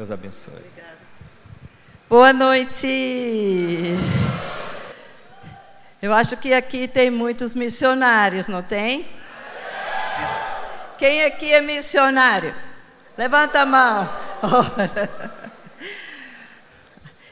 Deus 0.00 0.10
abençoe. 0.10 0.54
Obrigada. 0.54 0.96
Boa 2.08 2.32
noite. 2.32 2.86
Eu 6.00 6.14
acho 6.14 6.38
que 6.38 6.54
aqui 6.54 6.88
tem 6.88 7.10
muitos 7.10 7.54
missionários, 7.54 8.48
não 8.48 8.62
tem? 8.62 9.06
Quem 10.96 11.22
aqui 11.24 11.52
é 11.52 11.60
missionário? 11.60 12.54
Levanta 13.14 13.60
a 13.60 13.66
mão. 13.66 14.08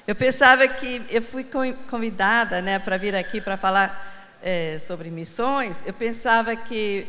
Eu 0.07 0.15
pensava 0.15 0.69
que 0.69 1.03
eu 1.09 1.23
fui 1.23 1.47
convidada, 1.89 2.61
né, 2.61 2.79
para 2.79 2.99
vir 2.99 3.17
aqui 3.17 3.41
para 3.41 3.57
falar 3.57 4.37
é, 4.43 4.79
sobre 4.79 5.09
missões. 5.09 5.83
Eu 5.87 5.95
pensava 5.95 6.55
que 6.55 7.09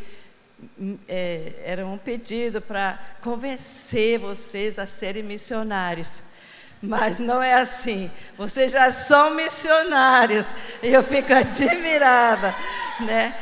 é, 1.08 1.54
era 1.64 1.86
um 1.86 1.98
pedido 1.98 2.62
para 2.62 3.00
convencer 3.22 4.20
vocês 4.20 4.80
a 4.80 4.86
serem 4.86 5.24
missionários. 5.24 6.22
Mas 6.82 7.20
não 7.20 7.42
é 7.44 7.56
assim. 7.56 8.10
Vocês 8.38 8.72
já 8.72 8.92
são 8.92 9.36
missionários. 9.36 10.46
E 10.82 10.88
eu 10.88 11.04
fico 11.04 11.32
admirada, 11.34 12.56
né? 13.02 13.36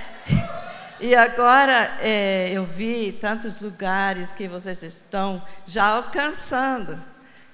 E 1.00 1.14
agora 1.14 1.96
é, 2.02 2.50
eu 2.52 2.66
vi 2.66 3.12
tantos 3.12 3.60
lugares 3.60 4.34
que 4.34 4.48
vocês 4.48 4.82
estão 4.82 5.44
já 5.66 5.86
alcançando, 5.86 7.00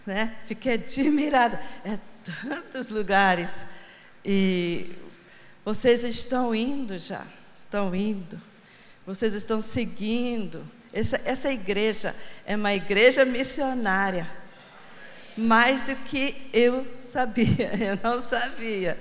né? 0.05 0.37
Fiquei 0.45 0.75
admirada. 0.75 1.59
É 1.83 1.97
tantos 2.47 2.89
lugares. 2.89 3.65
E 4.23 4.95
vocês 5.65 6.05
estão 6.05 6.55
indo 6.55 6.97
já, 6.97 7.25
estão 7.53 7.93
indo. 7.93 8.41
Vocês 9.05 9.33
estão 9.33 9.59
seguindo. 9.59 10.65
Essa, 10.93 11.19
essa 11.25 11.51
igreja 11.51 12.15
é 12.45 12.55
uma 12.55 12.73
igreja 12.73 13.25
missionária. 13.25 14.29
Mais 15.35 15.83
do 15.83 15.93
que 15.95 16.47
eu 16.53 16.87
sabia, 17.01 17.73
eu 17.83 17.99
não 18.01 18.21
sabia. 18.21 18.97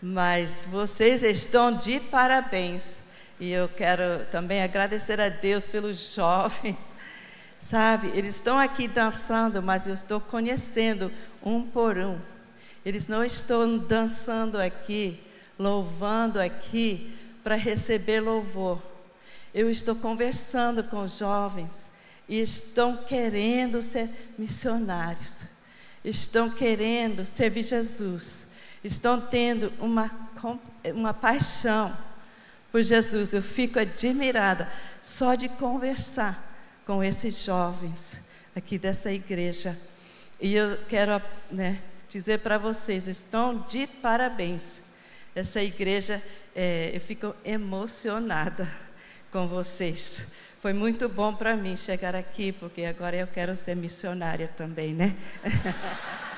Mas 0.00 0.68
vocês 0.70 1.24
estão 1.24 1.72
de 1.72 1.98
parabéns. 1.98 3.02
E 3.40 3.50
eu 3.50 3.68
quero 3.68 4.24
também 4.30 4.62
agradecer 4.62 5.20
a 5.20 5.28
Deus 5.28 5.66
pelos 5.66 6.14
jovens. 6.14 6.94
Sabe, 7.58 8.12
eles 8.14 8.36
estão 8.36 8.58
aqui 8.58 8.86
dançando, 8.86 9.60
mas 9.60 9.88
eu 9.88 9.94
estou 9.94 10.20
conhecendo 10.20 11.10
um 11.42 11.62
por 11.62 11.98
um. 11.98 12.16
Eles 12.84 13.08
não 13.08 13.24
estão 13.24 13.76
dançando 13.76 14.56
aqui, 14.56 15.18
louvando 15.58 16.38
aqui 16.38 17.12
para 17.42 17.56
receber 17.56 18.20
louvor 18.20 18.95
eu 19.56 19.70
estou 19.70 19.96
conversando 19.96 20.84
com 20.84 21.08
jovens 21.08 21.88
e 22.28 22.38
estão 22.42 22.98
querendo 22.98 23.80
ser 23.80 24.34
missionários, 24.36 25.46
estão 26.04 26.50
querendo 26.50 27.24
servir 27.24 27.62
Jesus, 27.62 28.46
estão 28.84 29.18
tendo 29.18 29.72
uma, 29.80 30.10
uma 30.94 31.14
paixão 31.14 31.96
por 32.70 32.82
Jesus. 32.82 33.32
Eu 33.32 33.40
fico 33.40 33.78
admirada 33.78 34.70
só 35.00 35.34
de 35.34 35.48
conversar 35.48 36.54
com 36.84 37.02
esses 37.02 37.42
jovens 37.42 38.20
aqui 38.54 38.78
dessa 38.78 39.10
igreja. 39.10 39.74
E 40.38 40.54
eu 40.54 40.76
quero 40.86 41.12
né, 41.50 41.80
dizer 42.10 42.40
para 42.40 42.58
vocês: 42.58 43.08
estão 43.08 43.64
de 43.66 43.86
parabéns. 43.86 44.82
Essa 45.34 45.62
igreja, 45.62 46.22
é, 46.54 46.90
eu 46.92 47.00
fico 47.00 47.34
emocionada 47.42 48.68
com 49.30 49.46
vocês. 49.46 50.26
Foi 50.60 50.72
muito 50.72 51.08
bom 51.08 51.34
para 51.34 51.54
mim 51.54 51.76
chegar 51.76 52.14
aqui, 52.14 52.52
porque 52.52 52.84
agora 52.84 53.16
eu 53.16 53.26
quero 53.26 53.54
ser 53.54 53.76
missionária 53.76 54.48
também, 54.48 54.92
né? 54.92 55.16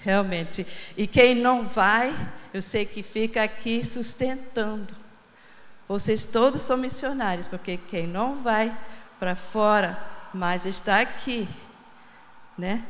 Realmente. 0.00 0.66
E 0.96 1.06
quem 1.06 1.34
não 1.34 1.66
vai, 1.66 2.14
eu 2.52 2.62
sei 2.62 2.84
que 2.84 3.02
fica 3.02 3.42
aqui 3.42 3.84
sustentando. 3.84 4.94
Vocês 5.88 6.24
todos 6.24 6.62
são 6.62 6.76
missionários, 6.76 7.46
porque 7.46 7.76
quem 7.76 8.06
não 8.06 8.42
vai 8.42 8.76
para 9.20 9.36
fora, 9.36 10.02
mas 10.32 10.66
está 10.66 11.00
aqui, 11.00 11.48
né? 12.58 12.84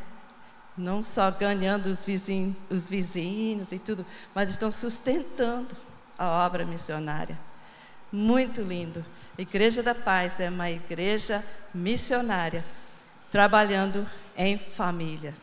Não 0.76 1.02
só 1.02 1.30
ganhando 1.30 1.86
os 1.86 2.04
vizinhos, 2.04 2.56
os 2.70 2.88
vizinhos 2.88 3.72
e 3.72 3.78
tudo, 3.78 4.04
mas 4.34 4.50
estão 4.50 4.70
sustentando 4.70 5.76
a 6.18 6.46
obra 6.46 6.64
missionária. 6.64 7.38
Muito 8.16 8.62
lindo. 8.62 9.04
Igreja 9.36 9.82
da 9.82 9.94
Paz 9.94 10.40
é 10.40 10.48
uma 10.48 10.70
igreja 10.70 11.44
missionária, 11.74 12.64
trabalhando 13.30 14.08
em 14.34 14.56
família. 14.56 15.34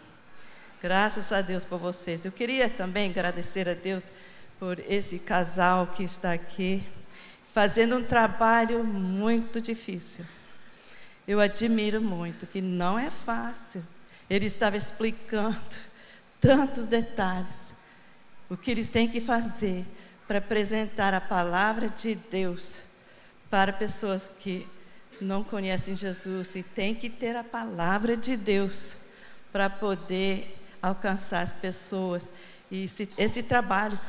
Graças 0.81 1.31
a 1.31 1.41
Deus 1.41 1.63
por 1.63 1.77
vocês. 1.77 2.25
Eu 2.25 2.31
queria 2.31 2.67
também 2.67 3.11
agradecer 3.11 3.69
a 3.69 3.75
Deus 3.75 4.11
por 4.57 4.79
esse 4.89 5.19
casal 5.19 5.85
que 5.85 6.03
está 6.03 6.33
aqui, 6.33 6.83
fazendo 7.53 7.95
um 7.95 8.03
trabalho 8.03 8.83
muito 8.83 9.61
difícil. 9.61 10.25
Eu 11.27 11.39
admiro 11.39 12.01
muito, 12.01 12.47
que 12.47 12.59
não 12.59 12.97
é 12.97 13.11
fácil. 13.11 13.85
Ele 14.27 14.47
estava 14.47 14.77
explicando 14.77 15.61
tantos 16.41 16.87
detalhes, 16.87 17.71
o 18.49 18.57
que 18.57 18.71
eles 18.71 18.89
têm 18.89 19.07
que 19.07 19.21
fazer 19.21 19.85
para 20.27 20.37
apresentar 20.39 21.13
a 21.13 21.21
palavra 21.21 21.89
de 21.89 22.15
Deus 22.15 22.79
para 23.49 23.71
pessoas 23.71 24.31
que 24.39 24.67
não 25.21 25.43
conhecem 25.43 25.95
Jesus 25.95 26.55
e 26.55 26.63
tem 26.63 26.95
que 26.95 27.09
ter 27.09 27.35
a 27.35 27.43
palavra 27.43 28.17
de 28.17 28.35
Deus 28.35 28.95
para 29.51 29.69
poder 29.69 30.57
alcançar 30.81 31.41
as 31.41 31.53
pessoas. 31.53 32.33
E 32.71 32.85
esse, 32.85 33.07
esse, 33.17 33.43
trabalho, 33.43 33.99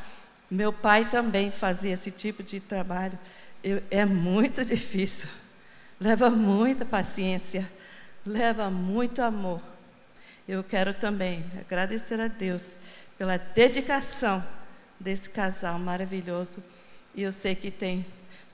meu 0.49 0.73
pai 0.73 1.09
também 1.09 1.51
fazia 1.51 1.93
esse 1.93 2.09
tipo 2.09 2.41
de 2.41 2.59
trabalho. 2.59 3.17
Eu, 3.63 3.83
é 3.91 4.03
muito 4.03 4.65
difícil, 4.65 5.29
leva 5.99 6.29
muita 6.29 6.83
paciência, 6.83 7.69
leva 8.25 8.69
muito 8.69 9.21
amor. 9.21 9.61
Eu 10.47 10.63
quero 10.63 10.93
também 10.93 11.45
agradecer 11.59 12.19
a 12.19 12.27
Deus 12.27 12.75
pela 13.17 13.37
dedicação 13.37 14.43
desse 14.99 15.29
casal 15.29 15.77
maravilhoso. 15.79 16.63
E 17.13 17.23
eu 17.23 17.31
sei 17.31 17.55
que 17.55 17.71
tem 17.71 18.05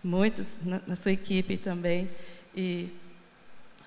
muitos 0.04 0.58
na, 0.64 0.82
na 0.88 0.96
sua 0.96 1.12
equipe 1.12 1.58
também 1.58 2.10
e 2.56 2.90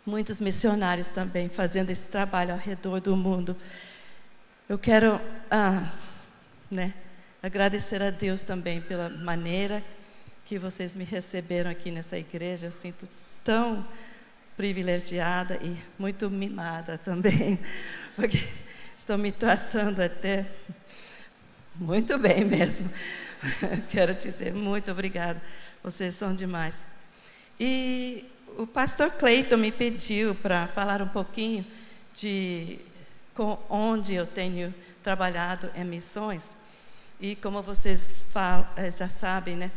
muitos 0.07 0.41
missionários 0.41 1.11
também 1.11 1.49
fazendo 1.49 1.91
esse 1.91 2.07
trabalho 2.07 2.53
ao 2.53 2.59
redor 2.59 3.01
do 3.01 3.17
mundo. 3.17 3.57
Eu 4.69 4.79
quero 4.79 5.21
ah, 5.51 5.93
né, 6.71 6.95
agradecer 7.43 8.03
a 8.03 8.11
Deus 8.11 8.43
também 8.43 8.81
pela 8.81 9.09
maneira 9.09 9.83
que 10.45 10.59
vocês 10.59 10.95
me 10.95 11.05
receberam 11.05 11.71
aqui 11.71 11.91
nessa 11.91 12.19
igreja. 12.19 12.67
Eu 12.67 12.73
sinto 12.73 13.09
tão 13.43 13.87
privilegiada 14.57 15.59
e 15.63 15.77
muito 15.99 16.31
mimada 16.31 16.97
também, 16.99 17.59
porque 18.15 18.39
estão 18.97 19.19
me 19.19 19.33
tratando 19.33 20.01
até 20.01 20.47
muito 21.75 22.19
bem 22.19 22.45
mesmo. 22.45 22.91
Quero 23.91 24.15
dizer 24.15 24.55
muito 24.55 24.91
obrigada. 24.91 25.41
Vocês 25.83 26.15
são 26.15 26.35
demais. 26.35 26.87
E 27.59 28.25
o 28.57 28.67
pastor 28.67 29.11
Cleiton 29.11 29.57
me 29.57 29.73
pediu 29.73 30.35
para 30.35 30.69
falar 30.69 31.03
um 31.03 31.09
pouquinho 31.09 31.65
de 32.15 32.79
com 33.35 33.59
onde 33.69 34.15
eu 34.15 34.27
tenho 34.27 34.73
trabalhado 35.03 35.71
em 35.75 35.85
missões. 35.85 36.55
E 37.21 37.37
como 37.37 37.63
vocês 37.63 38.15
falam, 38.33 38.67
eh, 38.77 38.91
já 38.91 39.09
sabem, 39.09 39.57
né? 39.57 39.71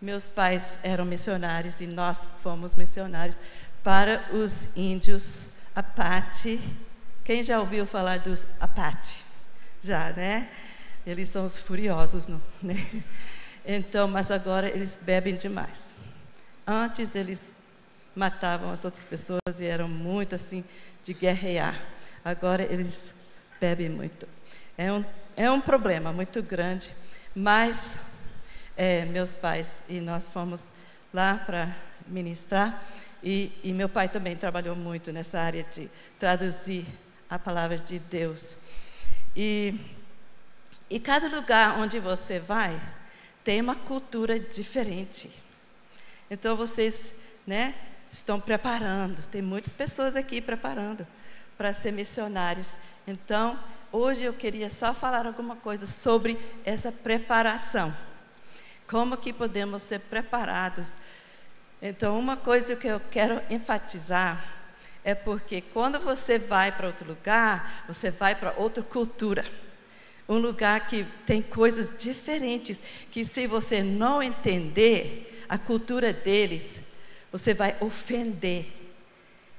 Meus 0.00 0.28
pais 0.28 0.78
eram 0.82 1.04
missionários 1.04 1.80
e 1.80 1.86
nós 1.86 2.28
fomos 2.42 2.74
missionários 2.74 3.38
para 3.82 4.24
os 4.32 4.68
índios 4.76 5.48
Apache. 5.74 6.60
Quem 7.24 7.42
já 7.42 7.58
ouviu 7.60 7.86
falar 7.86 8.18
dos 8.18 8.46
Apache? 8.60 9.24
Já, 9.82 10.10
né? 10.12 10.50
Eles 11.08 11.30
são 11.30 11.46
os 11.46 11.56
furiosos, 11.56 12.28
não, 12.28 12.38
né? 12.62 12.74
Então, 13.64 14.06
mas 14.06 14.30
agora 14.30 14.68
eles 14.68 14.98
bebem 15.00 15.36
demais. 15.36 15.94
Antes 16.66 17.14
eles 17.14 17.54
matavam 18.14 18.70
as 18.70 18.84
outras 18.84 19.04
pessoas 19.04 19.58
e 19.58 19.64
eram 19.64 19.88
muito 19.88 20.34
assim 20.34 20.62
de 21.02 21.14
guerrear. 21.14 21.82
Agora 22.22 22.62
eles 22.62 23.14
bebem 23.58 23.88
muito. 23.88 24.28
É 24.76 24.92
um, 24.92 25.02
é 25.34 25.50
um 25.50 25.62
problema 25.62 26.12
muito 26.12 26.42
grande, 26.42 26.94
mas 27.34 27.98
é, 28.76 29.06
meus 29.06 29.32
pais 29.32 29.82
e 29.88 30.00
nós 30.00 30.28
fomos 30.28 30.70
lá 31.12 31.38
para 31.38 31.74
ministrar 32.06 32.86
e, 33.22 33.50
e 33.64 33.72
meu 33.72 33.88
pai 33.88 34.10
também 34.10 34.36
trabalhou 34.36 34.76
muito 34.76 35.10
nessa 35.10 35.40
área 35.40 35.64
de 35.72 35.88
traduzir 36.18 36.84
a 37.30 37.38
palavra 37.38 37.78
de 37.78 37.98
Deus. 37.98 38.58
E 39.34 39.74
e 40.90 40.98
cada 40.98 41.28
lugar 41.28 41.78
onde 41.78 41.98
você 41.98 42.38
vai 42.38 42.80
tem 43.44 43.60
uma 43.60 43.74
cultura 43.74 44.38
diferente. 44.38 45.30
Então 46.30 46.56
vocês, 46.56 47.14
né, 47.46 47.74
estão 48.10 48.40
preparando. 48.40 49.22
Tem 49.28 49.42
muitas 49.42 49.72
pessoas 49.72 50.16
aqui 50.16 50.40
preparando 50.40 51.06
para 51.56 51.72
ser 51.72 51.92
missionários. 51.92 52.76
Então, 53.06 53.58
hoje 53.90 54.24
eu 54.24 54.32
queria 54.32 54.70
só 54.70 54.94
falar 54.94 55.26
alguma 55.26 55.56
coisa 55.56 55.86
sobre 55.86 56.38
essa 56.64 56.92
preparação. 56.92 57.94
Como 58.86 59.16
que 59.16 59.32
podemos 59.32 59.82
ser 59.82 60.00
preparados? 60.00 60.94
Então, 61.80 62.18
uma 62.18 62.36
coisa 62.36 62.74
que 62.76 62.86
eu 62.86 63.00
quero 63.10 63.42
enfatizar 63.50 64.56
é 65.04 65.14
porque 65.14 65.60
quando 65.60 65.98
você 66.00 66.38
vai 66.38 66.72
para 66.72 66.88
outro 66.88 67.06
lugar, 67.06 67.84
você 67.86 68.10
vai 68.10 68.34
para 68.34 68.52
outra 68.56 68.82
cultura. 68.82 69.44
Um 70.28 70.38
lugar 70.38 70.86
que 70.86 71.06
tem 71.24 71.40
coisas 71.40 71.90
diferentes, 71.98 72.82
que 73.10 73.24
se 73.24 73.46
você 73.46 73.82
não 73.82 74.22
entender 74.22 75.44
a 75.48 75.56
cultura 75.56 76.12
deles, 76.12 76.80
você 77.32 77.54
vai 77.54 77.76
ofender. 77.80 78.66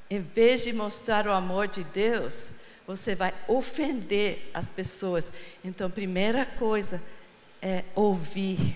Em 0.10 0.22
vez 0.22 0.64
de 0.64 0.74
mostrar 0.74 1.28
o 1.28 1.32
amor 1.32 1.68
de 1.68 1.84
Deus, 1.84 2.52
você 2.86 3.14
vai 3.16 3.34
ofender 3.48 4.50
as 4.54 4.70
pessoas. 4.70 5.32
Então, 5.64 5.90
primeira 5.90 6.46
coisa 6.46 7.02
é 7.62 7.84
ouvir. 7.96 8.76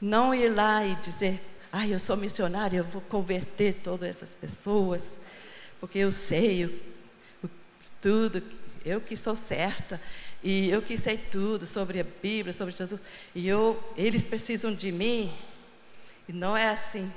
Não 0.00 0.34
ir 0.34 0.48
lá 0.48 0.84
e 0.84 0.94
dizer, 0.96 1.40
ah, 1.72 1.86
eu 1.86 1.98
sou 1.98 2.16
missionário, 2.16 2.78
eu 2.78 2.84
vou 2.84 3.00
converter 3.02 3.76
todas 3.82 4.08
essas 4.08 4.34
pessoas, 4.34 5.18
porque 5.80 5.98
eu 5.98 6.12
sei 6.12 6.66
o, 7.42 7.50
tudo, 8.00 8.42
eu 8.84 9.00
que 9.00 9.16
sou 9.16 9.34
certa, 9.34 10.00
e 10.42 10.70
eu 10.70 10.82
que 10.82 10.96
sei 10.98 11.16
tudo 11.16 11.66
sobre 11.66 12.00
a 12.00 12.04
Bíblia, 12.04 12.52
sobre 12.52 12.74
Jesus, 12.74 13.00
e 13.34 13.46
eu, 13.46 13.82
eles 13.96 14.24
precisam 14.24 14.74
de 14.74 14.90
mim. 14.90 15.32
E 16.28 16.32
não 16.32 16.56
é 16.56 16.68
assim. 16.68 17.12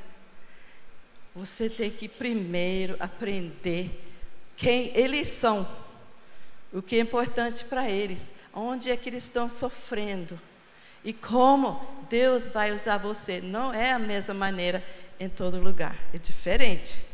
Você 1.36 1.70
tem 1.70 1.92
que 1.92 2.08
primeiro 2.08 2.96
aprender 3.00 4.02
quem 4.56 4.92
eles 4.96 5.28
são, 5.28 5.68
o 6.72 6.82
que 6.82 6.96
é 6.96 7.00
importante 7.00 7.66
para 7.66 7.90
eles, 7.90 8.32
onde 8.54 8.90
é 8.90 8.96
que 8.96 9.10
eles 9.10 9.24
estão 9.24 9.50
sofrendo 9.50 10.40
e 11.06 11.14
como 11.14 11.80
Deus 12.10 12.48
vai 12.48 12.74
usar 12.74 12.98
você. 12.98 13.40
Não 13.40 13.72
é 13.72 13.92
a 13.92 14.00
mesma 14.00 14.34
maneira 14.34 14.84
em 15.20 15.30
todo 15.30 15.60
lugar, 15.60 15.96
é 16.12 16.18
diferente. 16.18 17.06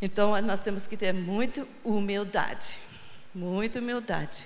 Então 0.00 0.40
nós 0.40 0.60
temos 0.60 0.86
que 0.86 0.96
ter 0.96 1.12
muita 1.12 1.66
humildade, 1.84 2.78
muita 3.34 3.80
humildade, 3.80 4.44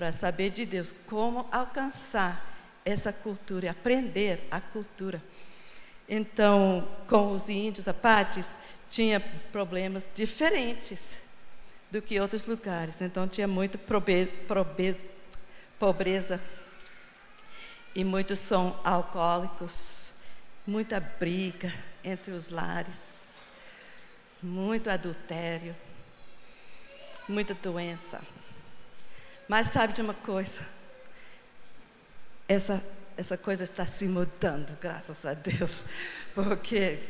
para 0.00 0.12
saber 0.12 0.48
de 0.48 0.64
Deus 0.64 0.94
como 1.04 1.46
alcançar 1.52 2.56
essa 2.86 3.12
cultura, 3.12 3.70
aprender 3.70 4.48
a 4.50 4.58
cultura. 4.58 5.22
Então, 6.08 6.88
com 7.06 7.34
os 7.34 7.50
índios 7.50 7.86
apaches, 7.86 8.54
tinha 8.88 9.20
problemas 9.52 10.08
diferentes 10.14 11.18
do 11.90 12.00
que 12.00 12.18
outros 12.18 12.46
lugares. 12.46 13.02
Então, 13.02 13.28
tinha 13.28 13.46
muito 13.46 13.78
pobreza 15.78 16.40
e 17.94 18.02
muitos 18.02 18.38
são 18.38 18.80
alcoólicos, 18.82 20.14
muita 20.66 20.98
briga 20.98 21.70
entre 22.02 22.32
os 22.32 22.48
lares, 22.48 23.34
muito 24.42 24.88
adultério, 24.88 25.76
muita 27.28 27.52
doença. 27.52 28.22
Mas 29.50 29.66
sabe 29.66 29.92
de 29.92 30.00
uma 30.00 30.14
coisa? 30.14 30.60
Essa 32.46 32.80
essa 33.16 33.36
coisa 33.36 33.64
está 33.64 33.84
se 33.84 34.06
mudando, 34.06 34.78
graças 34.80 35.26
a 35.26 35.34
Deus, 35.34 35.84
porque 36.36 37.00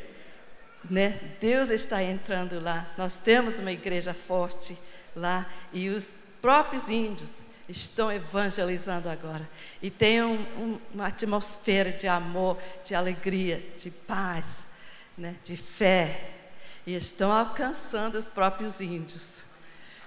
né, 0.89 1.19
Deus 1.39 1.69
está 1.69 2.01
entrando 2.01 2.59
lá. 2.59 2.91
Nós 2.97 3.15
temos 3.19 3.59
uma 3.59 3.71
igreja 3.71 4.11
forte 4.11 4.75
lá 5.15 5.47
e 5.71 5.87
os 5.89 6.15
próprios 6.41 6.89
índios 6.89 7.43
estão 7.69 8.11
evangelizando 8.11 9.07
agora. 9.07 9.47
E 9.79 9.91
tem 9.91 10.23
um, 10.23 10.41
um, 10.59 10.79
uma 10.95 11.07
atmosfera 11.09 11.91
de 11.91 12.07
amor, 12.07 12.57
de 12.83 12.95
alegria, 12.95 13.63
de 13.77 13.91
paz, 13.91 14.65
né, 15.15 15.35
de 15.43 15.55
fé. 15.55 16.31
E 16.87 16.95
estão 16.95 17.31
alcançando 17.31 18.17
os 18.17 18.27
próprios 18.27 18.81
índios. 18.81 19.43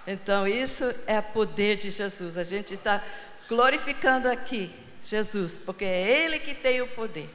Então, 0.07 0.47
isso 0.47 0.93
é 1.07 1.19
o 1.19 1.23
poder 1.23 1.77
de 1.77 1.89
Jesus. 1.89 2.37
A 2.37 2.43
gente 2.43 2.73
está 2.73 3.03
glorificando 3.49 4.29
aqui 4.29 4.71
Jesus, 5.03 5.61
porque 5.63 5.85
é 5.85 6.23
Ele 6.23 6.39
que 6.39 6.53
tem 6.53 6.81
o 6.81 6.87
poder. 6.89 7.29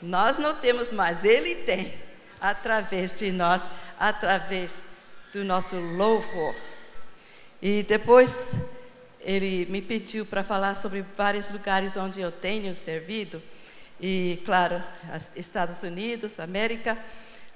Nós 0.00 0.38
não 0.38 0.54
temos 0.54 0.90
mais, 0.90 1.24
Ele 1.24 1.54
tem, 1.54 1.94
através 2.40 3.14
de 3.14 3.30
nós, 3.30 3.70
através 3.98 4.82
do 5.32 5.44
nosso 5.44 5.76
louvor. 5.76 6.54
E 7.60 7.82
depois 7.84 8.56
ele 9.20 9.66
me 9.66 9.80
pediu 9.80 10.26
para 10.26 10.42
falar 10.42 10.74
sobre 10.74 11.04
vários 11.16 11.48
lugares 11.50 11.96
onde 11.96 12.20
eu 12.20 12.32
tenho 12.32 12.74
servido. 12.74 13.40
E, 14.00 14.42
claro, 14.44 14.82
Estados 15.36 15.82
Unidos, 15.84 16.40
América, 16.40 16.98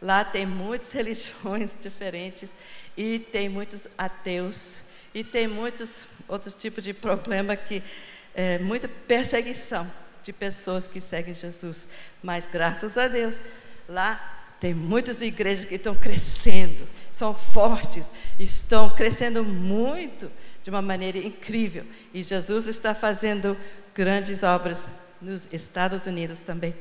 lá 0.00 0.24
tem 0.24 0.46
muitas 0.46 0.92
religiões 0.94 1.78
diferentes 1.80 2.54
e 2.96 3.18
tem 3.18 3.48
muitos 3.48 3.86
ateus 3.96 4.82
e 5.14 5.24
tem 5.24 5.48
muitos 5.48 6.06
outros 6.28 6.54
tipos 6.54 6.84
de 6.84 6.92
problema 6.92 7.56
que 7.56 7.82
é, 8.34 8.58
muita 8.58 8.86
perseguição 8.88 9.90
de 10.22 10.32
pessoas 10.32 10.86
que 10.86 11.00
seguem 11.00 11.32
Jesus. 11.32 11.88
Mas 12.22 12.46
graças 12.46 12.98
a 12.98 13.08
Deus, 13.08 13.44
lá 13.88 14.36
tem 14.60 14.74
muitas 14.74 15.22
igrejas 15.22 15.64
que 15.64 15.76
estão 15.76 15.94
crescendo, 15.94 16.86
são 17.10 17.34
fortes, 17.34 18.10
estão 18.38 18.90
crescendo 18.90 19.44
muito, 19.44 20.30
de 20.62 20.70
uma 20.70 20.82
maneira 20.82 21.18
incrível. 21.18 21.84
E 22.12 22.22
Jesus 22.22 22.66
está 22.66 22.94
fazendo 22.94 23.56
grandes 23.94 24.42
obras 24.42 24.86
nos 25.22 25.46
Estados 25.52 26.06
Unidos 26.06 26.42
também. 26.42 26.74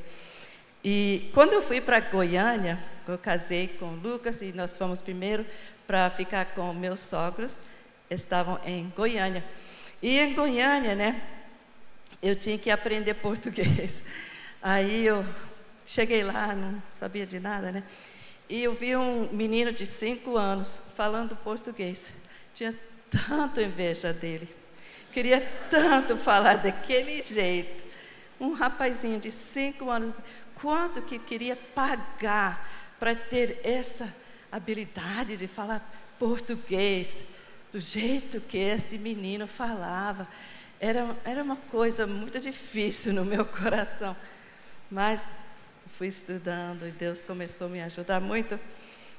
E 0.88 1.28
quando 1.34 1.52
eu 1.52 1.60
fui 1.60 1.80
para 1.80 1.98
Goiânia, 1.98 2.78
eu 3.08 3.18
casei 3.18 3.66
com 3.66 3.86
o 3.86 3.96
Lucas 3.96 4.40
e 4.40 4.52
nós 4.52 4.76
fomos 4.76 5.00
primeiro 5.00 5.44
para 5.84 6.08
ficar 6.10 6.54
com 6.54 6.72
meus 6.72 7.00
sogros, 7.00 7.58
estavam 8.08 8.60
em 8.64 8.88
Goiânia. 8.96 9.44
E 10.00 10.16
em 10.16 10.32
Goiânia, 10.32 10.94
né, 10.94 11.20
eu 12.22 12.36
tinha 12.36 12.56
que 12.56 12.70
aprender 12.70 13.14
português. 13.18 14.04
Aí 14.62 15.04
eu 15.04 15.26
cheguei 15.84 16.22
lá, 16.22 16.54
não 16.54 16.80
sabia 16.94 17.26
de 17.26 17.40
nada, 17.40 17.72
né? 17.72 17.82
E 18.48 18.62
eu 18.62 18.72
vi 18.72 18.94
um 18.94 19.28
menino 19.32 19.72
de 19.72 19.86
cinco 19.86 20.36
anos 20.36 20.78
falando 20.94 21.34
português. 21.34 22.12
Tinha 22.54 22.72
tanto 23.10 23.60
inveja 23.60 24.12
dele. 24.12 24.48
Queria 25.10 25.40
tanto 25.68 26.16
falar 26.16 26.58
daquele 26.58 27.20
jeito. 27.24 27.84
Um 28.38 28.52
rapazinho 28.52 29.18
de 29.18 29.32
cinco 29.32 29.90
anos, 29.90 30.14
quanto 30.60 31.02
que 31.02 31.18
queria 31.18 31.56
pagar 31.56 32.68
para 32.98 33.14
ter 33.14 33.60
essa 33.62 34.12
habilidade 34.50 35.36
de 35.36 35.46
falar 35.46 36.14
português 36.18 37.22
do 37.72 37.80
jeito 37.80 38.40
que 38.40 38.58
esse 38.58 38.96
menino 38.96 39.46
falava. 39.46 40.26
Era, 40.80 41.16
era 41.24 41.42
uma 41.42 41.56
coisa 41.56 42.06
muito 42.06 42.38
difícil 42.40 43.12
no 43.12 43.24
meu 43.24 43.44
coração, 43.46 44.16
mas 44.90 45.26
fui 45.96 46.06
estudando 46.06 46.86
e 46.86 46.90
Deus 46.90 47.22
começou 47.22 47.66
a 47.66 47.70
me 47.70 47.82
ajudar 47.82 48.20
muito. 48.20 48.58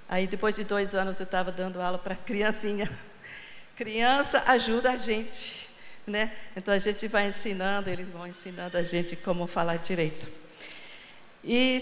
Aí, 0.10 0.26
depois 0.26 0.56
de 0.56 0.64
dois 0.64 0.96
anos, 0.96 1.20
eu 1.20 1.26
estava 1.26 1.52
dando 1.52 1.82
aula 1.82 1.98
para 1.98 2.16
criancinha. 2.16 2.90
Criança 3.76 4.44
ajuda 4.48 4.92
a 4.92 4.98
gente, 4.98 5.70
né? 6.06 6.36
Então 6.56 6.74
a 6.74 6.80
gente 6.80 7.08
vai 7.08 7.28
ensinando, 7.28 7.90
eles 7.90 8.10
vão 8.10 8.26
ensinando 8.26 8.78
a 8.78 8.84
gente 8.84 9.16
como 9.16 9.46
falar 9.46 9.78
direito. 9.78 10.28
E 11.50 11.82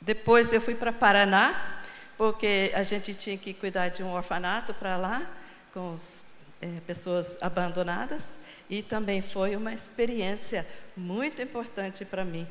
depois 0.00 0.52
eu 0.52 0.60
fui 0.60 0.74
para 0.74 0.92
Paraná, 0.92 1.80
porque 2.16 2.72
a 2.74 2.82
gente 2.82 3.14
tinha 3.14 3.38
que 3.38 3.54
cuidar 3.54 3.90
de 3.90 4.02
um 4.02 4.12
orfanato 4.12 4.74
para 4.74 4.96
lá, 4.96 5.30
com 5.72 5.94
os 5.94 6.24
é, 6.60 6.66
pessoas 6.84 7.38
abandonadas 7.40 8.36
e 8.68 8.82
também 8.82 9.22
foi 9.22 9.54
uma 9.54 9.72
experiência 9.72 10.66
muito 10.96 11.40
importante 11.40 12.04
para 12.04 12.24
mim, 12.24 12.46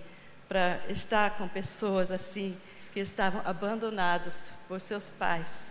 para 0.48 0.80
estar 0.88 1.32
com 1.32 1.48
pessoas 1.50 2.12
assim 2.12 2.58
que 2.94 3.02
estavam 3.02 3.42
abandonados 3.44 4.52
por 4.70 4.80
seus 4.80 5.12
pais. 5.12 5.70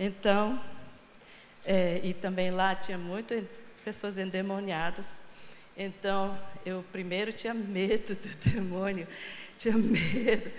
Então, 0.00 0.60
é, 1.64 2.00
e 2.02 2.12
também 2.12 2.50
lá 2.50 2.74
tinha 2.74 2.98
muitas 2.98 3.44
pessoas 3.84 4.18
endemoniadas. 4.18 5.20
Então, 5.80 6.36
eu 6.66 6.84
primeiro 6.90 7.32
tinha 7.32 7.54
medo 7.54 8.16
do 8.16 8.28
demônio, 8.50 9.06
tinha 9.56 9.76
medo. 9.76 10.50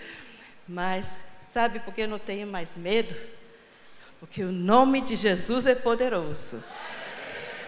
Mas 0.66 1.20
sabe 1.42 1.78
por 1.80 1.92
que 1.92 2.00
eu 2.00 2.08
não 2.08 2.18
tenho 2.18 2.46
mais 2.46 2.74
medo? 2.74 3.14
Porque 4.18 4.42
o 4.42 4.50
nome 4.50 5.02
de 5.02 5.16
Jesus 5.16 5.66
é 5.66 5.74
poderoso. 5.74 6.64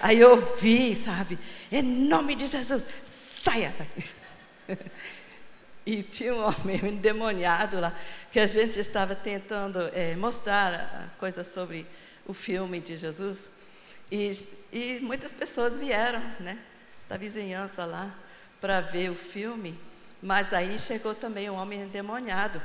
Aí 0.00 0.18
eu 0.18 0.56
vi, 0.56 0.96
sabe? 0.96 1.38
Em 1.70 1.82
nome 1.82 2.34
de 2.34 2.46
Jesus, 2.46 2.86
saia 3.04 3.74
daqui. 3.78 4.10
E 5.84 6.00
tinha 6.00 6.32
um 6.32 6.44
homem 6.46 6.76
endemoniado 6.86 7.80
lá, 7.80 7.92
que 8.30 8.38
a 8.38 8.46
gente 8.46 8.78
estava 8.78 9.16
tentando 9.16 9.90
é, 9.92 10.14
mostrar 10.14 11.12
coisas 11.18 11.48
sobre 11.48 11.84
o 12.24 12.32
filme 12.32 12.80
de 12.80 12.96
Jesus. 12.96 13.48
E, 14.08 14.30
e 14.72 15.00
muitas 15.00 15.32
pessoas 15.32 15.76
vieram, 15.76 16.22
né, 16.38 16.56
da 17.12 17.18
vizinhança 17.18 17.84
lá, 17.84 18.10
para 18.58 18.80
ver 18.80 19.10
o 19.10 19.14
filme. 19.14 19.78
Mas 20.22 20.54
aí 20.54 20.78
chegou 20.78 21.14
também 21.14 21.50
um 21.50 21.56
homem 21.56 21.82
endemoniado. 21.82 22.62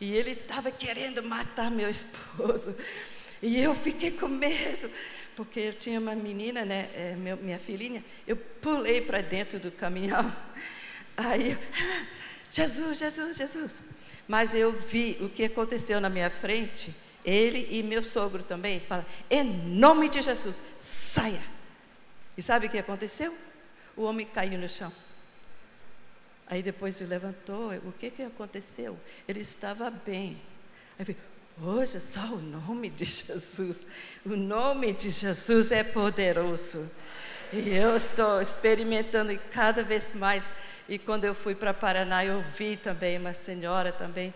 E 0.00 0.12
ele 0.12 0.32
estava 0.32 0.68
querendo 0.72 1.22
matar 1.22 1.70
meu 1.70 1.88
esposo. 1.88 2.74
E 3.40 3.60
eu 3.60 3.72
fiquei 3.72 4.10
com 4.10 4.26
medo, 4.26 4.90
porque 5.36 5.60
eu 5.60 5.74
tinha 5.74 6.00
uma 6.00 6.12
menina, 6.12 6.64
né, 6.64 6.90
é, 6.92 7.14
meu, 7.14 7.36
minha 7.36 7.60
filhinha. 7.60 8.04
Eu 8.26 8.36
pulei 8.36 9.00
para 9.00 9.20
dentro 9.20 9.60
do 9.60 9.70
caminhão. 9.70 10.34
Aí 11.16 11.52
eu, 11.52 11.58
ah, 11.58 12.06
Jesus, 12.50 12.98
Jesus, 12.98 13.36
Jesus. 13.36 13.80
Mas 14.26 14.56
eu 14.56 14.72
vi 14.72 15.16
o 15.20 15.28
que 15.28 15.44
aconteceu 15.44 16.00
na 16.00 16.10
minha 16.10 16.30
frente. 16.30 16.92
Ele 17.24 17.68
e 17.70 17.80
meu 17.80 18.02
sogro 18.02 18.42
também. 18.42 18.72
Eles 18.72 18.86
falam, 18.86 19.06
em 19.30 19.44
nome 19.44 20.08
de 20.08 20.20
Jesus, 20.20 20.60
saia. 20.78 21.42
E 22.36 22.42
sabe 22.42 22.66
o 22.66 22.70
que 22.70 22.78
aconteceu? 22.78 23.32
O 23.96 24.02
homem 24.02 24.26
caiu 24.26 24.58
no 24.58 24.68
chão. 24.68 24.92
Aí 26.46 26.62
depois 26.62 26.96
se 26.96 27.04
levantou, 27.04 27.72
o 27.86 27.92
que, 27.92 28.10
que 28.10 28.22
aconteceu? 28.22 28.98
Ele 29.26 29.40
estava 29.40 29.90
bem. 29.90 30.40
Aí 30.98 31.16
hoje 31.62 32.00
só 32.00 32.20
o 32.20 32.38
nome 32.38 32.90
de 32.90 33.04
Jesus. 33.04 33.86
O 34.24 34.36
nome 34.36 34.92
de 34.92 35.10
Jesus 35.10 35.72
é 35.72 35.82
poderoso. 35.82 36.90
E 37.52 37.70
eu 37.70 37.96
estou 37.96 38.42
experimentando 38.42 39.38
cada 39.50 39.82
vez 39.82 40.12
mais. 40.12 40.50
E 40.88 40.98
quando 40.98 41.24
eu 41.24 41.34
fui 41.34 41.54
para 41.54 41.72
Paraná, 41.72 42.24
eu 42.24 42.42
vi 42.42 42.76
também 42.76 43.16
uma 43.16 43.32
senhora 43.32 43.92
também. 43.92 44.34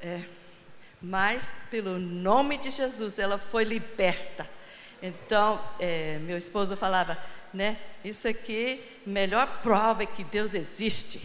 É, 0.00 0.22
mas 1.00 1.54
pelo 1.70 1.98
nome 1.98 2.56
de 2.56 2.70
Jesus, 2.70 3.18
ela 3.18 3.38
foi 3.38 3.64
liberta. 3.64 4.48
Então, 5.02 5.62
é, 5.78 6.18
meu 6.20 6.38
esposo 6.38 6.76
falava, 6.76 7.18
né? 7.54 7.78
Isso 8.04 8.26
aqui, 8.26 8.82
melhor 9.06 9.60
prova 9.62 10.02
é 10.02 10.06
que 10.06 10.24
Deus 10.24 10.52
existe. 10.52 11.20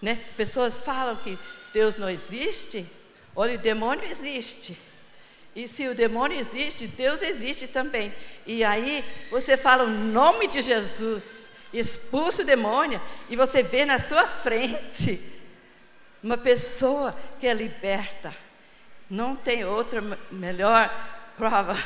Né? 0.00 0.22
As 0.26 0.34
pessoas 0.34 0.78
falam 0.78 1.16
que 1.16 1.38
Deus 1.72 1.96
não 1.96 2.10
existe. 2.10 2.86
Olha, 3.34 3.54
o 3.54 3.58
demônio 3.58 4.04
existe. 4.04 4.78
E 5.56 5.66
se 5.66 5.88
o 5.88 5.94
demônio 5.94 6.38
existe, 6.38 6.86
Deus 6.86 7.22
existe 7.22 7.66
também. 7.66 8.12
E 8.46 8.62
aí 8.62 9.04
você 9.30 9.56
fala 9.56 9.84
o 9.84 9.90
nome 9.90 10.46
de 10.46 10.62
Jesus, 10.62 11.50
expulsa 11.72 12.42
o 12.42 12.44
demônio, 12.44 13.00
e 13.28 13.36
você 13.36 13.62
vê 13.62 13.84
na 13.84 13.98
sua 13.98 14.26
frente 14.26 15.20
uma 16.22 16.38
pessoa 16.38 17.16
que 17.40 17.46
é 17.46 17.52
liberta. 17.52 18.34
Não 19.10 19.36
tem 19.36 19.64
outra 19.64 20.00
melhor 20.30 20.90
prova, 21.36 21.76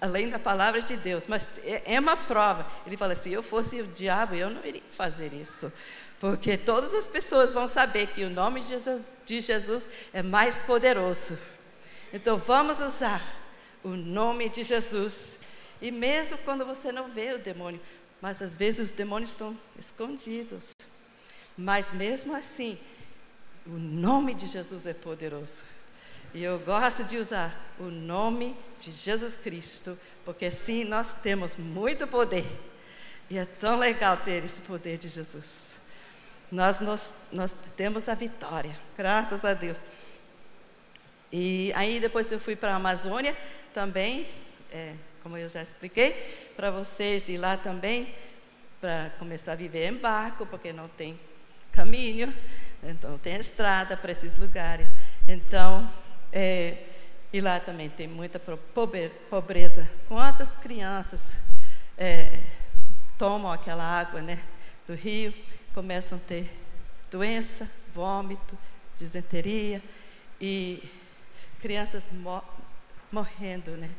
além 0.00 0.30
da 0.30 0.38
palavra 0.38 0.80
de 0.80 0.96
Deus, 0.96 1.26
mas 1.26 1.48
é, 1.62 1.94
é 1.94 2.00
uma 2.00 2.16
prova. 2.16 2.66
Ele 2.86 2.96
fala: 2.96 3.14
se 3.14 3.32
eu 3.32 3.42
fosse 3.42 3.80
o 3.80 3.86
diabo, 3.86 4.34
eu 4.34 4.50
não 4.50 4.64
iria 4.64 4.82
fazer 4.90 5.32
isso. 5.32 5.72
Porque 6.18 6.56
todas 6.56 6.94
as 6.94 7.06
pessoas 7.06 7.52
vão 7.52 7.68
saber 7.68 8.08
que 8.08 8.24
o 8.24 8.30
nome 8.30 8.60
de 8.60 8.68
Jesus, 8.68 9.12
de 9.24 9.40
Jesus 9.40 9.86
é 10.12 10.22
mais 10.22 10.56
poderoso. 10.56 11.38
Então 12.12 12.38
vamos 12.38 12.80
usar 12.80 13.22
o 13.84 13.90
nome 13.90 14.48
de 14.48 14.62
Jesus. 14.62 15.40
E 15.80 15.90
mesmo 15.90 16.38
quando 16.38 16.64
você 16.64 16.90
não 16.90 17.10
vê 17.10 17.34
o 17.34 17.38
demônio, 17.38 17.80
mas 18.20 18.40
às 18.40 18.56
vezes 18.56 18.80
os 18.80 18.92
demônios 18.92 19.30
estão 19.30 19.56
escondidos. 19.78 20.74
Mas 21.56 21.92
mesmo 21.92 22.34
assim, 22.34 22.78
o 23.66 23.78
nome 23.78 24.34
de 24.34 24.46
Jesus 24.46 24.86
é 24.86 24.94
poderoso. 24.94 25.62
E 26.36 26.44
eu 26.44 26.58
gosto 26.60 27.02
de 27.02 27.16
usar 27.16 27.74
o 27.78 27.84
nome 27.84 28.54
de 28.78 28.92
Jesus 28.92 29.34
Cristo, 29.34 29.98
porque 30.24 30.50
sim, 30.50 30.84
nós 30.84 31.14
temos 31.14 31.56
muito 31.56 32.06
poder. 32.06 32.46
E 33.28 33.38
é 33.38 33.44
tão 33.44 33.76
legal 33.78 34.18
ter 34.18 34.44
esse 34.44 34.60
poder 34.60 34.98
de 34.98 35.08
Jesus 35.08 35.76
nós, 36.50 36.80
nós, 36.80 37.14
nós 37.32 37.58
temos 37.76 38.08
a 38.08 38.14
vitória, 38.14 38.76
graças 38.96 39.44
a 39.44 39.54
Deus. 39.54 39.82
E 41.32 41.72
aí 41.74 41.98
depois 41.98 42.30
eu 42.30 42.38
fui 42.38 42.54
para 42.54 42.72
a 42.72 42.76
Amazônia 42.76 43.36
também, 43.74 44.26
é, 44.70 44.94
como 45.22 45.36
eu 45.36 45.48
já 45.48 45.62
expliquei, 45.62 46.12
para 46.56 46.70
vocês 46.70 47.28
ir 47.28 47.38
lá 47.38 47.56
também, 47.56 48.14
para 48.80 49.10
começar 49.18 49.52
a 49.52 49.56
viver 49.56 49.90
em 49.90 49.96
barco, 49.96 50.46
porque 50.46 50.72
não 50.72 50.88
tem 50.88 51.18
caminho, 51.72 52.32
então 52.82 53.18
tem 53.18 53.36
estrada 53.36 53.96
para 53.96 54.12
esses 54.12 54.36
lugares. 54.36 54.90
Então, 55.28 55.90
é, 56.32 56.76
e 57.32 57.40
lá 57.40 57.60
também 57.60 57.90
tem 57.90 58.06
muita 58.06 58.40
pobreza. 59.30 59.88
Quantas 60.08 60.54
crianças 60.54 61.36
é, 61.96 62.38
tomam 63.18 63.50
aquela 63.50 63.84
água 63.84 64.20
né, 64.20 64.42
do 64.86 64.94
rio? 64.94 65.34
começam 65.76 66.16
a 66.16 66.20
ter 66.22 66.50
doença, 67.10 67.70
vômito, 67.92 68.56
disenteria 68.96 69.82
e 70.40 70.82
crianças 71.60 72.10
morrendo, 73.12 73.72
né? 73.72 73.90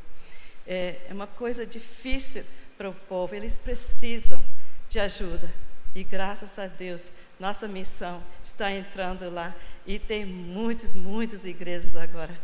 É, 0.65 1.05
é 1.07 1.13
uma 1.13 1.27
coisa 1.27 1.67
difícil 1.67 2.43
para 2.75 2.89
o 2.89 2.95
povo, 2.95 3.35
eles 3.35 3.59
precisam 3.59 4.43
de 4.89 4.99
ajuda. 4.99 5.53
E 5.97 6.03
graças 6.03 6.59
a 6.59 6.67
Deus, 6.67 7.09
nossa 7.39 7.67
missão 7.67 8.23
está 8.43 8.71
entrando 8.71 9.31
lá 9.31 9.55
e 9.83 9.97
tem 9.97 10.27
muitas, 10.27 10.93
muitas 10.93 11.43
igrejas 11.43 11.95
agora 11.95 12.39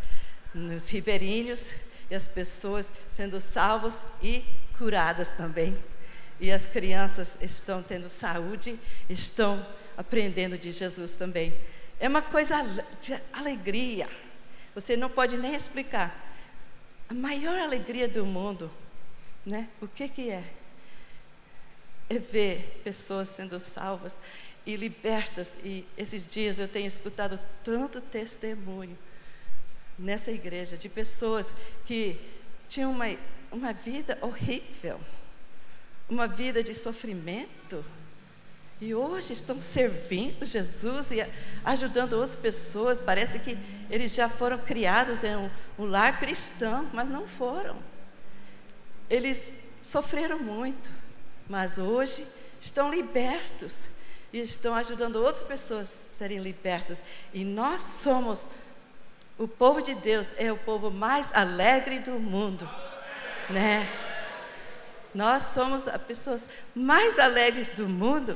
nos 0.55 0.89
ribeirinhos 0.89 1.75
e 2.09 2.15
as 2.15 2.27
pessoas 2.27 2.91
sendo 3.11 3.39
salvos 3.39 4.03
e 4.23 4.43
curadas 4.75 5.33
também 5.33 5.77
e 6.39 6.51
as 6.51 6.65
crianças 6.65 7.37
estão 7.43 7.83
tendo 7.83 8.09
saúde, 8.09 8.75
estão 9.07 9.63
aprendendo 9.95 10.57
de 10.57 10.71
Jesus 10.71 11.15
também. 11.15 11.53
É 11.99 12.07
uma 12.07 12.23
coisa 12.23 12.55
de 12.99 13.13
alegria. 13.31 14.09
Você 14.73 14.97
não 14.97 15.11
pode 15.11 15.37
nem 15.37 15.53
explicar. 15.53 16.35
A 17.07 17.13
maior 17.13 17.59
alegria 17.59 18.07
do 18.07 18.25
mundo, 18.25 18.71
né? 19.45 19.69
O 19.79 19.87
que 19.87 20.09
que 20.09 20.31
é? 20.31 20.43
É 22.15 22.19
ver 22.19 22.81
pessoas 22.83 23.29
sendo 23.29 23.59
salvas 23.59 24.19
e 24.65 24.75
libertas. 24.75 25.57
E 25.63 25.85
esses 25.97 26.27
dias 26.27 26.59
eu 26.59 26.67
tenho 26.67 26.87
escutado 26.87 27.39
tanto 27.63 27.99
testemunho 28.01 28.97
nessa 29.97 30.31
igreja 30.31 30.77
de 30.77 30.89
pessoas 30.89 31.53
que 31.85 32.19
tinham 32.67 32.91
uma, 32.91 33.05
uma 33.51 33.73
vida 33.73 34.17
horrível 34.21 34.99
uma 36.09 36.27
vida 36.27 36.61
de 36.63 36.73
sofrimento. 36.73 37.83
E 38.81 38.93
hoje 38.93 39.33
estão 39.33 39.59
servindo 39.59 40.45
Jesus 40.45 41.11
e 41.11 41.25
ajudando 41.63 42.13
outras 42.13 42.35
pessoas. 42.35 42.99
Parece 42.99 43.39
que 43.39 43.57
eles 43.89 44.13
já 44.13 44.27
foram 44.27 44.57
criados 44.57 45.23
em 45.23 45.35
um, 45.35 45.49
um 45.79 45.85
lar 45.85 46.19
cristão, 46.19 46.89
mas 46.93 47.07
não 47.07 47.27
foram. 47.27 47.77
Eles 49.09 49.47
sofreram 49.81 50.39
muito, 50.39 50.91
mas 51.47 51.77
hoje 51.77 52.25
estão 52.59 52.91
libertos 52.91 53.89
e 54.31 54.39
estão 54.39 54.73
ajudando 54.75 55.17
outras 55.17 55.43
pessoas 55.43 55.95
a 55.95 56.17
serem 56.17 56.39
libertas. 56.39 57.03
E 57.33 57.43
nós 57.43 57.81
somos 57.81 58.49
o 59.37 59.47
povo 59.47 59.81
de 59.81 59.93
Deus, 59.95 60.29
é 60.37 60.51
o 60.51 60.57
povo 60.57 60.89
mais 60.89 61.33
alegre 61.33 61.99
do 61.99 62.11
mundo, 62.11 62.69
né? 63.49 63.87
Nós 65.13 65.43
somos 65.43 65.87
as 65.87 66.01
pessoas 66.01 66.45
mais 66.73 67.19
alegres 67.19 67.71
do 67.71 67.87
mundo. 67.87 68.35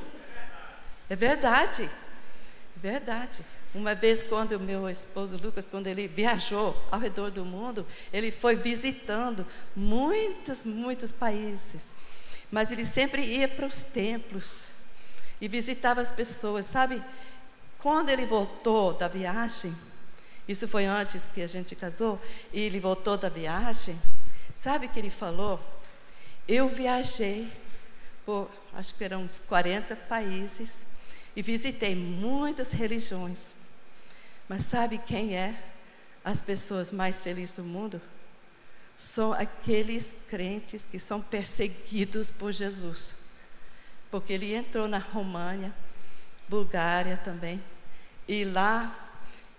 É 1.10 1.16
verdade. 1.16 1.84
É 1.84 2.80
verdade. 2.80 3.44
Uma 3.74 3.94
vez, 3.94 4.22
quando 4.22 4.52
o 4.52 4.60
meu 4.60 4.88
esposo 4.88 5.36
Lucas, 5.36 5.66
quando 5.66 5.88
ele 5.88 6.08
viajou 6.08 6.76
ao 6.90 6.98
redor 7.00 7.30
do 7.30 7.44
mundo, 7.44 7.86
ele 8.12 8.30
foi 8.30 8.56
visitando 8.56 9.46
muitos, 9.74 10.64
muitos 10.64 11.12
países. 11.12 11.92
Mas 12.50 12.72
ele 12.72 12.84
sempre 12.84 13.22
ia 13.22 13.46
para 13.46 13.66
os 13.66 13.82
templos 13.82 14.64
e 15.40 15.48
visitava 15.48 16.00
as 16.00 16.10
pessoas, 16.10 16.66
sabe? 16.66 17.02
Quando 17.78 18.08
ele 18.08 18.26
voltou 18.26 18.92
da 18.92 19.06
viagem, 19.06 19.76
isso 20.48 20.66
foi 20.66 20.86
antes 20.86 21.26
que 21.26 21.42
a 21.42 21.46
gente 21.46 21.76
casou, 21.76 22.20
e 22.52 22.60
ele 22.60 22.80
voltou 22.80 23.16
da 23.16 23.28
viagem, 23.28 24.00
sabe 24.56 24.86
o 24.86 24.88
que 24.88 24.98
ele 24.98 25.10
falou? 25.10 25.60
Eu 26.46 26.68
viajei 26.68 27.52
por, 28.24 28.50
acho 28.72 28.94
que 28.94 29.04
eram 29.04 29.22
uns 29.22 29.40
40 29.40 29.94
países 29.94 30.86
e 31.36 31.42
visitei 31.42 31.94
muitas 31.94 32.72
religiões. 32.72 33.54
Mas 34.48 34.64
sabe 34.64 34.98
quem 34.98 35.36
é 35.36 35.54
as 36.24 36.40
pessoas 36.40 36.90
mais 36.90 37.20
felizes 37.20 37.54
do 37.54 37.62
mundo? 37.62 38.00
São 38.98 39.32
aqueles 39.32 40.12
crentes 40.28 40.84
que 40.84 40.98
são 40.98 41.22
perseguidos 41.22 42.32
por 42.32 42.52
Jesus. 42.52 43.14
Porque 44.10 44.32
ele 44.32 44.54
entrou 44.54 44.88
na 44.88 44.98
România, 44.98 45.72
Bulgária 46.48 47.16
também, 47.16 47.62
E 48.26 48.44
lá 48.44 49.08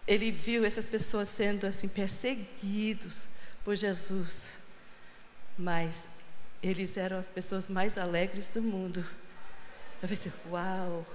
ele 0.05 0.31
viu 0.31 0.65
essas 0.65 0.85
pessoas 0.85 1.29
sendo 1.29 1.65
assim 1.65 1.87
perseguidos 1.87 3.25
por 3.63 3.75
Jesus. 3.75 4.55
Mas 5.57 6.07
eles 6.61 6.97
eram 6.97 7.17
as 7.17 7.29
pessoas 7.29 7.67
mais 7.67 7.97
alegres 7.97 8.49
do 8.49 8.61
mundo. 8.61 9.05
Eu 10.01 10.09
pensei, 10.09 10.31
uau! 10.49 11.05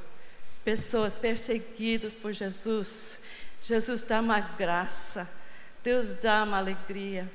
Pessoas 0.65 1.15
perseguidas 1.15 2.15
por 2.15 2.33
Jesus. 2.33 3.21
Jesus 3.61 4.03
dá 4.03 4.21
uma 4.21 4.41
graça. 4.41 5.29
Deus 5.83 6.15
dá 6.15 6.43
uma 6.43 6.57
alegria. 6.57 7.31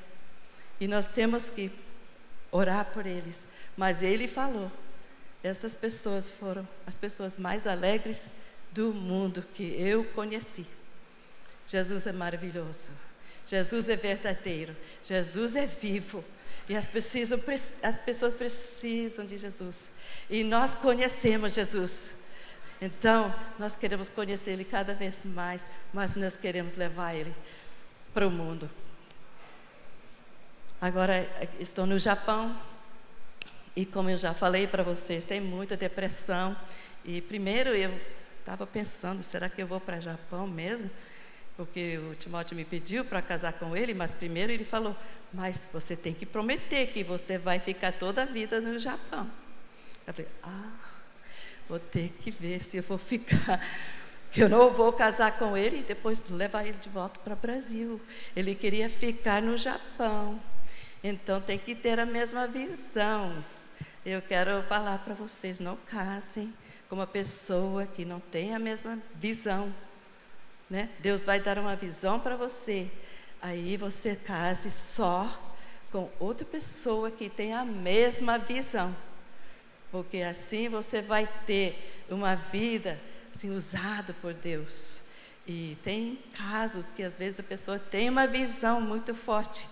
E 0.80 0.88
nós 0.88 1.08
temos 1.08 1.50
que 1.50 1.72
orar 2.52 2.86
por 2.86 3.06
eles. 3.06 3.46
Mas 3.76 4.02
ele 4.02 4.28
falou: 4.28 4.72
essas 5.44 5.74
pessoas 5.74 6.30
foram 6.30 6.68
as 6.86 6.98
pessoas 6.98 7.38
mais 7.38 7.66
alegres 7.66 8.28
do 8.72 8.94
mundo 8.94 9.44
que 9.54 9.64
eu 9.64 10.04
conheci. 10.04 10.66
Jesus 11.68 12.08
é 12.08 12.12
maravilhoso. 12.12 12.92
Jesus 13.46 13.90
é 13.90 13.96
verdadeiro. 13.96 14.76
Jesus 15.04 15.56
é 15.56 15.66
vivo. 15.66 16.24
E 16.68 16.76
as, 16.76 16.88
precisam, 16.88 17.40
as 17.82 17.98
pessoas 18.00 18.34
precisam 18.34 19.26
de 19.26 19.38
Jesus. 19.38 19.90
E 20.30 20.44
nós 20.44 20.76
conhecemos 20.76 21.54
Jesus. 21.54 22.16
Então, 22.82 23.34
nós 23.58 23.76
queremos 23.76 24.08
conhecer 24.08 24.52
Ele 24.52 24.64
cada 24.64 24.94
vez 24.94 25.24
mais, 25.26 25.68
mas 25.92 26.16
nós 26.16 26.38
queremos 26.38 26.76
levar 26.76 27.16
Ele 27.16 27.34
para 28.14 28.28
o 28.28 28.32
mundo. 28.32 28.70
Agora, 30.82 31.30
estou 31.60 31.86
no 31.86 32.00
Japão. 32.00 32.56
E 33.76 33.86
como 33.86 34.10
eu 34.10 34.18
já 34.18 34.34
falei 34.34 34.66
para 34.66 34.82
vocês, 34.82 35.26
tem 35.26 35.42
muita 35.42 35.76
depressão. 35.76 36.56
E 37.04 37.22
primeiro 37.22 37.76
eu 37.76 37.92
estava 38.40 38.66
pensando, 38.66 39.22
será 39.22 39.50
que 39.50 39.62
eu 39.62 39.68
vou 39.68 39.80
para 39.80 39.98
o 39.98 40.02
Japão 40.02 40.48
mesmo? 40.48 40.90
Porque 41.58 41.98
o 41.98 42.16
Timóteo 42.16 42.56
me 42.56 42.64
pediu 42.64 43.04
para 43.04 43.22
casar 43.22 43.52
com 43.52 43.76
ele, 43.76 43.94
mas 43.94 44.14
primeiro 44.14 44.50
ele 44.50 44.64
falou: 44.64 44.96
Mas 45.34 45.68
você 45.74 45.94
tem 45.94 46.14
que 46.14 46.26
prometer 46.26 46.88
que 46.88 47.04
você 47.04 47.38
vai 47.38 47.60
ficar 47.60 47.92
toda 47.92 48.22
a 48.22 48.26
vida 48.26 48.62
no 48.62 48.80
Japão. 48.80 49.30
Eu 50.08 50.14
falei: 50.14 50.32
Ah, 50.42 50.72
vou 51.68 51.78
ter 51.78 52.14
que 52.22 52.32
ver 52.32 52.64
se 52.64 52.78
eu 52.78 52.84
vou 52.84 52.98
ficar. 52.98 53.62
Que 54.32 54.44
eu 54.44 54.50
não 54.50 54.72
vou 54.72 54.94
casar 54.94 55.40
com 55.40 55.58
ele 55.58 55.80
e 55.80 55.82
depois 55.82 56.24
levar 56.30 56.64
ele 56.64 56.78
de 56.78 56.88
volta 56.88 57.20
para 57.20 57.34
o 57.34 57.36
Brasil. 57.36 58.00
Ele 58.36 58.54
queria 58.54 58.88
ficar 58.88 59.42
no 59.42 59.58
Japão. 59.58 60.40
Então 61.04 61.40
tem 61.40 61.58
que 61.58 61.76
ter 61.76 62.00
a 62.00 62.06
mesma 62.06 62.48
visão. 62.48 63.44
Eu 64.06 64.22
quero 64.22 64.64
falar 64.64 65.00
para 65.00 65.14
vocês: 65.14 65.60
não 65.60 65.76
casem 65.76 66.54
com 66.88 66.96
uma 66.96 67.08
pessoa 67.08 67.86
que 67.86 68.04
não 68.06 68.20
tem 68.20 68.56
a 68.56 68.60
mesma 68.60 68.98
visão 69.16 69.74
né? 70.70 70.90
Deus 71.00 71.26
vai 71.26 71.40
dar 71.40 71.58
uma 71.58 71.76
visão 71.76 72.20
para 72.20 72.36
você. 72.36 72.90
Aí 73.42 73.76
você 73.76 74.16
case 74.16 74.70
só 74.70 75.28
com 75.92 76.10
outra 76.20 76.46
pessoa 76.46 77.10
que 77.10 77.30
tem 77.30 77.54
a 77.54 77.66
mesma 77.66 78.38
visão. 78.38 78.96
Porque 79.92 80.18
assim 80.18 80.70
você 80.70 81.02
vai 81.02 81.28
ter 81.48 82.04
uma 82.10 82.36
vida 82.36 83.00
assim, 83.34 83.50
usada 83.50 84.14
por 84.22 84.34
Deus. 84.34 85.02
E 85.48 85.78
tem 85.84 86.20
casos 86.36 86.92
que 86.92 87.02
às 87.02 87.18
vezes 87.18 87.40
a 87.40 87.44
pessoa 87.44 87.80
tem 87.80 88.08
uma 88.08 88.28
visão 88.28 88.80
muito 88.80 89.16
forte, 89.16 89.68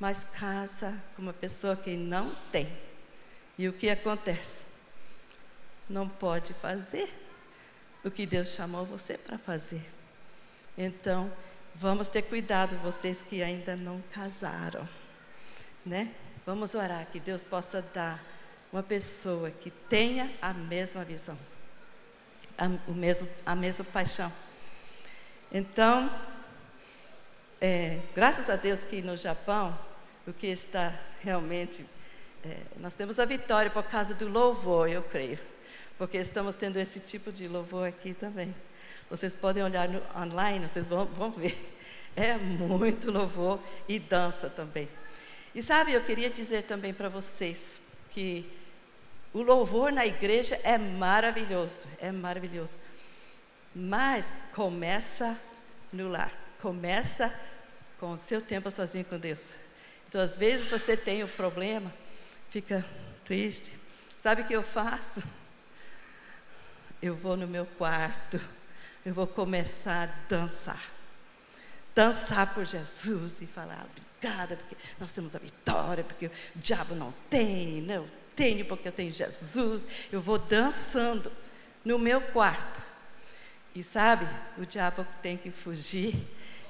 mas 0.00 0.24
casa 0.24 0.98
com 1.14 1.20
uma 1.20 1.32
pessoa 1.34 1.76
que 1.76 1.94
não 1.94 2.34
tem. 2.50 2.72
E 3.58 3.68
o 3.68 3.72
que 3.74 3.90
acontece? 3.90 4.64
Não 5.88 6.08
pode 6.08 6.54
fazer 6.54 7.12
o 8.02 8.10
que 8.10 8.24
Deus 8.24 8.48
chamou 8.48 8.86
você 8.86 9.18
para 9.18 9.36
fazer. 9.36 9.86
Então, 10.78 11.30
vamos 11.74 12.08
ter 12.08 12.22
cuidado, 12.22 12.78
vocês 12.78 13.22
que 13.22 13.42
ainda 13.42 13.76
não 13.76 14.02
casaram, 14.10 14.88
né? 15.84 16.14
Vamos 16.46 16.74
orar 16.74 17.06
que 17.06 17.20
Deus 17.20 17.44
possa 17.44 17.82
dar 17.82 18.24
uma 18.72 18.82
pessoa 18.82 19.50
que 19.50 19.70
tenha 19.70 20.32
a 20.40 20.54
mesma 20.54 21.04
visão, 21.04 21.36
a, 22.56 22.66
o 22.90 22.94
mesmo, 22.94 23.28
a 23.44 23.54
mesma 23.54 23.84
paixão. 23.84 24.32
Então, 25.52 26.10
é, 27.60 28.00
graças 28.14 28.48
a 28.48 28.56
Deus 28.56 28.84
que 28.84 29.02
no 29.02 29.16
Japão, 29.18 29.78
o 30.26 30.32
que 30.32 30.46
está 30.46 30.98
realmente, 31.20 31.84
é, 32.44 32.56
nós 32.76 32.94
temos 32.94 33.18
a 33.18 33.24
vitória 33.24 33.70
por 33.70 33.82
causa 33.84 34.14
do 34.14 34.28
louvor, 34.28 34.88
eu 34.88 35.02
creio, 35.02 35.38
porque 35.98 36.18
estamos 36.18 36.54
tendo 36.54 36.78
esse 36.78 37.00
tipo 37.00 37.30
de 37.30 37.46
louvor 37.48 37.88
aqui 37.88 38.14
também. 38.14 38.54
Vocês 39.10 39.34
podem 39.34 39.62
olhar 39.62 39.88
no 39.88 40.00
online, 40.16 40.68
vocês 40.68 40.86
vão, 40.86 41.04
vão 41.06 41.30
ver. 41.30 41.76
É 42.16 42.36
muito 42.36 43.10
louvor 43.10 43.60
e 43.88 43.98
dança 43.98 44.50
também. 44.50 44.88
E 45.54 45.62
sabe, 45.62 45.92
eu 45.92 46.02
queria 46.02 46.28
dizer 46.28 46.62
também 46.62 46.92
para 46.92 47.08
vocês 47.08 47.80
que 48.10 48.44
o 49.32 49.42
louvor 49.42 49.92
na 49.92 50.04
igreja 50.04 50.58
é 50.64 50.76
maravilhoso, 50.76 51.86
é 52.00 52.10
maravilhoso. 52.10 52.76
Mas 53.74 54.32
começa 54.52 55.38
no 55.92 56.08
lar, 56.08 56.32
começa 56.60 57.32
com 57.98 58.12
o 58.12 58.18
seu 58.18 58.40
tempo 58.40 58.70
sozinho 58.70 59.04
com 59.04 59.18
Deus. 59.18 59.54
Então, 60.10 60.20
às 60.20 60.36
vezes 60.36 60.68
você 60.68 60.94
tem 60.94 61.22
o 61.22 61.26
um 61.26 61.30
problema, 61.30 61.90
fica 62.50 62.84
triste. 63.24 63.72
Sabe 64.18 64.42
o 64.42 64.44
que 64.44 64.52
eu 64.52 64.62
faço? 64.62 65.22
Eu 67.00 67.16
vou 67.16 67.34
no 67.34 67.46
meu 67.46 67.64
quarto 67.64 68.38
eu 69.04 69.14
vou 69.14 69.26
começar 69.26 70.08
a 70.08 70.28
dançar. 70.28 70.90
Dançar 71.94 72.54
por 72.54 72.64
Jesus 72.64 73.40
e 73.40 73.46
falar 73.46 73.86
obrigada, 73.90 74.56
porque 74.56 74.76
nós 74.98 75.12
temos 75.12 75.34
a 75.34 75.38
vitória, 75.38 76.04
porque 76.04 76.26
o 76.26 76.30
diabo 76.56 76.94
não 76.94 77.12
tem, 77.28 77.82
né? 77.82 77.96
eu 77.96 78.06
tenho 78.36 78.64
porque 78.64 78.88
eu 78.88 78.92
tenho 78.92 79.12
Jesus. 79.12 79.86
Eu 80.12 80.20
vou 80.20 80.38
dançando 80.38 81.32
no 81.84 81.98
meu 81.98 82.20
quarto. 82.20 82.80
E 83.74 83.82
sabe, 83.82 84.28
o 84.58 84.66
diabo 84.66 85.06
tem 85.22 85.36
que 85.36 85.50
fugir. 85.50 86.14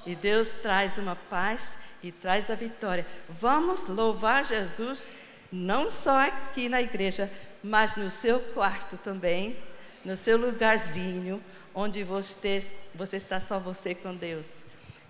E 0.06 0.14
Deus 0.14 0.50
traz 0.50 0.96
uma 0.96 1.16
paz 1.16 1.76
e 2.02 2.10
traz 2.10 2.50
a 2.50 2.54
vitória. 2.54 3.06
Vamos 3.28 3.86
louvar 3.86 4.44
Jesus, 4.44 5.08
não 5.50 5.90
só 5.90 6.26
aqui 6.26 6.68
na 6.68 6.80
igreja, 6.80 7.30
mas 7.62 7.96
no 7.96 8.10
seu 8.10 8.40
quarto 8.40 8.96
também, 8.96 9.56
no 10.04 10.16
seu 10.16 10.38
lugarzinho, 10.38 11.42
onde 11.74 12.02
você, 12.02 12.64
você 12.94 13.16
está 13.16 13.40
só 13.40 13.58
você 13.58 13.94
com 13.94 14.14
Deus. 14.14 14.62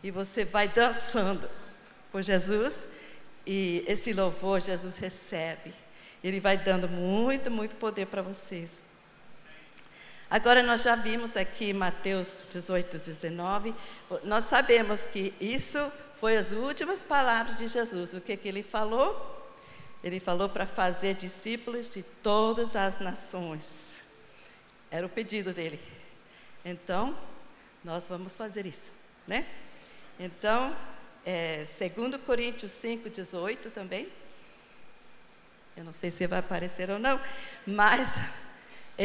E 0.03 0.11
você 0.11 0.45
vai 0.45 0.67
dançando 0.69 1.49
por 2.11 2.23
Jesus, 2.23 2.89
e 3.47 3.85
esse 3.87 4.13
louvor 4.13 4.61
Jesus 4.61 4.97
recebe. 4.97 5.73
Ele 6.23 6.41
vai 6.41 6.59
dando 6.59 6.89
muito, 6.89 7.51
muito 7.51 7.77
poder 7.77 8.07
para 8.07 8.23
vocês. 8.23 8.83
Agora 10.31 10.63
nós 10.63 10.83
já 10.85 10.95
vimos 10.95 11.37
aqui 11.37 11.73
Mateus 11.73 12.39
18, 12.51 12.99
19. 12.99 13.75
Nós 14.23 14.45
sabemos 14.45 15.05
que 15.05 15.35
isso 15.41 15.91
foi 16.21 16.37
as 16.37 16.53
últimas 16.53 17.03
palavras 17.03 17.59
de 17.59 17.67
Jesus. 17.67 18.15
O 18.15 18.21
que, 18.21 18.37
que 18.37 18.47
ele 18.47 18.63
falou? 18.63 19.45
Ele 20.05 20.21
falou 20.21 20.49
para 20.49 20.67
fazer 20.67 21.15
discípulos 21.15 21.91
de 21.91 22.05
todas 22.23 22.77
as 22.77 23.01
nações. 23.01 24.05
Era 24.89 25.05
o 25.05 25.09
pedido 25.09 25.53
dele. 25.53 25.81
Então, 26.65 27.19
nós 27.83 28.07
vamos 28.07 28.37
fazer 28.37 28.67
isso, 28.67 28.93
né? 29.27 29.45
Então, 30.17 30.77
é, 31.27 31.65
2 31.65 32.23
Coríntios 32.25 32.71
5, 32.71 33.11
18 33.11 33.71
também. 33.71 34.09
Eu 35.77 35.83
não 35.83 35.93
sei 35.93 36.09
se 36.09 36.25
vai 36.29 36.39
aparecer 36.39 36.89
ou 36.89 37.01
não, 37.01 37.21
mas 37.67 38.15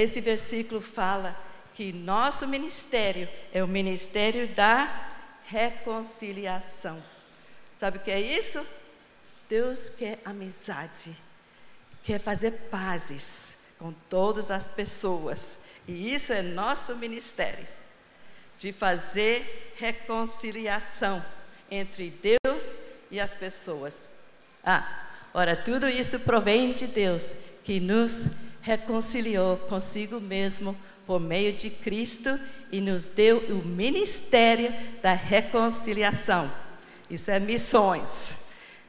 esse 0.01 0.19
versículo 0.19 0.81
fala 0.81 1.39
que 1.73 1.93
nosso 1.93 2.47
ministério 2.47 3.29
é 3.53 3.63
o 3.63 3.67
ministério 3.67 4.47
da 4.49 5.09
reconciliação. 5.45 7.01
Sabe 7.75 7.97
o 7.97 8.01
que 8.01 8.11
é 8.11 8.19
isso? 8.19 8.65
Deus 9.47 9.89
quer 9.89 10.19
amizade, 10.25 11.15
quer 12.03 12.19
fazer 12.19 12.51
pazes 12.69 13.57
com 13.77 13.93
todas 14.09 14.51
as 14.51 14.67
pessoas. 14.67 15.59
E 15.87 16.13
isso 16.13 16.33
é 16.33 16.41
nosso 16.41 16.95
ministério 16.95 17.67
de 18.57 18.71
fazer 18.71 19.73
reconciliação 19.77 21.23
entre 21.69 22.09
Deus 22.09 22.75
e 23.11 23.19
as 23.19 23.33
pessoas. 23.33 24.07
Ah, 24.63 25.07
ora, 25.33 25.55
tudo 25.55 25.87
isso 25.87 26.19
provém 26.19 26.73
de 26.73 26.87
Deus, 26.87 27.33
que 27.63 27.79
nos 27.79 28.29
reconciliou 28.65 29.57
consigo 29.57 30.19
mesmo 30.19 30.75
por 31.05 31.19
meio 31.19 31.53
de 31.53 31.69
Cristo 31.69 32.39
e 32.71 32.81
nos 32.81 33.07
deu 33.07 33.37
o 33.37 33.63
ministério 33.63 34.73
da 35.03 35.13
reconciliação. 35.13 36.51
Isso 37.07 37.29
é 37.29 37.39
missões. 37.39 38.35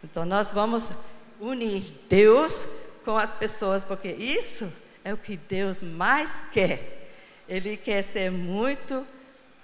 Então 0.03 0.25
nós 0.25 0.51
vamos 0.51 0.89
unir 1.39 1.93
Deus 2.09 2.67
com 3.05 3.19
as 3.19 3.35
pessoas, 3.35 3.85
porque 3.85 4.09
isso 4.09 4.73
é 5.05 5.13
o 5.13 5.19
que 5.19 5.37
Deus 5.37 5.83
mais 5.83 6.43
quer. 6.51 7.11
Ele 7.47 7.77
quer 7.77 8.01
ser 8.01 8.31
muito 8.31 9.07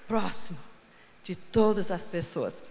próximo 0.06 0.58
de 1.24 1.34
todas 1.34 1.90
as 1.90 2.06
pessoas. 2.06 2.62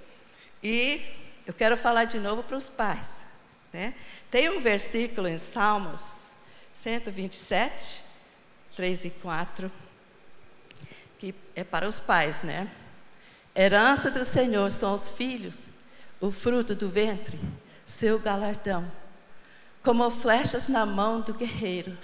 E 0.62 1.02
eu 1.48 1.56
quero 1.56 1.76
falar 1.76 2.06
de 2.06 2.20
novo 2.20 2.44
para 2.44 2.56
os 2.56 2.70
pais. 2.70 3.26
Né? 3.74 3.96
Tem 4.30 4.48
um 4.48 4.60
versículo 4.60 5.28
em 5.28 5.40
Salmos 5.40 6.31
127, 6.82 8.04
3 8.76 9.06
e 9.06 9.10
4, 9.12 9.72
que 11.20 11.36
é 11.56 11.64
para 11.64 11.88
os 11.88 12.00
pais, 12.00 12.42
né? 12.42 12.72
Herança 13.56 14.10
do 14.10 14.26
Senhor 14.26 14.72
são 14.72 14.96
os 14.96 15.08
filhos, 15.08 15.66
o 16.20 16.32
fruto 16.32 16.74
do 16.74 16.90
ventre, 16.90 17.40
seu 17.86 18.18
galardão. 18.18 18.92
Como 19.84 20.10
flechas 20.10 20.68
na 20.68 20.84
mão 20.84 21.22
do 21.22 21.36
guerreiro, 21.36 21.96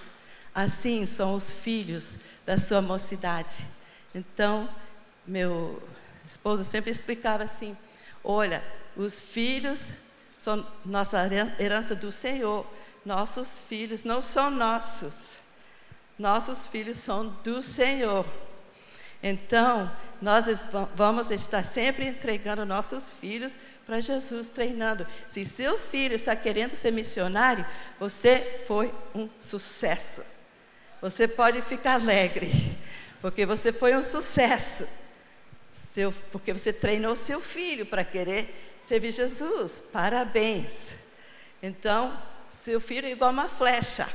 assim 0.54 1.08
são 1.08 1.34
os 1.34 1.50
filhos 1.52 2.20
da 2.46 2.60
sua 2.60 2.80
mocidade. 2.80 3.66
Então, 4.14 4.70
meu 5.26 5.82
esposo 6.24 6.64
sempre 6.64 6.92
explicava 6.92 7.46
assim: 7.46 7.76
olha, 8.24 8.64
os 8.96 9.20
filhos 9.20 9.94
são 10.38 10.64
nossa 10.86 11.28
herança 11.60 11.96
do 11.96 12.12
Senhor, 12.12 12.64
nossos 13.08 13.58
filhos 13.70 14.04
não 14.04 14.22
são 14.22 14.52
nossos, 14.52 15.38
nossos 16.20 16.68
filhos 16.68 17.00
são 17.00 17.30
do 17.42 17.64
Senhor. 17.64 18.26
Então, 19.24 19.90
nós 20.22 20.46
vamos 20.94 21.32
estar 21.32 21.64
sempre 21.64 22.06
entregando 22.06 22.66
nossos 22.66 23.10
filhos 23.10 23.58
para 23.86 24.02
Jesus, 24.02 24.50
treinando. 24.50 25.08
Se 25.26 25.46
seu 25.46 25.80
filho 25.80 26.16
está 26.16 26.36
querendo 26.36 26.76
ser 26.76 26.92
missionário, 26.92 27.66
você 27.98 28.64
foi 28.68 28.94
um 29.16 29.30
sucesso. 29.40 30.22
Você 31.02 31.30
pode 31.30 31.62
ficar 31.62 31.94
alegre, 31.94 32.78
porque 33.22 33.46
você 33.46 33.72
foi 33.72 33.96
um 33.96 34.04
sucesso. 34.04 34.86
Seu, 35.74 36.12
porque 36.30 36.52
você 36.52 36.74
treinou 36.74 37.16
seu 37.16 37.40
filho 37.40 37.86
para 37.86 38.04
querer 38.04 38.78
servir 38.82 39.14
Jesus. 39.14 39.82
Parabéns. 39.94 40.94
Então, 41.64 42.12
seu 42.50 42.80
filho 42.80 43.08
é 43.08 43.12
igual 43.12 43.32
uma 43.32 43.48
flecha. 43.48 44.08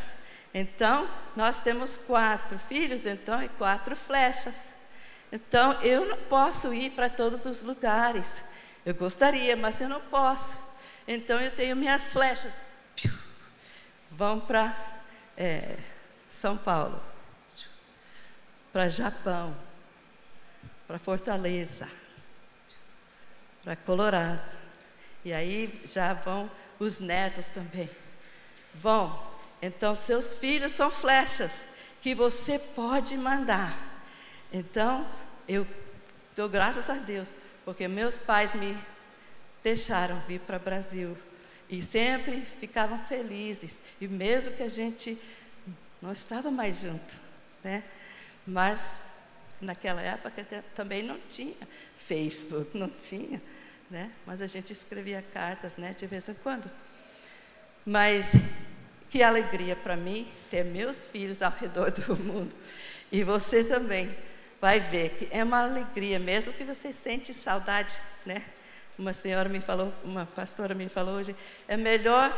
Então, 0.54 1.08
nós 1.34 1.60
temos 1.60 1.96
quatro 1.96 2.58
filhos, 2.58 3.06
então, 3.06 3.42
e 3.42 3.48
quatro 3.48 3.96
flechas. 3.96 4.72
Então, 5.30 5.80
eu 5.82 6.04
não 6.04 6.18
posso 6.18 6.74
ir 6.74 6.90
para 6.90 7.08
todos 7.08 7.46
os 7.46 7.62
lugares. 7.62 8.44
Eu 8.84 8.94
gostaria, 8.94 9.56
mas 9.56 9.80
eu 9.80 9.88
não 9.88 10.00
posso. 10.00 10.58
Então, 11.08 11.40
eu 11.40 11.50
tenho 11.50 11.74
minhas 11.74 12.08
flechas. 12.08 12.54
Vão 14.10 14.38
para 14.38 14.76
é, 15.36 15.78
São 16.28 16.56
Paulo, 16.58 17.02
para 18.70 18.90
Japão, 18.90 19.56
para 20.86 20.98
Fortaleza, 20.98 21.88
para 23.64 23.74
Colorado. 23.74 24.50
E 25.24 25.32
aí 25.32 25.80
já 25.86 26.12
vão 26.12 26.50
os 26.78 27.00
netos 27.00 27.48
também. 27.48 27.88
Vão. 28.74 29.32
Então, 29.60 29.94
seus 29.94 30.34
filhos 30.34 30.72
são 30.72 30.90
flechas 30.90 31.64
que 32.00 32.14
você 32.14 32.58
pode 32.58 33.16
mandar. 33.16 33.78
Então, 34.52 35.06
eu 35.48 35.66
dou 36.34 36.48
graças 36.48 36.90
a 36.90 36.94
Deus, 36.94 37.36
porque 37.64 37.86
meus 37.86 38.18
pais 38.18 38.54
me 38.54 38.76
deixaram 39.62 40.20
vir 40.26 40.40
para 40.40 40.56
o 40.56 40.60
Brasil 40.60 41.16
e 41.68 41.82
sempre 41.82 42.42
ficavam 42.60 42.98
felizes, 43.06 43.80
e 44.00 44.06
mesmo 44.06 44.52
que 44.52 44.62
a 44.62 44.68
gente 44.68 45.18
não 46.02 46.12
estava 46.12 46.50
mais 46.50 46.80
junto, 46.80 47.14
né? 47.62 47.82
Mas 48.46 48.98
naquela 49.60 50.02
época 50.02 50.44
também 50.74 51.02
não 51.02 51.18
tinha 51.30 51.56
Facebook, 51.96 52.76
não 52.76 52.88
tinha, 52.88 53.40
né? 53.88 54.10
Mas 54.26 54.42
a 54.42 54.46
gente 54.46 54.72
escrevia 54.72 55.24
cartas, 55.32 55.76
né, 55.76 55.94
de 55.94 56.06
vez 56.06 56.28
em 56.28 56.34
quando. 56.34 56.68
Mas 57.86 58.32
que 59.12 59.22
alegria 59.22 59.76
para 59.76 59.94
mim 59.94 60.26
ter 60.50 60.64
meus 60.64 61.04
filhos 61.04 61.42
ao 61.42 61.52
redor 61.52 61.90
do 61.90 62.16
mundo 62.16 62.52
e 63.12 63.22
você 63.22 63.62
também 63.62 64.16
vai 64.58 64.80
ver 64.80 65.10
que 65.10 65.28
é 65.30 65.44
uma 65.44 65.64
alegria, 65.64 66.18
mesmo 66.18 66.50
que 66.54 66.64
você 66.64 66.94
sente 66.94 67.34
saudade, 67.34 67.94
né? 68.24 68.42
Uma 68.98 69.12
senhora 69.12 69.50
me 69.50 69.60
falou, 69.60 69.92
uma 70.02 70.24
pastora 70.24 70.74
me 70.74 70.88
falou 70.88 71.16
hoje, 71.16 71.36
é 71.68 71.76
melhor 71.76 72.32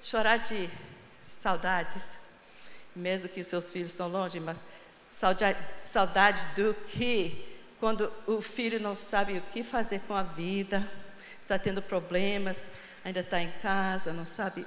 chorar 0.00 0.36
de 0.36 0.70
saudades, 1.26 2.06
mesmo 2.94 3.28
que 3.28 3.42
seus 3.42 3.72
filhos 3.72 3.88
estão 3.88 4.06
longe, 4.06 4.38
mas 4.38 4.64
saudade, 5.10 5.58
saudade 5.84 6.46
do 6.54 6.72
que 6.72 7.44
quando 7.80 8.12
o 8.28 8.40
filho 8.40 8.78
não 8.78 8.94
sabe 8.94 9.38
o 9.38 9.42
que 9.42 9.64
fazer 9.64 10.00
com 10.06 10.14
a 10.14 10.22
vida, 10.22 10.88
está 11.42 11.58
tendo 11.58 11.82
problemas, 11.82 12.68
ainda 13.04 13.20
está 13.20 13.40
em 13.40 13.50
casa, 13.60 14.12
não 14.12 14.24
sabe, 14.24 14.64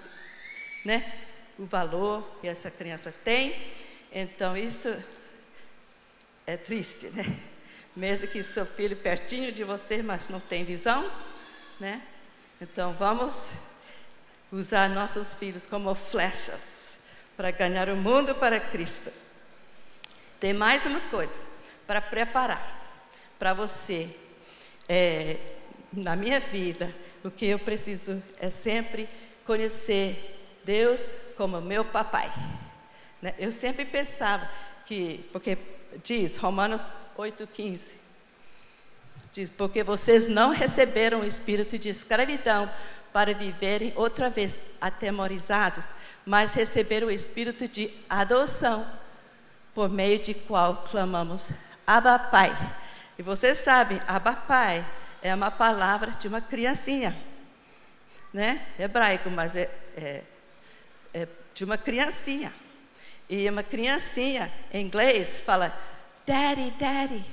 né? 0.84 1.29
O 1.60 1.66
valor 1.66 2.28
que 2.42 2.48
essa 2.48 2.72
criança 2.72 3.14
tem. 3.24 3.56
Então, 4.12 4.58
isso 4.58 4.92
é 6.48 6.58
triste, 6.58 7.08
né? 7.10 7.24
Mesmo 7.96 8.28
que 8.28 8.42
seu 8.42 8.66
filho 8.66 8.98
pertinho 8.98 9.52
de 9.52 9.64
você, 9.64 10.02
mas 10.02 10.30
não 10.30 10.40
tem 10.40 10.66
visão, 10.66 11.12
né? 11.80 12.02
Então 12.62 12.94
vamos 12.94 13.54
usar 14.52 14.90
nossos 14.90 15.34
filhos 15.34 15.68
como 15.68 15.94
flechas 15.94 16.98
para 17.38 17.52
ganhar 17.52 17.88
o 17.90 17.96
mundo 17.96 18.34
para 18.36 18.60
Cristo. 18.60 19.12
Tem 20.40 20.54
mais 20.54 20.86
uma 20.86 21.02
coisa 21.02 21.40
para 21.86 22.02
preparar 22.02 22.80
para 23.38 23.54
você. 23.54 24.10
É, 24.88 25.38
na 25.94 26.16
minha 26.16 26.40
vida, 26.40 26.94
o 27.24 27.30
que 27.30 27.46
eu 27.46 27.60
preciso 27.60 28.22
é 28.40 28.50
sempre 28.50 29.08
conhecer 29.46 30.38
Deus 30.66 31.02
como 31.40 31.62
meu 31.62 31.86
papai. 31.86 32.30
Né? 33.22 33.34
Eu 33.40 33.50
sempre 33.50 33.86
pensava 33.86 34.50
que, 34.86 35.26
porque 35.32 35.58
diz, 36.04 36.36
Romanos 36.36 36.82
8,15. 37.18 37.94
Diz, 39.32 39.50
porque 39.50 39.82
vocês 39.82 40.28
não 40.28 40.52
receberam 40.52 41.22
o 41.22 41.26
espírito 41.26 41.80
de 41.80 41.88
escravidão 41.88 42.70
para 43.14 43.34
viverem 43.34 43.94
outra 43.96 44.30
vez 44.30 44.60
atemorizados, 44.82 45.94
mas 46.26 46.54
receberam 46.54 47.08
o 47.08 47.12
espírito 47.12 47.70
de 47.70 47.90
adoção, 48.10 48.86
por 49.74 49.88
meio 49.88 50.20
de 50.20 50.34
qual 50.34 50.84
clamamos, 50.92 51.52
Abba 51.88 52.20
Pai. 52.20 52.52
E 53.18 53.24
vocês 53.24 53.60
sabem, 53.60 54.02
Abba 54.06 54.34
Pai 54.34 54.86
é 55.22 55.34
uma 55.34 55.50
palavra 55.50 56.12
de 56.12 56.28
uma 56.28 56.42
criancinha, 56.42 57.16
né? 58.34 58.66
Hebraico, 58.78 59.30
mas 59.30 59.56
é, 59.56 59.72
é, 59.96 60.24
de 61.60 61.66
uma 61.66 61.78
criancinha. 61.78 62.54
E 63.30 63.48
uma 63.50 63.62
criancinha 63.62 64.50
em 64.72 64.86
inglês 64.86 65.40
fala 65.40 65.78
daddy, 66.26 66.72
daddy, 66.72 67.26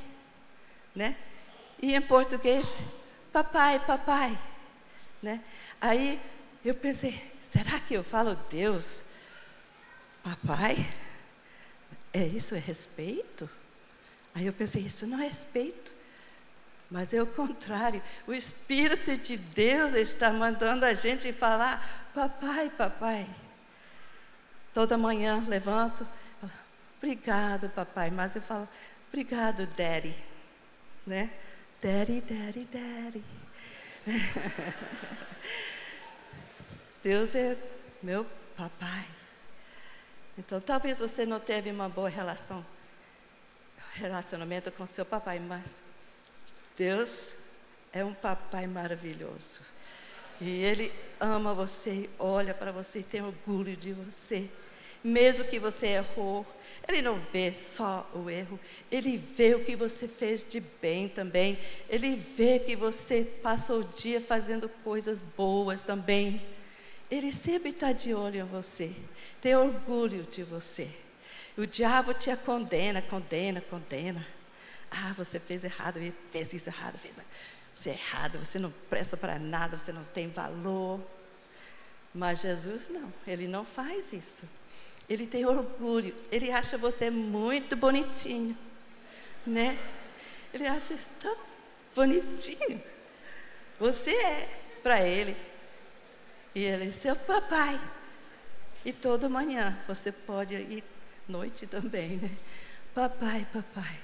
né? 0.96 1.14
E 1.80 1.94
em 1.94 2.00
português, 2.00 2.80
papai, 3.32 3.78
papai, 3.86 4.36
né? 5.22 5.40
Aí 5.80 6.20
eu 6.64 6.74
pensei, 6.74 7.22
será 7.40 7.78
que 7.78 7.94
eu 7.94 8.02
falo 8.02 8.34
Deus, 8.50 9.04
papai? 10.24 10.92
É 12.12 12.26
isso 12.26 12.56
é 12.56 12.58
respeito? 12.58 13.48
Aí 14.34 14.44
eu 14.44 14.52
pensei, 14.52 14.82
isso 14.82 15.06
não 15.06 15.20
é 15.20 15.28
respeito. 15.28 15.92
Mas 16.90 17.14
é 17.14 17.22
o 17.22 17.26
contrário. 17.28 18.02
O 18.26 18.34
Espírito 18.34 19.16
de 19.16 19.36
Deus 19.36 19.92
está 19.92 20.32
mandando 20.32 20.84
a 20.84 20.94
gente 20.94 21.32
falar, 21.32 22.10
papai, 22.12 22.68
papai. 22.70 23.28
Toda 24.76 24.98
manhã 24.98 25.42
levanto, 25.48 26.06
falo, 26.38 26.52
obrigado, 26.98 27.70
papai. 27.70 28.10
Mas 28.10 28.36
eu 28.36 28.42
falo, 28.42 28.68
obrigado, 29.08 29.66
daddy. 29.68 30.14
Né? 31.06 31.30
Daddy, 31.80 32.20
daddy, 32.20 32.68
daddy. 32.70 33.24
Deus 37.02 37.34
é 37.34 37.56
meu 38.02 38.26
papai. 38.54 39.06
Então, 40.36 40.60
talvez 40.60 40.98
você 40.98 41.24
não 41.24 41.40
teve 41.40 41.70
uma 41.70 41.88
boa 41.88 42.10
relação, 42.10 42.62
relacionamento 43.94 44.70
com 44.72 44.84
seu 44.84 45.06
papai, 45.06 45.38
mas 45.38 45.80
Deus 46.76 47.34
é 47.94 48.04
um 48.04 48.12
papai 48.12 48.66
maravilhoso. 48.66 49.60
E 50.38 50.50
Ele 50.50 50.92
ama 51.18 51.54
você, 51.54 52.10
olha 52.18 52.52
para 52.52 52.70
você, 52.72 53.02
tem 53.02 53.22
orgulho 53.22 53.74
de 53.74 53.94
você 53.94 54.50
mesmo 55.06 55.44
que 55.44 55.58
você 55.58 55.86
errou, 55.88 56.46
Ele 56.88 57.02
não 57.02 57.18
vê 57.32 57.52
só 57.52 58.08
o 58.14 58.28
erro, 58.28 58.58
Ele 58.90 59.16
vê 59.16 59.54
o 59.54 59.64
que 59.64 59.76
você 59.76 60.08
fez 60.08 60.44
de 60.44 60.60
bem 60.60 61.08
também, 61.08 61.58
Ele 61.88 62.16
vê 62.16 62.58
que 62.58 62.74
você 62.74 63.22
passou 63.42 63.80
o 63.80 63.84
dia 63.84 64.20
fazendo 64.20 64.68
coisas 64.82 65.22
boas 65.22 65.84
também. 65.84 66.42
Ele 67.10 67.30
sempre 67.30 67.70
está 67.70 67.92
de 67.92 68.12
olho 68.12 68.40
em 68.40 68.44
você, 68.44 68.92
tem 69.40 69.54
orgulho 69.54 70.24
de 70.24 70.42
você. 70.42 70.88
O 71.56 71.66
diabo 71.66 72.12
te 72.12 72.34
condena, 72.36 73.00
condena, 73.00 73.60
condena. 73.60 74.26
Ah, 74.90 75.14
você 75.16 75.38
fez 75.40 75.64
errado, 75.64 76.00
fez 76.30 76.52
isso 76.52 76.68
errado, 76.68 76.98
fez 76.98 77.16
você 77.76 77.90
é 77.90 77.92
errado, 77.92 78.38
você 78.38 78.58
não 78.58 78.72
presta 78.88 79.18
para 79.18 79.38
nada, 79.38 79.76
você 79.76 79.92
não 79.92 80.02
tem 80.04 80.30
valor. 80.30 80.98
Mas 82.14 82.40
Jesus 82.40 82.88
não, 82.88 83.12
ele 83.26 83.46
não 83.46 83.66
faz 83.66 84.14
isso. 84.14 84.44
Ele 85.08 85.26
tem 85.26 85.46
orgulho, 85.46 86.14
ele 86.32 86.50
acha 86.50 86.76
você 86.76 87.10
muito 87.10 87.76
bonitinho, 87.76 88.56
né? 89.46 89.78
Ele 90.52 90.66
acha 90.66 90.98
tão 91.20 91.36
bonitinho. 91.94 92.82
Você 93.78 94.10
é 94.10 94.48
para 94.82 95.00
ele. 95.06 95.36
E 96.54 96.64
ele 96.64 96.88
é 96.88 96.90
seu 96.90 97.14
papai. 97.14 97.80
E 98.84 98.92
toda 98.92 99.28
manhã 99.28 99.78
você 99.86 100.10
pode 100.10 100.54
ir, 100.54 100.82
noite 101.28 101.66
também, 101.66 102.16
né? 102.16 102.36
Papai, 102.94 103.46
papai. 103.52 103.98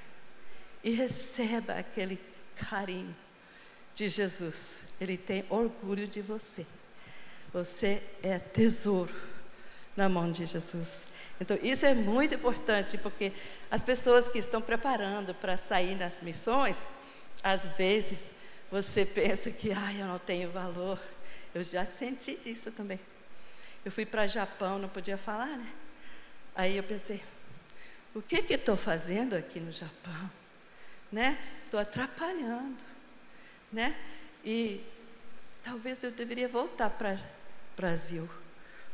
E 0.85 0.91
receba 0.91 1.75
aquele 1.75 2.21
carinho 2.57 3.17
de 3.95 4.09
Jesus. 4.09 4.93
Ele 5.01 5.17
tem 5.17 5.45
orgulho 5.49 6.07
de 6.07 6.21
você. 6.21 6.67
Você 7.53 8.03
é 8.23 8.39
tesouro 8.39 9.32
na 9.97 10.09
mão 10.09 10.31
de 10.31 10.47
Jesus. 10.47 11.07
Então, 11.41 11.59
isso 11.63 11.85
é 11.85 11.95
muito 11.95 12.35
importante, 12.35 12.97
porque 12.97 13.33
as 13.71 13.83
pessoas 13.83 14.29
que 14.29 14.39
estão 14.39 14.63
preparando 14.63 15.35
para 15.35 15.57
sair 15.57 15.97
nas 15.97 16.21
missões, 16.21 16.85
às 17.43 17.67
vezes 17.77 18.31
você 18.71 19.05
pensa 19.05 19.51
que, 19.51 19.73
ah, 19.73 19.93
eu 19.93 20.07
não 20.07 20.19
tenho 20.19 20.51
valor. 20.51 20.99
Eu 21.55 21.65
já 21.65 21.85
senti 21.85 22.37
disso 22.37 22.71
também. 22.71 22.99
Eu 23.85 23.91
fui 23.91 24.07
para 24.07 24.27
Japão, 24.27 24.79
não 24.79 24.89
podia 24.89 25.19
falar, 25.19 25.59
né? 25.59 25.73
Aí 26.55 26.77
eu 26.77 26.83
pensei, 26.83 27.23
o 28.15 28.23
que 28.23 28.43
que 28.43 28.55
estou 28.55 28.77
fazendo 28.77 29.35
aqui 29.35 29.59
no 29.59 29.73
Japão? 29.73 30.31
Né? 31.11 31.39
Estou 31.65 31.81
atrapalhando, 31.81 32.83
né? 33.71 33.97
E 34.45 34.81
talvez 35.63 36.03
eu 36.03 36.11
deveria 36.11 36.49
voltar 36.49 36.91
para 36.91 37.15
o 37.15 37.77
Brasil. 37.77 38.29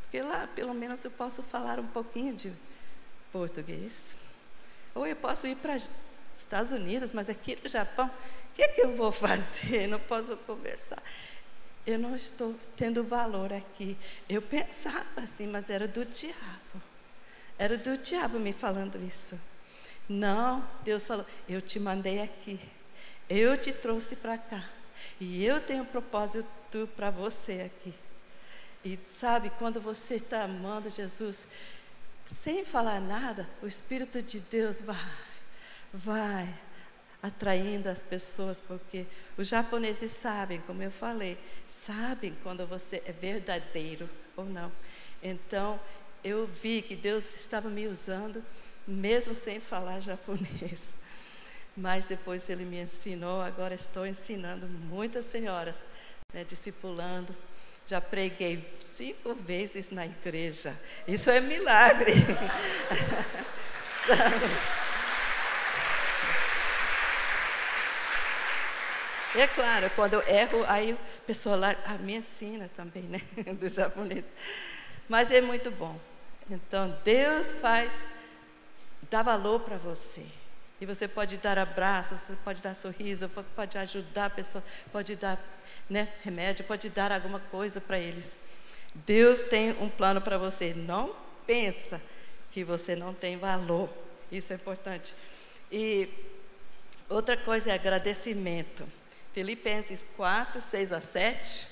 Porque 0.09 0.23
lá, 0.23 0.47
pelo 0.47 0.73
menos, 0.73 1.05
eu 1.05 1.11
posso 1.11 1.42
falar 1.42 1.79
um 1.79 1.87
pouquinho 1.87 2.35
de 2.35 2.51
português. 3.31 4.16
Ou 4.94 5.07
eu 5.07 5.14
posso 5.14 5.47
ir 5.47 5.55
para 5.57 5.77
os 5.77 5.90
Estados 6.35 6.73
Unidos, 6.73 7.12
mas 7.12 7.29
aqui 7.29 7.59
no 7.62 7.68
Japão, 7.68 8.07
o 8.07 8.55
que, 8.55 8.62
é 8.62 8.68
que 8.68 8.81
eu 8.81 8.97
vou 8.97 9.12
fazer? 9.12 9.87
Não 9.87 10.01
posso 10.01 10.35
conversar. 10.38 11.03
Eu 11.87 11.99
não 11.99 12.16
estou 12.16 12.55
tendo 12.75 13.05
valor 13.05 13.53
aqui. 13.53 13.99
Eu 14.27 14.40
pensava 14.40 15.21
assim, 15.21 15.47
mas 15.47 15.68
era 15.68 15.87
do 15.87 16.07
diabo. 16.07 16.83
Era 17.59 17.77
do 17.77 17.99
diabo 17.99 18.38
me 18.38 18.55
falando 18.55 18.97
isso. 19.07 19.38
Não, 20.09 20.66
Deus 20.85 21.07
falou: 21.07 21.27
Eu 21.47 21.61
te 21.61 21.79
mandei 21.79 22.23
aqui. 22.23 22.59
Eu 23.29 23.59
te 23.59 23.75
trouxe 23.75 24.16
para 24.16 24.38
cá. 24.38 24.64
E 25.21 25.44
eu 25.44 25.61
tenho 25.61 25.83
um 25.83 25.87
propósito 25.87 26.88
para 26.97 27.11
você 27.11 27.71
aqui. 27.71 27.92
E 28.88 28.98
sabe, 29.11 29.51
quando 29.59 29.83
você 29.83 30.14
está 30.14 30.44
amando 30.44 30.88
Jesus, 30.88 31.46
sem 32.24 32.64
falar 32.64 32.98
nada, 33.03 33.46
o 33.62 33.66
Espírito 33.66 34.22
de 34.22 34.40
Deus 34.40 34.81
vai, 34.81 34.96
vai 35.92 36.59
atraindo 37.22 37.90
as 37.90 38.03
pessoas, 38.03 38.62
porque 38.62 39.05
os 39.37 39.46
japoneses 39.46 40.11
sabem, 40.12 40.62
como 40.62 40.83
eu 40.83 40.90
falei, 40.90 41.38
sabem 41.68 42.35
quando 42.42 42.66
você 42.66 43.03
é 43.05 43.12
verdadeiro 43.12 44.09
ou 44.35 44.46
não. 44.46 44.72
Então, 45.22 45.79
eu 46.24 46.46
vi 46.46 46.81
que 46.81 46.96
Deus 46.96 47.37
estava 47.37 47.68
me 47.68 47.87
usando, 47.88 48.42
mesmo 48.87 49.35
sem 49.35 49.61
falar 49.61 50.01
japonês. 50.01 50.94
Mas 51.77 52.07
depois 52.07 52.48
ele 52.48 52.64
me 52.64 52.81
ensinou, 52.81 53.42
agora 53.42 53.74
estou 53.74 54.07
ensinando 54.07 54.66
muitas 54.66 55.27
senhoras, 55.27 55.77
né, 56.33 56.42
discipulando. 56.42 57.37
Já 57.88 58.01
preguei 58.03 58.62
cinco 58.81 59.35
vezes 59.35 59.90
na 59.90 60.05
igreja. 60.05 60.79
Isso 61.07 61.31
é 61.31 61.40
milagre. 61.40 62.12
é 69.35 69.46
claro, 69.46 69.90
quando 69.96 70.12
eu 70.12 70.20
erro, 70.29 70.66
aí 70.68 70.92
a 70.92 71.27
pessoa 71.27 71.57
lá 71.57 71.74
ah, 71.87 71.94
me 71.94 72.14
ensina 72.14 72.70
também, 72.77 73.05
né? 73.05 73.22
Do 73.59 73.66
japonês. 73.70 74.31
Mas 75.09 75.33
é 75.33 75.40
muito 75.40 75.70
bom. 75.70 75.98
Então, 76.51 76.94
Deus 77.03 77.53
faz, 77.53 78.12
dá 79.09 79.22
valor 79.22 79.61
para 79.61 79.79
você. 79.79 80.27
E 80.81 80.87
você 80.87 81.09
pode 81.09 81.37
dar 81.38 81.59
abraço, 81.59 82.17
você 82.17 82.35
pode 82.45 82.62
dar 82.62 82.75
sorriso, 82.75 83.29
pode 83.57 83.77
ajudar 83.79 84.27
a 84.27 84.31
pessoa, 84.31 84.62
pode 84.93 85.17
dar 85.17 85.38
né, 85.91 86.09
remédio, 86.23 86.64
pode 86.64 86.88
dar 86.88 87.11
alguma 87.11 87.41
coisa 87.41 87.81
para 87.81 87.99
eles. 87.99 88.37
Deus 88.95 89.43
tem 89.43 89.71
um 89.83 89.88
plano 89.88 90.21
para 90.21 90.38
você. 90.38 90.73
Não 90.75 91.14
pensa 91.47 92.01
que 92.53 92.62
você 92.62 92.95
não 92.95 93.12
tem 93.12 93.37
valor. 93.37 93.91
Isso 94.31 94.53
é 94.53 94.57
importante. 94.57 95.14
E 95.71 96.09
outra 97.09 97.37
coisa 97.37 97.71
é 97.71 97.75
agradecimento. 97.75 98.87
Filipenses 99.33 100.07
4, 100.17 100.61
6 100.61 100.93
a 100.93 101.01
7 101.01 101.69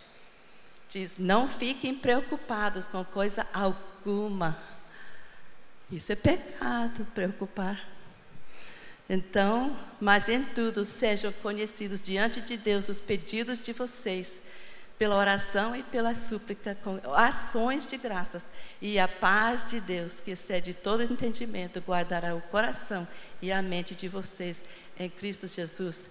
diz: 0.88 1.16
Não 1.19 1.49
fiquem 1.49 1.95
preocupados 1.95 2.87
com 2.87 3.05
coisa 3.05 3.47
alguma. 3.53 4.59
Isso 5.90 6.12
é 6.12 6.16
pecado, 6.16 7.07
preocupar. 7.14 7.95
Então, 9.09 9.77
mas 10.01 10.29
em 10.29 10.42
tudo 10.42 10.85
sejam 10.85 11.33
conhecidos 11.33 12.03
diante 12.03 12.40
de 12.40 12.57
Deus 12.57 12.88
os 12.88 13.01
pedidos 13.01 13.64
de 13.64 13.73
vocês, 13.73 14.42
pela 14.99 15.16
oração 15.16 15.77
e 15.77 15.83
pela 15.83 16.14
súplica, 16.14 16.77
com 16.83 16.99
ações 17.12 17.87
de 17.87 17.97
graças. 17.97 18.47
E 18.81 18.99
a 18.99 19.07
paz 19.07 19.66
de 19.66 19.79
Deus, 19.79 20.21
que 20.21 20.33
excede 20.33 20.75
todo 20.75 21.03
entendimento, 21.03 21.81
guardará 21.81 22.35
o 22.35 22.40
coração 22.42 23.07
e 23.40 23.53
a 23.53 23.62
mente 23.62 23.95
de 23.95 24.09
vocês 24.09 24.64
em 24.99 25.09
Cristo 25.09 25.47
Jesus. 25.47 26.11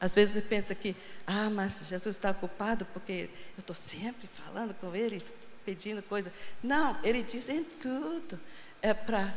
Às 0.00 0.14
vezes 0.14 0.34
você 0.34 0.42
pensa 0.42 0.74
que, 0.74 0.94
ah, 1.26 1.48
mas 1.48 1.82
Jesus 1.88 2.16
está 2.16 2.30
ocupado 2.30 2.84
porque 2.92 3.30
eu 3.56 3.60
estou 3.60 3.74
sempre 3.74 4.28
falando 4.28 4.74
com 4.74 4.94
Ele, 4.94 5.24
pedindo 5.64 6.02
coisa. 6.02 6.32
Não, 6.62 6.98
Ele 7.02 7.22
diz 7.22 7.48
em 7.48 7.64
tudo. 7.64 8.38
É 8.82 8.92
para 8.92 9.32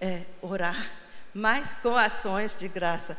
é, 0.00 0.22
orar 0.40 0.90
mas 1.34 1.74
com 1.76 1.96
ações 1.96 2.58
de 2.58 2.68
graça. 2.68 3.16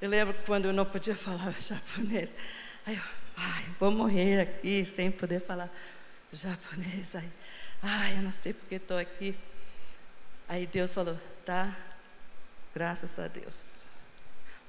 Eu 0.00 0.08
lembro 0.08 0.34
quando 0.46 0.66
eu 0.66 0.72
não 0.72 0.84
podia 0.84 1.14
falar 1.14 1.52
japonês. 1.60 2.34
Aí 2.86 2.96
eu, 2.96 3.02
ai, 3.36 3.64
vou 3.78 3.90
morrer 3.90 4.40
aqui 4.40 4.84
sem 4.84 5.10
poder 5.10 5.40
falar 5.40 5.70
japonês. 6.32 7.14
Aí, 7.14 7.28
ai, 7.82 8.16
eu 8.16 8.22
não 8.22 8.32
sei 8.32 8.52
porque 8.52 8.76
estou 8.76 8.98
aqui. 8.98 9.36
Aí 10.48 10.66
Deus 10.66 10.92
falou, 10.92 11.18
tá, 11.44 11.76
graças 12.74 13.18
a 13.18 13.28
Deus. 13.28 13.82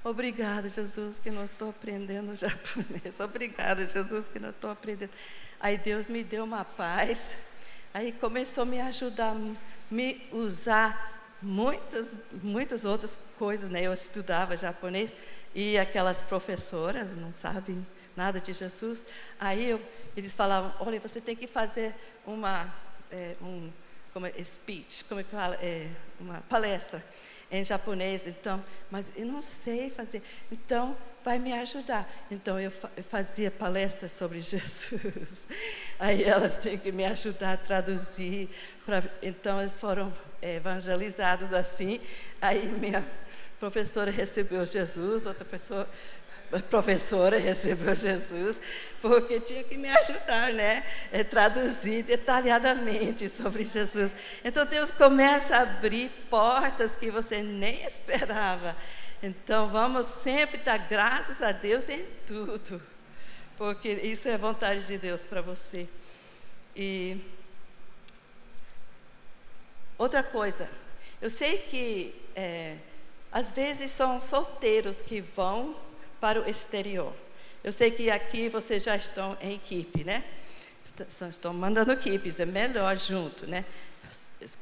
Obrigada, 0.04 0.68
Jesus, 0.68 1.18
que 1.18 1.30
não 1.30 1.46
estou 1.46 1.70
aprendendo 1.70 2.34
japonês. 2.36 3.18
Obrigada, 3.20 3.86
Jesus, 3.86 4.28
que 4.28 4.38
não 4.38 4.50
estou 4.50 4.70
aprendendo. 4.70 5.10
Aí 5.58 5.78
Deus 5.78 6.08
me 6.08 6.22
deu 6.22 6.44
uma 6.44 6.64
paz. 6.64 7.38
Aí 7.92 8.12
começou 8.12 8.62
a 8.62 8.66
me 8.66 8.80
ajudar, 8.80 9.34
me 9.90 10.28
usar 10.30 11.13
muitas, 11.44 12.16
muitas 12.42 12.84
outras 12.84 13.18
coisas, 13.38 13.70
né? 13.70 13.82
Eu 13.82 13.92
estudava 13.92 14.56
japonês 14.56 15.14
e 15.54 15.78
aquelas 15.78 16.22
professoras 16.22 17.14
não 17.14 17.32
sabem 17.32 17.86
nada 18.16 18.40
de 18.40 18.52
Jesus. 18.52 19.06
Aí 19.38 19.70
eu, 19.70 19.80
eles 20.16 20.32
falavam, 20.32 20.72
olha, 20.80 20.98
você 20.98 21.20
tem 21.20 21.36
que 21.36 21.46
fazer 21.46 21.94
uma, 22.26 22.72
é, 23.10 23.36
um, 23.42 23.70
como 24.12 24.26
é, 24.26 24.32
speech, 24.42 25.04
como 25.04 25.20
é 25.20 25.24
que 25.24 25.30
fala, 25.30 25.56
é, 25.56 25.88
uma 26.18 26.40
palestra 26.48 27.04
em 27.50 27.64
japonês. 27.64 28.26
Então, 28.26 28.64
mas 28.90 29.12
eu 29.14 29.26
não 29.26 29.40
sei 29.40 29.90
fazer. 29.90 30.22
Então, 30.50 30.96
vai 31.24 31.38
me 31.38 31.52
ajudar. 31.52 32.08
Então 32.30 32.60
eu, 32.60 32.70
fazia 33.08 33.50
palestras 33.50 34.12
sobre 34.12 34.40
Jesus. 34.42 35.48
Aí 35.98 36.22
elas 36.22 36.58
tinham 36.58 36.76
que 36.76 36.92
me 36.92 37.04
ajudar 37.06 37.54
a 37.54 37.56
traduzir. 37.56 38.48
Pra, 38.84 39.02
então 39.22 39.60
eles 39.60 39.76
foram 39.76 40.12
evangelizados 40.44 41.52
assim. 41.52 42.00
Aí 42.40 42.66
minha 42.66 43.04
professora 43.58 44.10
recebeu 44.10 44.66
Jesus, 44.66 45.26
outra 45.26 45.44
pessoa 45.44 45.88
professora 46.70 47.38
recebeu 47.38 47.94
Jesus, 47.94 48.60
porque 49.00 49.40
tinha 49.40 49.64
que 49.64 49.76
me 49.76 49.88
ajudar, 49.88 50.52
né? 50.52 50.84
É, 51.10 51.24
traduzir 51.24 52.04
detalhadamente 52.04 53.28
sobre 53.28 53.64
Jesus. 53.64 54.14
Então 54.44 54.64
Deus 54.64 54.90
começa 54.90 55.56
a 55.56 55.62
abrir 55.62 56.10
portas 56.30 56.96
que 56.96 57.10
você 57.10 57.42
nem 57.42 57.84
esperava. 57.84 58.76
Então 59.22 59.68
vamos 59.68 60.06
sempre 60.06 60.58
dar 60.58 60.78
graças 60.78 61.42
a 61.42 61.50
Deus 61.50 61.88
em 61.88 62.04
tudo, 62.26 62.80
porque 63.56 63.90
isso 63.90 64.28
é 64.28 64.36
vontade 64.36 64.84
de 64.86 64.98
Deus 64.98 65.24
para 65.24 65.40
você. 65.40 65.88
E 66.76 67.18
outra 69.98 70.22
coisa, 70.22 70.68
eu 71.20 71.30
sei 71.30 71.58
que 71.58 72.14
é, 72.36 72.76
às 73.32 73.50
vezes 73.50 73.90
são 73.90 74.20
solteiros 74.20 75.02
que 75.02 75.20
vão 75.20 75.76
para 76.20 76.40
o 76.40 76.48
exterior. 76.48 77.12
Eu 77.62 77.72
sei 77.72 77.90
que 77.90 78.10
aqui 78.10 78.48
vocês 78.48 78.82
já 78.82 78.94
estão 78.94 79.36
em 79.40 79.54
equipe, 79.54 80.04
né? 80.04 80.22
Estão 81.30 81.54
mandando 81.54 81.92
equipes, 81.92 82.38
é 82.38 82.44
melhor 82.44 82.96
junto, 82.98 83.46
né? 83.46 83.64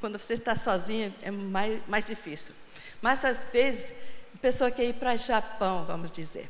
Quando 0.00 0.18
você 0.18 0.34
está 0.34 0.54
sozinho 0.54 1.12
é 1.20 1.30
mais, 1.30 1.86
mais 1.88 2.04
difícil. 2.04 2.54
Mas 3.00 3.24
às 3.24 3.44
vezes, 3.52 3.92
a 4.34 4.38
pessoa 4.38 4.70
quer 4.70 4.84
ir 4.84 4.94
para 4.94 5.16
Japão, 5.16 5.84
vamos 5.84 6.10
dizer, 6.12 6.48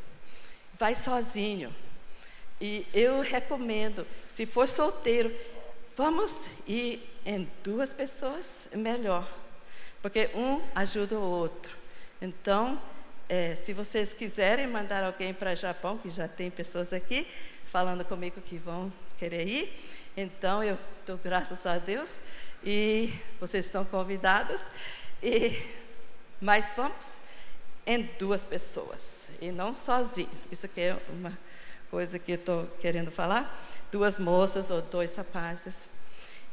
vai 0.79 0.95
sozinho. 0.95 1.75
E 2.61 2.87
eu 2.93 3.23
recomendo, 3.23 4.07
se 4.29 4.45
for 4.45 4.69
solteiro, 4.69 5.35
vamos 5.97 6.47
ir 6.67 7.12
em 7.25 7.49
duas 7.63 7.93
pessoas, 7.93 8.69
é 8.73 8.77
melhor, 8.77 9.29
porque 10.01 10.31
um 10.35 10.61
ajuda 10.75 11.17
o 11.17 11.23
outro. 11.23 11.77
Então, 12.21 12.81
é, 13.29 13.55
se 13.55 13.73
vocês 13.73 14.13
quiserem 14.13 14.67
mandar 14.67 15.05
alguém 15.05 15.33
para 15.33 15.55
Japão, 15.55 15.99
que 15.99 16.11
já 16.11 16.29
tem 16.29 16.51
pessoas 16.51 16.93
aqui 16.93 17.27
falando 17.67 18.05
comigo 18.05 18.41
que 18.41 18.59
vão 18.59 18.93
querer 19.19 19.47
ir, 19.47 19.73
então 20.17 20.63
eu 20.63 20.79
dou 21.07 21.17
graças 21.17 21.65
a 21.65 21.79
Deus 21.79 22.21
e 22.63 23.13
vocês 23.41 23.65
estão 23.65 23.85
convidados. 23.85 24.61
E 25.23 25.63
mas 26.41 26.71
vamos 26.77 27.21
em 27.87 28.03
duas 28.19 28.45
pessoas 28.45 29.29
e 29.41 29.53
não 29.53 29.75
sozinho. 29.75 30.29
Isso 30.51 30.67
aqui 30.67 30.81
é 30.81 30.99
uma 31.09 31.39
coisa 31.89 32.19
que 32.19 32.33
eu 32.33 32.37
estou 32.37 32.67
querendo 32.81 33.13
falar. 33.13 33.65
Duas 33.93 34.19
moças 34.19 34.69
ou 34.69 34.83
dois 34.83 35.15
rapazes. 35.15 35.89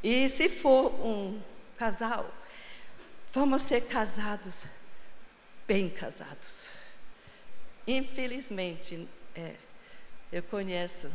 E 0.03 0.29
se 0.29 0.47
for 0.47 0.93
um 1.05 1.41
casal, 1.77 2.33
vamos 3.33 3.63
ser 3.63 3.81
casados, 3.81 4.63
bem 5.67 5.89
casados. 5.89 6.67
Infelizmente, 7.85 9.07
é, 9.35 9.55
eu 10.31 10.43
conheço 10.43 11.11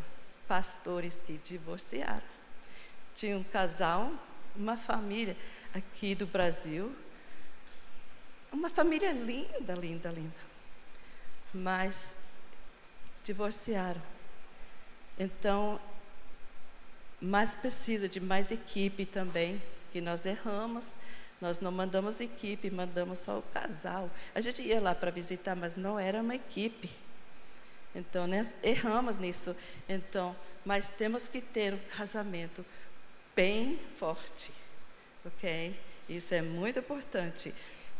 pastores 0.46 1.22
que 1.24 1.38
divorciaram. 1.38 2.34
Tinha 3.14 3.38
um 3.38 3.44
casal, 3.44 4.12
uma 4.54 4.76
família 4.76 5.36
aqui 5.72 6.14
do 6.14 6.26
Brasil, 6.26 6.94
uma 8.52 8.68
família 8.68 9.12
linda, 9.12 9.74
linda, 9.74 10.10
linda. 10.10 10.54
Mas 11.52 12.16
divorciaram. 13.24 14.02
Então, 15.18 15.80
mais 17.20 17.54
precisa 17.54 18.08
de 18.08 18.20
mais 18.20 18.50
equipe 18.50 19.06
também, 19.06 19.62
que 19.92 20.00
nós 20.00 20.26
erramos. 20.26 20.94
Nós 21.40 21.60
não 21.60 21.70
mandamos 21.70 22.20
equipe, 22.20 22.70
mandamos 22.70 23.18
só 23.18 23.38
o 23.38 23.42
casal. 23.42 24.10
A 24.34 24.40
gente 24.40 24.62
ia 24.62 24.80
lá 24.80 24.94
para 24.94 25.10
visitar, 25.10 25.54
mas 25.54 25.76
não 25.76 25.98
era 25.98 26.20
uma 26.20 26.34
equipe. 26.34 26.90
Então, 27.94 28.26
nós 28.26 28.54
erramos 28.62 29.18
nisso. 29.18 29.54
Então, 29.88 30.34
mas 30.64 30.90
temos 30.90 31.28
que 31.28 31.40
ter 31.40 31.74
um 31.74 31.78
casamento 31.96 32.64
bem 33.36 33.78
forte, 33.96 34.52
ok? 35.24 35.78
Isso 36.08 36.34
é 36.34 36.42
muito 36.42 36.78
importante. 36.78 37.54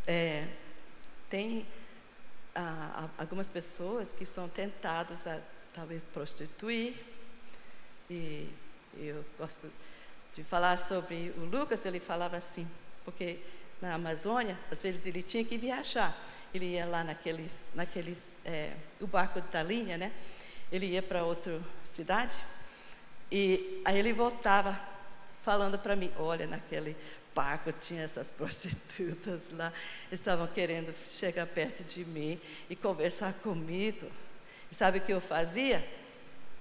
É, 0.07 0.47
tem 1.29 1.67
ah, 2.55 3.09
algumas 3.19 3.49
pessoas 3.49 4.13
que 4.13 4.25
são 4.25 4.49
tentadas 4.49 5.27
a 5.27 5.41
talvez 5.75 6.03
prostituir. 6.13 6.95
E 8.09 8.49
eu 8.99 9.25
gosto 9.39 9.71
de 10.35 10.43
falar 10.43 10.77
sobre 10.77 11.33
o 11.37 11.45
Lucas, 11.45 11.85
ele 11.87 12.01
falava 12.01 12.37
assim, 12.37 12.69
porque 13.05 13.39
na 13.81 13.95
Amazônia, 13.95 14.59
às 14.71 14.83
vezes 14.83 15.07
ele 15.07 15.23
tinha 15.23 15.45
que 15.45 15.57
viajar. 15.57 16.17
Ele 16.53 16.67
ia 16.67 16.87
lá 16.87 17.03
naqueles, 17.03 17.73
naqueles 17.75 18.39
é, 18.45 18.73
o 19.01 19.07
barco 19.07 19.41
da 19.41 19.63
linha, 19.63 19.99
né? 19.99 20.13
Ele 20.71 20.87
ia 20.87 21.03
para 21.03 21.25
outra 21.25 21.61
cidade 21.85 22.43
e 23.31 23.83
aí 23.85 23.99
ele 23.99 24.13
voltava 24.13 24.79
falando 25.43 25.79
para 25.79 25.97
mim, 25.97 26.11
olha, 26.17 26.47
naquele 26.47 26.97
barco 27.35 27.73
tinha 27.73 28.03
essas 28.03 28.31
prostitutas 28.33 29.51
lá, 29.51 29.73
estavam 30.13 30.47
querendo 30.47 30.95
chegar 31.05 31.47
perto 31.47 31.83
de 31.83 32.05
mim 32.05 32.41
e 32.71 32.77
conversar 32.77 33.33
comigo. 33.35 34.09
E 34.71 34.75
sabe 34.75 34.99
o 34.99 35.01
que 35.01 35.13
eu 35.13 35.21
fazia? 35.21 35.87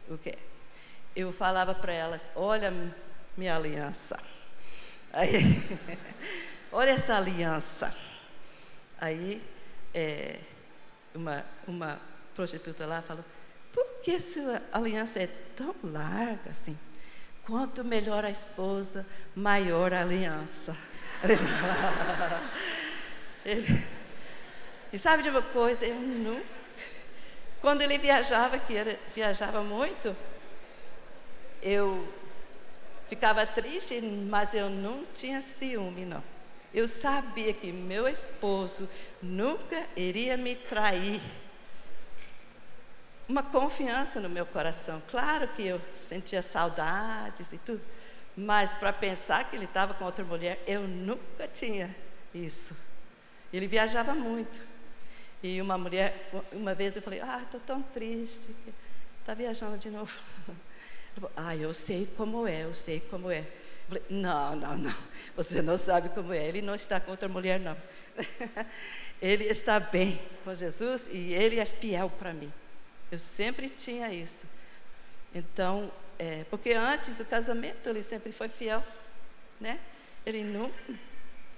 O 0.10 0.18
quê? 0.18 0.36
Eu 1.16 1.32
falava 1.32 1.76
para 1.76 1.94
elas: 1.94 2.32
olha 2.36 2.74
minha 3.38 3.56
aliança. 3.56 4.20
Aí, 5.12 5.62
olha 6.72 6.92
essa 6.92 7.16
aliança. 7.16 7.94
Aí, 9.00 9.42
é, 9.94 10.40
uma, 11.14 11.46
uma 11.68 12.00
prostituta 12.34 12.86
lá 12.86 13.02
falou: 13.02 13.24
por 13.72 13.86
que 14.02 14.18
sua 14.20 14.62
aliança 14.72 15.20
é 15.20 15.28
tão 15.56 15.76
larga 15.84 16.52
assim? 16.52 16.78
Quanto 17.46 17.84
melhor 17.84 18.24
a 18.24 18.30
esposa, 18.30 19.06
maior 19.36 19.94
a 19.94 20.02
aliança. 20.02 20.76
Ele, 23.46 23.84
e 24.94 25.00
sabe 25.00 25.24
de 25.24 25.30
uma 25.30 25.42
coisa? 25.42 25.86
Eu 25.86 26.00
nunca. 26.00 26.46
Quando 27.60 27.82
ele 27.82 27.98
viajava, 27.98 28.60
que 28.60 28.74
ele 28.74 29.00
viajava 29.16 29.64
muito, 29.64 30.16
eu 31.64 32.08
ficava 33.08 33.46
triste, 33.46 34.00
mas 34.02 34.54
eu 34.54 34.70
não 34.70 35.06
tinha 35.14 35.42
ciúme, 35.42 36.06
não. 36.06 36.24
Eu 36.74 36.88
sabia 36.88 37.54
que 37.54 37.72
meu 37.72 38.08
esposo 38.08 38.90
nunca 39.22 39.86
iria 39.96 40.36
me 40.36 40.56
trair 40.56 41.22
uma 43.28 43.44
confiança 43.44 44.20
no 44.20 44.30
meu 44.30 44.46
coração. 44.46 45.02
Claro 45.10 45.48
que 45.50 45.66
eu 45.66 45.82
sentia 46.00 46.42
saudades 46.42 47.54
e 47.54 47.58
tudo, 47.58 47.82
mas 48.36 48.74
para 48.74 48.92
pensar 48.92 49.50
que 49.50 49.56
ele 49.56 49.66
estava 49.66 49.94
com 49.94 50.04
outra 50.04 50.26
mulher, 50.26 50.62
eu 50.68 50.88
nunca 50.88 51.48
tinha 51.48 51.96
isso. 52.34 52.76
Ele 53.52 53.68
viajava 53.68 54.14
muito. 54.14 54.60
E 55.42 55.62
uma 55.62 55.78
mulher, 55.78 56.32
uma 56.52 56.74
vez 56.74 56.96
eu 56.96 57.02
falei, 57.02 57.22
ah, 57.22 57.42
estou 57.44 57.60
tão 57.60 57.82
triste, 57.82 58.48
está 59.20 59.34
viajando 59.34 59.78
de 59.78 59.90
novo. 59.90 60.18
Ah, 61.36 61.56
eu 61.56 61.74
sei 61.74 62.08
como 62.18 62.48
é, 62.48 62.64
eu 62.64 62.74
sei 62.74 63.00
como 63.00 63.30
é. 63.30 63.46
Falei, 63.88 64.04
não, 64.10 64.56
não, 64.56 64.78
não, 64.78 64.96
você 65.36 65.62
não 65.62 65.78
sabe 65.78 66.10
como 66.10 66.34
é, 66.34 66.48
ele 66.48 66.62
não 66.62 66.74
está 66.74 67.00
com 67.00 67.12
outra 67.12 67.28
mulher, 67.28 67.60
não. 67.60 67.78
ele 69.22 69.46
está 69.46 69.80
bem 69.80 70.20
com 70.44 70.56
Jesus 70.56 71.08
e 71.12 71.34
ele 71.34 71.60
é 71.60 71.66
fiel 71.66 72.10
para 72.10 72.34
mim. 72.34 72.52
Eu 73.12 73.20
sempre 73.20 73.70
tinha 73.70 74.12
isso. 74.14 74.46
Então, 75.34 75.92
é, 76.18 76.44
porque 76.50 76.74
antes 76.74 77.16
do 77.16 77.26
casamento 77.26 77.88
ele 77.90 78.02
sempre 78.02 78.32
foi 78.32 78.48
fiel, 78.48 78.84
né? 79.60 79.80
Ele 80.26 80.44
nunca 80.44 80.74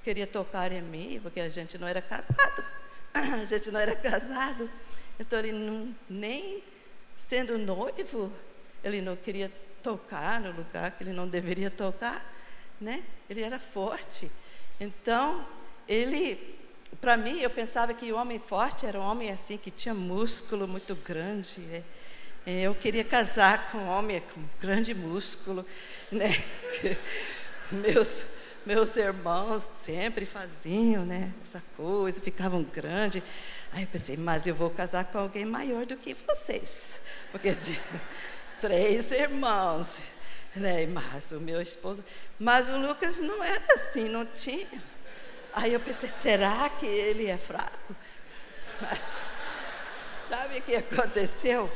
queria 0.04 0.28
tocar 0.28 0.72
em 0.72 0.82
mim, 0.82 1.20
porque 1.22 1.40
a 1.40 1.50
gente 1.50 1.78
não 1.78 1.88
era 1.88 2.02
casado. 2.02 2.64
A 3.14 3.46
gente 3.46 3.72
não 3.72 3.80
era 3.80 3.96
casado. 3.98 4.70
Então 5.18 5.40
ele 5.40 5.54
não, 5.54 5.96
nem 6.10 6.62
sendo 7.16 7.58
noivo, 7.58 8.32
ele 8.86 9.02
não 9.02 9.16
queria 9.16 9.52
tocar 9.84 10.40
no 10.40 10.52
lugar 10.52 10.92
que 10.92 11.04
ele 11.04 11.12
não 11.12 11.28
deveria 11.28 11.70
tocar, 11.70 12.24
né? 12.80 13.04
Ele 13.30 13.42
era 13.42 13.60
forte. 13.60 14.32
Então, 14.80 15.46
ele 15.88 16.56
para 17.02 17.18
mim, 17.18 17.40
eu 17.40 17.50
pensava 17.50 17.94
que 17.94 18.12
o 18.12 18.16
homem 18.16 18.40
forte 18.40 18.86
era 18.86 19.00
um 19.00 19.04
homem 19.04 19.30
assim, 19.30 19.58
que 19.58 19.70
tinha 19.70 19.94
músculo 19.94 20.68
muito 20.68 20.96
grande. 20.96 21.60
Né? 21.62 21.84
Eu 22.46 22.74
queria 22.76 23.04
casar 23.04 23.70
com 23.72 23.80
um 23.80 23.90
homem 23.90 24.22
com 24.34 24.42
grande 24.60 24.94
músculo. 24.94 25.66
Né? 26.12 26.32
Meus, 27.72 28.26
meus 28.64 28.96
irmãos 28.96 29.64
sempre 29.74 30.24
faziam 30.24 31.04
né? 31.04 31.34
essa 31.44 31.64
coisa, 31.76 32.22
ficavam 32.22 32.62
grandes. 32.64 33.24
Aí 33.74 33.82
eu 33.82 33.88
pensei, 33.88 34.16
mas 34.16 34.46
eu 34.46 34.54
vou 34.54 34.70
casar 34.70 35.06
com 35.06 35.18
alguém 35.18 35.46
maior 35.46 35.86
do 35.86 35.98
que 35.98 36.16
vocês. 36.28 37.00
Porque 37.32 37.50
três 38.66 39.12
irmãos. 39.12 40.00
Né? 40.56 40.88
Mas 40.88 41.32
o 41.32 41.40
meu 41.40 41.62
esposo. 41.62 42.04
Mas 42.40 42.68
o 42.68 42.78
Lucas 42.78 43.20
não 43.20 43.44
era 43.44 43.76
assim, 43.76 44.10
não 44.10 44.26
tinha. 44.26 44.84
Aí 45.54 45.74
eu 45.74 45.80
pensei, 45.80 46.10
será 46.10 46.68
que 46.70 46.86
ele 46.86 47.28
é 47.28 47.38
fraco? 47.38 47.96
Mas, 48.82 49.00
sabe 50.28 50.58
o 50.58 50.62
que 50.64 50.76
aconteceu? 50.76 51.72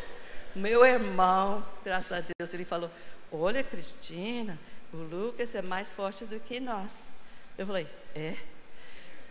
Meu 0.56 0.84
irmão, 0.84 1.66
graças 1.86 2.12
a 2.12 2.22
Deus, 2.22 2.54
ele 2.54 2.66
falou: 2.66 2.90
Olha, 3.32 3.64
Cristina, 3.64 4.60
o 4.92 4.98
Lucas 4.98 5.54
é 5.54 5.62
mais 5.62 5.92
forte 5.92 6.26
do 6.26 6.40
que 6.40 6.60
nós. 6.60 7.08
Eu 7.58 7.68
falei: 7.68 7.88
É? 8.16 8.36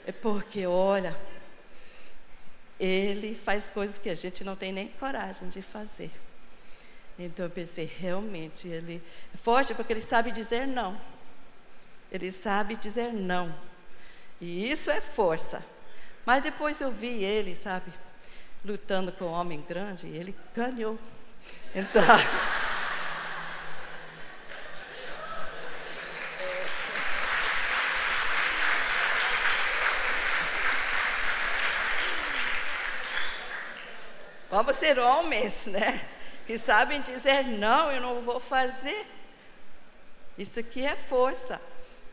É 0.06 0.12
porque, 0.12 0.64
olha, 0.64 1.14
ele 2.78 3.34
faz 3.34 3.66
coisas 3.66 3.98
que 3.98 4.08
a 4.08 4.14
gente 4.14 4.44
não 4.44 4.54
tem 4.54 4.72
nem 4.72 4.88
coragem 4.88 5.48
de 5.48 5.60
fazer. 5.60 6.10
Então 7.18 7.46
eu 7.46 7.50
pensei, 7.50 7.84
realmente, 7.84 8.68
ele 8.68 9.02
é 9.34 9.36
forte 9.36 9.74
porque 9.74 9.92
ele 9.92 10.00
sabe 10.00 10.30
dizer 10.30 10.66
não. 10.66 11.00
Ele 12.12 12.30
sabe 12.30 12.76
dizer 12.76 13.12
não. 13.12 13.52
E 14.40 14.70
isso 14.70 14.88
é 14.90 15.00
força. 15.00 15.64
Mas 16.24 16.42
depois 16.42 16.80
eu 16.80 16.92
vi 16.92 17.24
ele, 17.24 17.56
sabe, 17.56 17.92
lutando 18.64 19.10
com 19.10 19.24
um 19.24 19.32
homem 19.32 19.64
grande, 19.68 20.06
e 20.06 20.16
ele 20.16 20.36
ganhou. 20.54 20.96
Então. 21.74 22.02
Vamos 34.50 34.76
ser 34.76 34.98
homens, 34.98 35.66
né? 35.66 36.17
Que 36.48 36.56
sabem 36.56 37.02
dizer 37.02 37.44
não, 37.44 37.92
eu 37.92 38.00
não 38.00 38.22
vou 38.22 38.40
fazer. 38.40 39.06
Isso 40.38 40.58
aqui 40.58 40.82
é 40.82 40.96
força. 40.96 41.60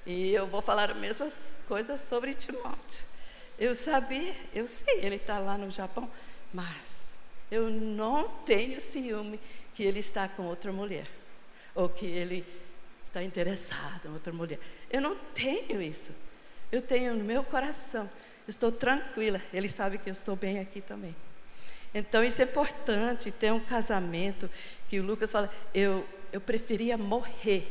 E 0.05 0.31
eu 0.33 0.45
vou 0.45 0.61
falar 0.61 0.91
as 0.91 0.97
mesmas 0.97 1.61
coisas 1.65 2.01
sobre 2.01 2.33
Timóteo. 2.33 3.05
Eu 3.57 3.73
sabia, 3.73 4.35
eu 4.53 4.67
sei, 4.67 5.05
ele 5.05 5.15
está 5.15 5.39
lá 5.39 5.57
no 5.57 5.71
Japão, 5.71 6.11
mas 6.53 7.13
eu 7.49 7.69
não 7.69 8.27
tenho 8.45 8.81
ciúme 8.81 9.39
que 9.73 9.83
ele 9.83 10.01
está 10.01 10.27
com 10.27 10.43
outra 10.47 10.69
mulher, 10.73 11.07
ou 11.73 11.87
que 11.87 12.05
ele 12.05 12.45
está 13.05 13.23
interessado 13.23 14.05
em 14.05 14.11
outra 14.11 14.33
mulher. 14.33 14.59
Eu 14.91 14.99
não 14.99 15.15
tenho 15.33 15.81
isso. 15.81 16.11
Eu 16.69 16.81
tenho 16.81 17.15
no 17.15 17.23
meu 17.23 17.41
coração. 17.41 18.11
Estou 18.45 18.69
tranquila. 18.69 19.41
Ele 19.53 19.69
sabe 19.69 19.97
que 19.97 20.09
eu 20.09 20.13
estou 20.13 20.35
bem 20.35 20.59
aqui 20.59 20.81
também. 20.81 21.15
Então 21.95 22.21
isso 22.25 22.41
é 22.41 22.43
importante, 22.43 23.31
ter 23.31 23.53
um 23.53 23.59
casamento 23.59 24.51
que 24.89 24.99
o 24.99 25.03
Lucas 25.03 25.31
fala, 25.31 25.49
eu, 25.73 26.05
eu 26.33 26.41
preferia 26.41 26.97
morrer 26.97 27.65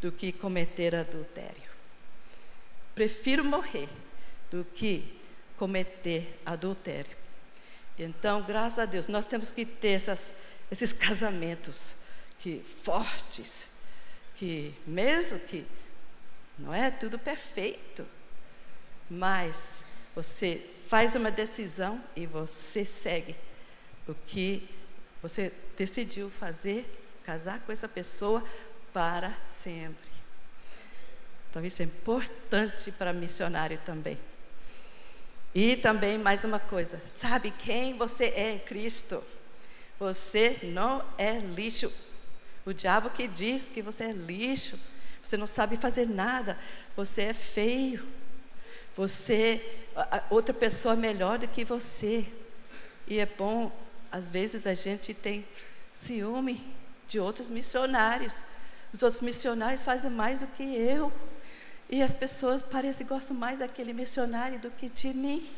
do 0.00 0.10
que 0.10 0.32
cometer 0.32 0.96
adultério. 0.96 1.70
Prefiro 2.92 3.44
morrer 3.44 3.88
do 4.50 4.64
que 4.74 5.16
cometer 5.56 6.40
adultério. 6.44 7.16
Então, 7.96 8.42
graças 8.42 8.80
a 8.80 8.84
Deus, 8.84 9.06
nós 9.06 9.26
temos 9.26 9.52
que 9.52 9.64
ter 9.64 9.90
essas, 9.90 10.32
esses 10.68 10.92
casamentos 10.92 11.94
que 12.40 12.64
fortes, 12.82 13.68
que 14.34 14.74
mesmo 14.84 15.38
que 15.38 15.64
não 16.58 16.74
é 16.74 16.90
tudo 16.90 17.16
perfeito, 17.16 18.04
mas 19.08 19.84
você 20.16 20.66
faz 20.88 21.14
uma 21.14 21.30
decisão 21.30 22.02
e 22.16 22.26
você 22.26 22.84
segue 22.84 23.36
o 24.08 24.14
que 24.26 24.68
você 25.20 25.52
decidiu 25.76 26.30
fazer, 26.30 26.84
casar 27.24 27.60
com 27.60 27.72
essa 27.72 27.88
pessoa 27.88 28.44
para 28.92 29.36
sempre. 29.48 30.10
Então, 31.50 31.64
isso 31.64 31.82
é 31.82 31.84
importante 31.84 32.90
para 32.90 33.12
missionário 33.12 33.78
também. 33.84 34.18
E 35.54 35.76
também 35.76 36.18
mais 36.18 36.44
uma 36.44 36.58
coisa: 36.58 37.00
sabe 37.08 37.50
quem 37.50 37.96
você 37.96 38.26
é 38.26 38.52
em 38.52 38.58
Cristo? 38.58 39.22
Você 39.98 40.58
não 40.62 41.04
é 41.18 41.38
lixo. 41.38 41.92
O 42.64 42.72
diabo 42.72 43.10
que 43.10 43.28
diz 43.28 43.68
que 43.68 43.82
você 43.82 44.04
é 44.04 44.12
lixo, 44.12 44.78
você 45.22 45.36
não 45.36 45.46
sabe 45.46 45.76
fazer 45.76 46.08
nada, 46.08 46.58
você 46.96 47.22
é 47.22 47.34
feio, 47.34 48.06
você, 48.96 49.62
outra 50.30 50.54
pessoa 50.54 50.96
melhor 50.96 51.38
do 51.38 51.48
que 51.48 51.64
você. 51.64 52.26
E 53.06 53.18
é 53.18 53.26
bom 53.26 53.70
às 54.12 54.28
vezes 54.28 54.66
a 54.66 54.74
gente 54.74 55.14
tem 55.14 55.44
ciúme 55.94 56.62
de 57.08 57.18
outros 57.18 57.48
missionários. 57.48 58.42
Os 58.92 59.02
outros 59.02 59.22
missionários 59.22 59.82
fazem 59.82 60.10
mais 60.10 60.40
do 60.40 60.46
que 60.48 60.62
eu. 60.62 61.10
E 61.88 62.02
as 62.02 62.12
pessoas 62.12 62.62
parecem 62.62 63.06
que 63.06 63.12
gostam 63.12 63.34
mais 63.34 63.58
daquele 63.58 63.94
missionário 63.94 64.58
do 64.58 64.70
que 64.70 64.90
de 64.90 65.14
mim. 65.14 65.50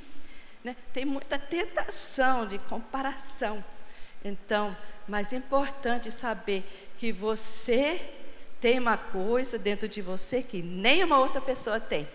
Né? 0.63 0.77
Tem 0.93 1.05
muita 1.05 1.37
tentação 1.37 2.47
de 2.47 2.59
comparação. 2.59 3.63
Então, 4.25 4.77
mais 5.09 5.33
importante 5.33 6.11
saber 6.13 6.65
que 6.97 7.13
você 7.13 8.01
tem 8.61 8.79
uma 8.79 8.97
coisa 8.97 9.59
dentro 9.59 9.89
de 9.89 10.01
você 10.01 10.43
que 10.43 10.63
nenhuma 10.63 11.19
outra 11.19 11.41
pessoa 11.41 11.79
tem. 11.81 12.09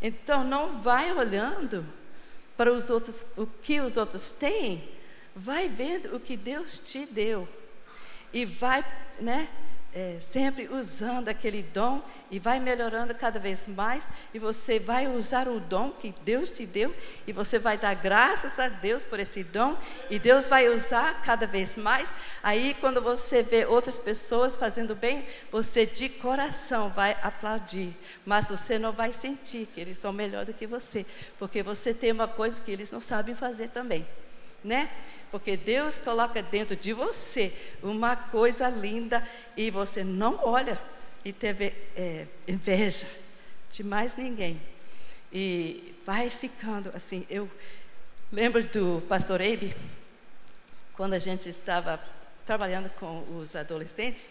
Então, 0.00 0.44
não 0.44 0.80
vai 0.80 1.10
olhando 1.12 1.84
para 2.56 2.72
os 2.72 2.90
outros, 2.90 3.26
o 3.36 3.46
que 3.46 3.80
os 3.80 3.96
outros 3.96 4.30
têm, 4.30 4.88
vai 5.34 5.68
vendo 5.68 6.14
o 6.14 6.20
que 6.20 6.36
Deus 6.36 6.78
te 6.78 7.06
deu 7.06 7.48
e 8.32 8.44
vai, 8.44 8.84
né, 9.20 9.48
é, 9.94 10.16
sempre 10.20 10.68
usando 10.68 11.28
aquele 11.28 11.62
dom 11.62 12.00
e 12.30 12.38
vai 12.38 12.58
melhorando 12.58 13.14
cada 13.14 13.38
vez 13.38 13.66
mais 13.66 14.08
e 14.32 14.38
você 14.38 14.78
vai 14.78 15.06
usar 15.06 15.46
o 15.48 15.60
dom 15.60 15.90
que 15.90 16.14
Deus 16.24 16.50
te 16.50 16.64
deu 16.64 16.94
e 17.26 17.32
você 17.32 17.58
vai 17.58 17.76
dar 17.76 17.94
graças 17.94 18.58
a 18.58 18.68
Deus 18.68 19.04
por 19.04 19.20
esse 19.20 19.44
dom 19.44 19.76
e 20.08 20.18
Deus 20.18 20.48
vai 20.48 20.68
usar 20.68 21.20
cada 21.22 21.46
vez 21.46 21.76
mais. 21.76 22.12
Aí 22.42 22.74
quando 22.80 23.02
você 23.02 23.42
vê 23.42 23.66
outras 23.66 23.98
pessoas 23.98 24.56
fazendo 24.56 24.94
bem, 24.94 25.26
você 25.50 25.84
de 25.84 26.08
coração 26.08 26.88
vai 26.88 27.14
aplaudir, 27.22 27.94
mas 28.24 28.48
você 28.48 28.78
não 28.78 28.92
vai 28.92 29.12
sentir 29.12 29.66
que 29.66 29.80
eles 29.80 29.98
são 29.98 30.12
melhor 30.12 30.46
do 30.46 30.54
que 30.54 30.66
você, 30.66 31.04
porque 31.38 31.62
você 31.62 31.92
tem 31.92 32.12
uma 32.12 32.28
coisa 32.28 32.62
que 32.62 32.70
eles 32.70 32.90
não 32.90 33.00
sabem 33.00 33.34
fazer 33.34 33.68
também, 33.68 34.06
né? 34.64 34.90
porque 35.32 35.56
Deus 35.56 35.96
coloca 35.96 36.42
dentro 36.42 36.76
de 36.76 36.92
você 36.92 37.54
uma 37.82 38.14
coisa 38.14 38.68
linda 38.68 39.26
e 39.56 39.70
você 39.70 40.04
não 40.04 40.38
olha 40.44 40.78
e 41.24 41.32
teve 41.32 41.72
é, 41.96 42.26
inveja 42.46 43.06
de 43.70 43.82
mais 43.82 44.14
ninguém. 44.14 44.60
E 45.32 45.94
vai 46.04 46.28
ficando 46.28 46.90
assim. 46.94 47.26
Eu 47.30 47.50
lembro 48.30 48.62
do 48.62 49.02
pastor 49.08 49.40
Abe, 49.40 49.74
quando 50.92 51.14
a 51.14 51.18
gente 51.18 51.48
estava 51.48 51.98
trabalhando 52.44 52.90
com 52.90 53.24
os 53.38 53.56
adolescentes, 53.56 54.30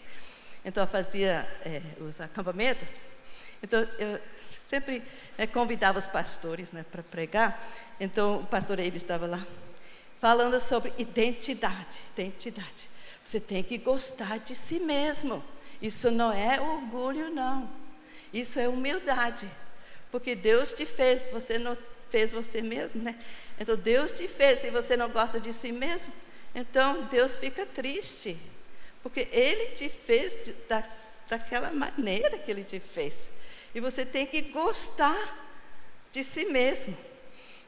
então 0.64 0.86
fazia 0.86 1.44
é, 1.64 1.82
os 2.00 2.20
acampamentos. 2.20 2.90
Então 3.60 3.80
eu 3.98 4.20
sempre 4.54 5.02
é, 5.36 5.48
convidava 5.48 5.98
os 5.98 6.06
pastores 6.06 6.70
né, 6.70 6.84
para 6.92 7.02
pregar. 7.02 7.60
Então 7.98 8.36
o 8.36 8.46
pastor 8.46 8.78
Abe 8.78 8.96
estava 8.96 9.26
lá 9.26 9.44
falando 10.22 10.60
sobre 10.60 10.94
identidade. 10.98 11.98
Identidade. 12.16 12.88
Você 13.24 13.40
tem 13.40 13.60
que 13.60 13.76
gostar 13.76 14.38
de 14.38 14.54
si 14.54 14.78
mesmo. 14.78 15.44
Isso 15.82 16.12
não 16.12 16.32
é 16.32 16.60
orgulho, 16.60 17.28
não. 17.28 17.68
Isso 18.32 18.60
é 18.60 18.68
humildade. 18.68 19.50
Porque 20.12 20.36
Deus 20.36 20.72
te 20.72 20.86
fez, 20.86 21.26
você 21.32 21.58
não 21.58 21.76
fez 22.08 22.30
você 22.30 22.62
mesmo, 22.62 23.02
né? 23.02 23.18
Então 23.58 23.76
Deus 23.76 24.12
te 24.12 24.28
fez, 24.28 24.62
e 24.62 24.70
você 24.70 24.96
não 24.96 25.10
gosta 25.10 25.40
de 25.40 25.52
si 25.52 25.72
mesmo, 25.72 26.12
então 26.54 27.06
Deus 27.06 27.36
fica 27.36 27.66
triste. 27.66 28.36
Porque 29.02 29.26
Ele 29.32 29.72
te 29.72 29.88
fez 29.88 30.38
da, 30.68 30.86
daquela 31.28 31.72
maneira 31.72 32.38
que 32.38 32.48
Ele 32.48 32.62
te 32.62 32.78
fez. 32.78 33.28
E 33.74 33.80
você 33.80 34.06
tem 34.06 34.24
que 34.24 34.40
gostar 34.40 35.36
de 36.12 36.22
si 36.22 36.44
mesmo 36.44 36.96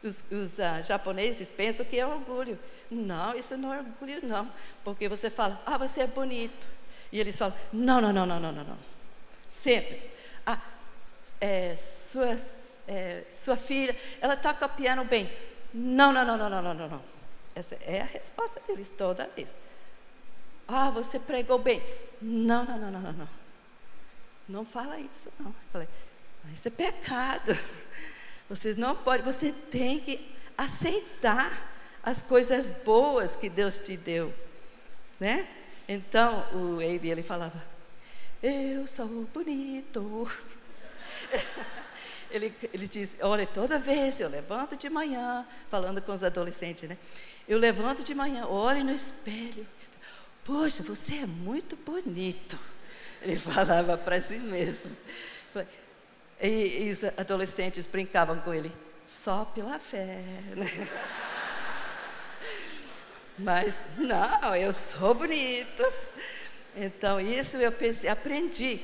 os, 0.04 0.24
os 0.30 0.58
uh, 0.58 0.82
japoneses 0.82 1.48
pensam 1.48 1.84
que 1.84 1.98
é 1.98 2.06
orgulho. 2.06 2.58
Não, 2.90 3.34
isso 3.36 3.56
não 3.56 3.72
é 3.72 3.78
orgulho, 3.78 4.20
não. 4.22 4.50
Porque 4.84 5.08
você 5.08 5.30
fala, 5.30 5.60
ah, 5.64 5.78
você 5.78 6.02
é 6.02 6.06
bonito. 6.06 6.66
E 7.10 7.18
eles 7.18 7.36
falam, 7.36 7.56
não, 7.72 8.00
não, 8.00 8.12
não, 8.12 8.26
não, 8.26 8.40
não, 8.40 8.52
não. 8.52 8.78
Sempre. 9.48 10.10
Ah, 10.46 10.60
é, 11.40 11.76
sua, 11.76 12.36
é, 12.86 13.24
sua 13.30 13.56
filha, 13.56 13.96
ela 14.20 14.36
toca 14.36 14.68
piano 14.68 15.04
bem. 15.04 15.30
Não, 15.72 16.12
não, 16.12 16.24
não, 16.24 16.36
não, 16.36 16.50
não, 16.50 16.62
não, 16.62 16.74
não, 16.74 16.88
não. 16.88 17.02
Essa 17.54 17.76
é 17.76 18.02
a 18.02 18.04
resposta 18.04 18.60
deles 18.66 18.92
toda 18.96 19.28
vez. 19.34 19.54
Ah, 20.68 20.90
você 20.90 21.18
pregou 21.18 21.58
bem. 21.58 21.82
Não, 22.20 22.64
não, 22.64 22.78
não, 22.78 22.90
não, 22.90 23.00
não, 23.00 23.12
não. 23.12 23.28
Não 24.48 24.64
fala 24.64 24.98
isso, 24.98 25.32
não. 25.38 25.48
Eu 25.48 25.54
falei, 25.72 25.88
isso 26.52 26.68
é 26.68 26.70
pecado. 26.70 27.58
Vocês 28.48 28.76
não 28.76 28.94
podem, 28.94 29.24
você 29.24 29.52
tem 29.70 30.00
que 30.00 30.34
aceitar 30.56 31.72
as 32.02 32.20
coisas 32.20 32.70
boas 32.70 33.34
que 33.34 33.48
Deus 33.48 33.78
te 33.78 33.96
deu, 33.96 34.32
né? 35.18 35.48
Então 35.88 36.46
o 36.52 36.74
Abe 36.76 37.10
ele 37.10 37.22
falava: 37.22 37.64
Eu 38.42 38.86
sou 38.86 39.06
bonito. 39.32 40.30
ele, 42.30 42.54
ele 42.72 42.86
diz: 42.86 43.16
Olha, 43.20 43.46
toda 43.46 43.78
vez 43.78 44.20
eu 44.20 44.28
levanto 44.28 44.76
de 44.76 44.90
manhã, 44.90 45.46
falando 45.70 46.02
com 46.02 46.12
os 46.12 46.22
adolescentes, 46.22 46.88
né? 46.88 46.98
Eu 47.48 47.58
levanto 47.58 48.02
de 48.02 48.14
manhã, 48.14 48.46
olho 48.46 48.84
no 48.84 48.92
espelho. 48.92 49.66
Poxa, 50.44 50.82
você 50.82 51.16
é 51.16 51.26
muito 51.26 51.76
bonito. 51.76 52.58
Ele 53.22 53.38
falava 53.40 53.96
para 53.96 54.20
si 54.20 54.38
mesmo. 54.38 54.94
E, 56.40 56.86
e 56.86 56.90
os 56.90 57.04
adolescentes 57.04 57.86
brincavam 57.86 58.38
com 58.40 58.52
ele, 58.52 58.72
só 59.06 59.44
pela 59.44 59.78
fé. 59.78 60.22
Né? 60.54 60.88
Mas 63.38 63.84
não, 63.96 64.54
eu 64.54 64.72
sou 64.72 65.14
bonito. 65.14 65.84
Então, 66.76 67.20
isso 67.20 67.56
eu 67.56 67.72
pensei, 67.72 68.08
aprendi. 68.10 68.80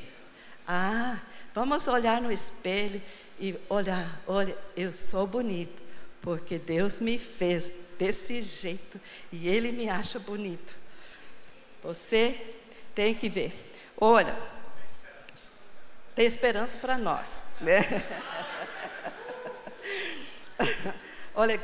Ah, 0.67 1.21
vamos 1.55 1.87
olhar 1.89 2.21
no 2.21 2.33
espelho 2.33 3.03
e 3.39 3.57
olhar, 3.69 4.21
olha, 4.27 4.57
eu 4.77 4.93
sou 4.93 5.27
bonito. 5.27 5.83
porque 6.21 6.59
Deus 6.59 7.01
me 7.01 7.19
fez 7.19 7.73
desse 7.99 8.43
jeito 8.43 9.01
e 9.33 9.49
Ele 9.49 9.73
me 9.73 9.89
acha 9.89 10.19
bonito. 10.19 10.77
Você 11.83 12.39
tem 12.95 13.15
que 13.15 13.29
ver. 13.29 13.73
Olha, 13.97 14.37
tem 16.21 16.27
esperança 16.27 16.77
para 16.77 16.99
nós. 16.99 17.43
Né? 17.63 17.81
Olha, 21.35 21.57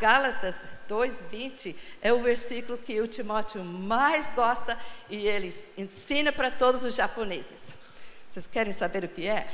Gálatas 0.00 0.62
2,20 0.88 1.74
é 2.00 2.12
o 2.12 2.22
versículo 2.22 2.78
que 2.78 3.00
o 3.00 3.08
Timóteo 3.08 3.64
mais 3.64 4.28
gosta 4.28 4.78
e 5.10 5.26
ele 5.26 5.52
ensina 5.76 6.30
para 6.30 6.52
todos 6.52 6.84
os 6.84 6.94
japoneses. 6.94 7.74
Vocês 8.30 8.46
querem 8.46 8.72
saber 8.72 9.02
o 9.02 9.08
que 9.08 9.28
é? 9.28 9.52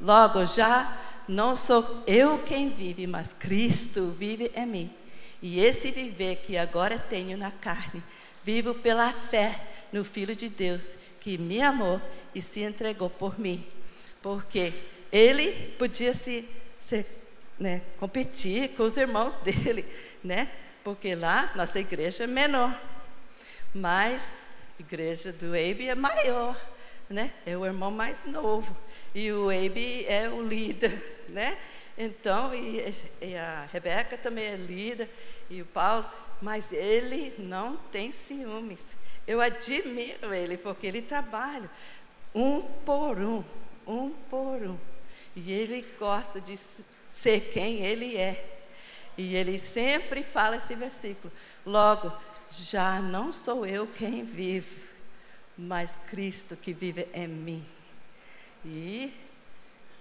Logo, 0.00 0.44
já 0.44 0.98
não 1.28 1.54
sou 1.54 2.02
eu 2.08 2.40
quem 2.40 2.70
vive, 2.70 3.06
mas 3.06 3.32
Cristo 3.32 4.16
vive 4.18 4.50
em 4.56 4.66
mim. 4.66 4.92
E 5.40 5.60
esse 5.60 5.92
viver 5.92 6.38
que 6.38 6.58
agora 6.58 6.98
tenho 6.98 7.38
na 7.38 7.52
carne, 7.52 8.02
vivo 8.42 8.74
pela 8.74 9.12
fé 9.12 9.71
no 9.92 10.04
Filho 10.04 10.34
de 10.34 10.48
Deus, 10.48 10.96
que 11.20 11.36
me 11.36 11.60
amou 11.60 12.00
e 12.34 12.40
se 12.40 12.60
entregou 12.60 13.10
por 13.10 13.38
mim. 13.38 13.64
Porque 14.22 14.72
ele 15.12 15.74
podia 15.78 16.14
se, 16.14 16.48
se 16.78 17.04
né, 17.58 17.82
competir 17.98 18.70
com 18.70 18.84
os 18.84 18.96
irmãos 18.96 19.36
dele, 19.44 19.84
né? 20.24 20.50
Porque 20.82 21.14
lá 21.14 21.52
nossa 21.54 21.78
igreja 21.78 22.24
é 22.24 22.26
menor. 22.26 22.80
Mas 23.74 24.44
a 24.78 24.82
igreja 24.82 25.32
do 25.32 25.48
Abe 25.48 25.88
é 25.88 25.94
maior, 25.94 26.60
né? 27.08 27.32
É 27.46 27.56
o 27.56 27.64
irmão 27.64 27.90
mais 27.90 28.24
novo. 28.24 28.76
E 29.14 29.30
o 29.30 29.50
Abe 29.50 30.06
é 30.06 30.28
o 30.28 30.42
líder, 30.42 31.24
né? 31.28 31.58
Então, 31.96 32.54
e, 32.54 32.94
e 33.20 33.36
a 33.36 33.68
Rebeca 33.70 34.16
também 34.16 34.46
é 34.46 34.56
líder, 34.56 35.10
e 35.50 35.60
o 35.60 35.66
Paulo, 35.66 36.06
mas 36.42 36.72
ele 36.72 37.32
não 37.38 37.76
tem 37.76 38.10
ciúmes. 38.10 38.96
Eu 39.26 39.40
admiro 39.40 40.34
ele, 40.34 40.56
porque 40.56 40.88
ele 40.88 41.00
trabalha 41.00 41.70
um 42.34 42.60
por 42.60 43.18
um, 43.18 43.44
um 43.86 44.10
por 44.28 44.60
um. 44.60 44.78
E 45.36 45.52
ele 45.52 45.86
gosta 45.98 46.40
de 46.40 46.58
ser 47.08 47.52
quem 47.52 47.84
ele 47.84 48.16
é. 48.16 48.58
E 49.16 49.36
ele 49.36 49.56
sempre 49.58 50.24
fala 50.24 50.56
esse 50.56 50.74
versículo. 50.74 51.32
Logo, 51.64 52.12
já 52.50 53.00
não 53.00 53.32
sou 53.32 53.64
eu 53.64 53.86
quem 53.86 54.24
vive, 54.24 54.82
mas 55.56 55.96
Cristo 56.08 56.56
que 56.56 56.72
vive 56.72 57.06
em 57.14 57.28
mim. 57.28 57.66
E, 58.64 59.14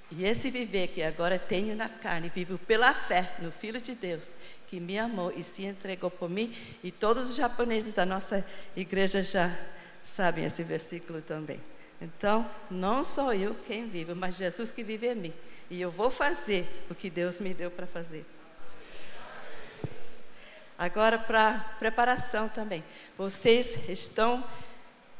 e 0.09 0.25
esse 0.25 0.49
viver 0.49 0.87
que 0.87 1.03
agora 1.03 1.37
tenho 1.37 1.75
na 1.75 1.87
carne, 1.87 2.31
vivo 2.33 2.57
pela 2.57 2.93
fé 2.93 3.35
no 3.39 3.51
Filho 3.51 3.79
de 3.79 3.93
Deus, 3.93 4.33
que 4.71 4.79
me 4.79 4.97
amou 4.97 5.33
e 5.35 5.43
se 5.43 5.65
entregou 5.65 6.09
por 6.09 6.29
mim. 6.29 6.55
E 6.81 6.93
todos 6.93 7.29
os 7.29 7.35
japoneses 7.35 7.93
da 7.93 8.05
nossa 8.05 8.45
igreja 8.73 9.21
já 9.21 9.53
sabem 10.01 10.45
esse 10.45 10.63
versículo 10.63 11.21
também. 11.21 11.59
Então, 12.01 12.49
não 12.69 13.03
sou 13.03 13.33
eu 13.33 13.53
quem 13.67 13.89
vive, 13.89 14.13
mas 14.13 14.37
Jesus 14.37 14.71
que 14.71 14.81
vive 14.81 15.07
em 15.07 15.15
mim. 15.15 15.33
E 15.69 15.81
eu 15.81 15.91
vou 15.91 16.09
fazer 16.09 16.65
o 16.89 16.95
que 16.95 17.09
Deus 17.09 17.41
me 17.41 17.53
deu 17.53 17.69
para 17.69 17.85
fazer. 17.85 18.25
Agora, 20.77 21.19
para 21.19 21.75
preparação 21.77 22.47
também. 22.47 22.81
Vocês 23.17 23.89
estão 23.89 24.41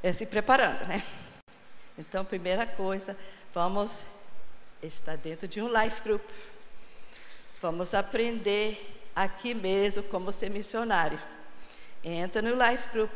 é, 0.02 0.14
se 0.14 0.26
preparando, 0.26 0.88
né? 0.88 1.04
Então, 1.98 2.24
primeira 2.24 2.66
coisa, 2.66 3.18
vamos 3.54 4.02
estar 4.82 5.18
dentro 5.18 5.46
de 5.46 5.62
um 5.62 5.68
life 5.68 6.02
group. 6.02 6.24
Vamos 7.62 7.94
aprender 7.94 9.01
aqui 9.16 9.54
mesmo 9.54 10.04
como 10.04 10.32
ser 10.32 10.50
missionário. 10.50 11.20
Entra 12.04 12.42
no 12.42 12.56
Life 12.56 12.90
Group 12.90 13.12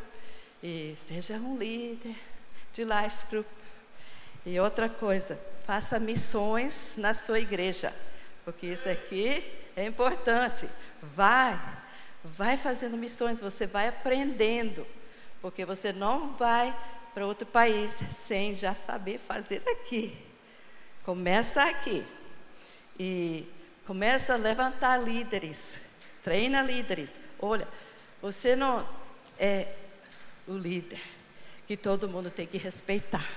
e 0.62 0.96
seja 0.98 1.36
um 1.36 1.58
líder 1.58 2.16
de 2.74 2.84
Life 2.84 3.26
Group. 3.30 3.48
E 4.46 4.60
outra 4.60 4.88
coisa, 4.88 5.40
faça 5.66 6.00
missões 6.00 6.96
na 6.98 7.14
sua 7.14 7.40
igreja, 7.40 7.94
porque 8.44 8.68
isso 8.68 8.88
aqui 8.88 9.44
é 9.76 9.86
importante. 9.86 10.70
Vai, 11.02 11.60
vai 12.24 12.58
fazendo 12.58 12.96
missões, 12.96 13.42
você 13.42 13.66
vai 13.66 13.88
aprendendo, 13.88 14.86
porque 15.42 15.66
você 15.66 15.92
não 15.92 16.34
vai 16.36 16.76
para 17.14 17.26
outro 17.26 17.48
país 17.48 17.94
sem 18.10 18.54
já 18.54 18.76
saber 18.76 19.18
fazer 19.18 19.64
aqui. 19.68 20.16
Começa 21.04 21.64
aqui. 21.64 22.06
E 23.00 23.48
começa 23.86 24.34
a 24.34 24.38
levantar 24.38 24.98
líderes 24.98 25.85
treina 26.26 26.64
líderes. 26.64 27.20
Olha, 27.40 27.68
você 28.20 28.56
não 28.56 28.90
é 29.38 29.68
o 30.48 30.58
líder 30.58 31.00
que 31.68 31.78
todo 31.78 32.10
mundo 32.10 32.32
tem 32.32 32.48
que 32.48 32.58
respeitar. 32.58 33.30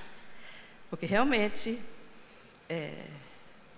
Porque 0.89 1.05
realmente, 1.05 1.79
é, 2.67 3.05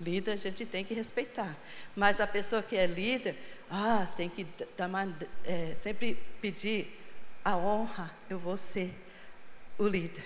líder 0.01 0.31
a 0.31 0.37
gente 0.37 0.65
tem 0.65 0.85
que 0.85 0.95
respeitar. 0.95 1.57
Mas 1.97 2.21
a 2.21 2.27
pessoa 2.27 2.63
que 2.63 2.77
é 2.77 2.87
líder, 2.87 3.37
ah, 3.69 4.07
tem 4.17 4.29
que 4.29 4.47
é, 5.45 5.75
sempre 5.77 6.17
pedir 6.41 6.97
a 7.45 7.57
honra, 7.57 8.13
eu 8.29 8.39
vou 8.39 8.57
ser 8.57 8.95
o 9.77 9.89
líder. 9.89 10.25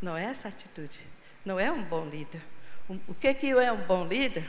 Não 0.00 0.16
é 0.16 0.24
essa 0.24 0.48
atitude. 0.48 1.06
Não 1.44 1.60
é 1.60 1.70
um 1.70 1.84
bom 1.84 2.04
líder. 2.08 2.42
O 3.06 3.14
que, 3.14 3.32
que 3.32 3.50
é 3.50 3.70
um 3.70 3.84
bom 3.86 4.04
líder? 4.04 4.44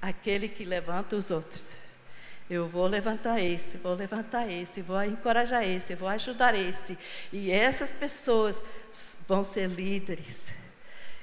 Aquele 0.00 0.48
que 0.48 0.64
levanta 0.64 1.14
os 1.14 1.30
outros. 1.30 1.76
Eu 2.48 2.68
vou 2.68 2.86
levantar 2.86 3.40
esse, 3.40 3.76
vou 3.76 3.94
levantar 3.94 4.48
esse, 4.48 4.80
vou 4.80 5.02
encorajar 5.02 5.64
esse, 5.64 5.96
vou 5.96 6.08
ajudar 6.08 6.54
esse. 6.54 6.96
E 7.32 7.50
essas 7.50 7.90
pessoas 7.90 8.62
vão 9.26 9.42
ser 9.42 9.68
líderes. 9.68 10.52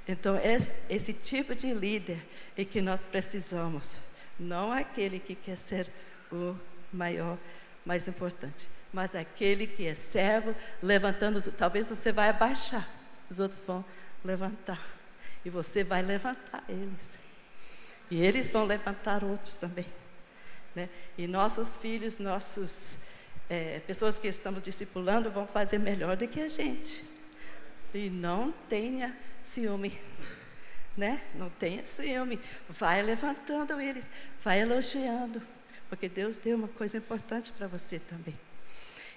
Então, 0.05 0.37
esse, 0.37 0.77
esse 0.89 1.13
tipo 1.13 1.55
de 1.55 1.73
líder 1.73 2.21
é 2.57 2.65
que 2.65 2.81
nós 2.81 3.01
precisamos. 3.03 3.95
Não 4.37 4.71
aquele 4.71 5.17
que 5.17 5.33
quer 5.33 5.55
ser 5.55 5.87
o 6.29 6.55
maior, 6.91 7.37
mais 7.85 8.07
importante, 8.09 8.67
mas 8.91 9.15
aquele 9.15 9.65
que 9.65 9.87
é 9.87 9.93
servo, 9.95 10.53
levantando. 10.81 11.41
Talvez 11.53 11.87
você 11.89 12.11
vai 12.11 12.29
abaixar, 12.29 12.89
os 13.29 13.39
outros 13.39 13.61
vão 13.65 13.83
levantar. 14.25 14.81
E 15.45 15.49
você 15.49 15.85
vai 15.85 16.01
levantar 16.01 16.63
eles. 16.67 17.17
E 18.11 18.21
eles 18.21 18.49
vão 18.49 18.65
levantar 18.65 19.23
outros 19.23 19.55
também. 19.55 19.85
Né? 20.75 20.89
E 21.17 21.27
nossos 21.27 21.77
filhos, 21.77 22.19
nossos 22.19 22.97
é, 23.49 23.79
pessoas 23.85 24.17
que 24.17 24.27
estamos 24.27 24.61
discipulando 24.61 25.29
vão 25.29 25.45
fazer 25.45 25.77
melhor 25.77 26.17
do 26.17 26.27
que 26.27 26.39
a 26.41 26.49
gente. 26.49 27.03
E 27.93 28.09
não 28.09 28.51
tenha 28.67 29.15
ciúme. 29.43 29.99
Né? 30.97 31.21
Não 31.35 31.49
tenha 31.49 31.85
ciúme. 31.85 32.39
Vai 32.69 33.01
levantando 33.01 33.79
eles, 33.79 34.09
vai 34.43 34.61
elogiando. 34.61 35.41
Porque 35.89 36.09
Deus 36.09 36.37
deu 36.37 36.57
uma 36.57 36.67
coisa 36.67 36.97
importante 36.97 37.51
para 37.51 37.67
você 37.67 37.99
também. 37.99 38.37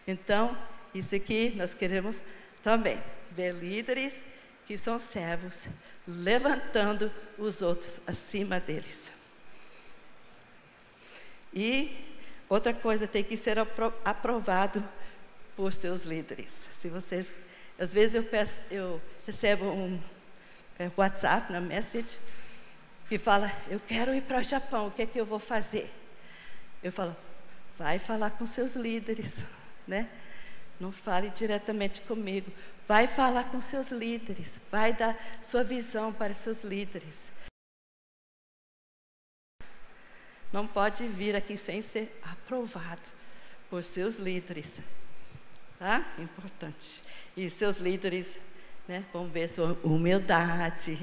Então, 0.07 0.57
isso 0.95 1.15
aqui 1.15 1.53
nós 1.57 1.75
queremos 1.75 2.23
também 2.63 3.03
ver 3.33 3.55
líderes 3.55 4.23
que 4.67 4.77
são 4.77 4.99
servos, 4.99 5.69
levantando 6.07 7.11
os 7.39 7.63
outros 7.63 8.01
acima 8.07 8.59
deles. 8.59 9.13
E 11.57 11.97
outra 12.51 12.75
coisa, 12.75 13.07
tem 13.09 13.25
que 13.25 13.35
ser 13.35 13.59
aprovado 14.05 14.87
por 15.57 15.73
seus 15.73 16.05
líderes. 16.05 16.69
Se 16.71 16.89
vocês, 16.91 17.33
às 17.79 17.95
vezes 17.95 18.15
eu, 18.15 18.23
peço, 18.23 18.61
eu 18.71 19.01
recebo 19.25 19.65
um 19.65 19.99
é, 20.79 20.91
WhatsApp 20.95 21.51
na 21.51 21.61
message 21.61 22.19
que 23.09 23.19
fala, 23.19 23.51
eu 23.71 23.81
quero 23.81 24.15
ir 24.15 24.21
para 24.21 24.39
o 24.39 24.45
Japão, 24.45 24.89
o 24.89 24.91
que 24.91 25.03
é 25.03 25.07
que 25.07 25.19
eu 25.19 25.25
vou 25.25 25.39
fazer? 25.39 25.91
Eu 26.83 26.93
falo, 26.93 27.17
vai 27.79 27.99
falar 27.99 28.33
com 28.33 28.47
seus 28.47 28.77
líderes, 28.77 29.43
né? 29.89 30.11
Não 30.79 30.93
fale 30.93 31.31
diretamente 31.31 32.03
comigo. 32.03 32.53
Vai 32.87 33.07
falar 33.07 33.45
com 33.45 33.63
seus 33.63 33.91
líderes. 33.91 34.59
Vai 34.71 34.93
dar 34.93 35.17
sua 35.43 35.65
visão 35.65 36.13
para 36.13 36.35
seus 36.35 36.63
líderes. 36.63 37.31
Não 40.53 40.67
pode 40.67 41.07
vir 41.07 41.35
aqui 41.35 41.57
sem 41.57 41.83
ser 41.83 42.19
aprovado 42.23 43.03
por 43.69 43.83
seus 43.83 44.17
líderes. 44.17 44.81
Tá? 45.79 46.05
Importante. 46.19 47.03
E 47.37 47.51
seus 47.51 47.79
líderes 47.79 48.39
né, 48.89 49.05
vão 49.13 49.27
ver 49.29 49.49
sua 49.49 49.77
humildade, 49.83 50.99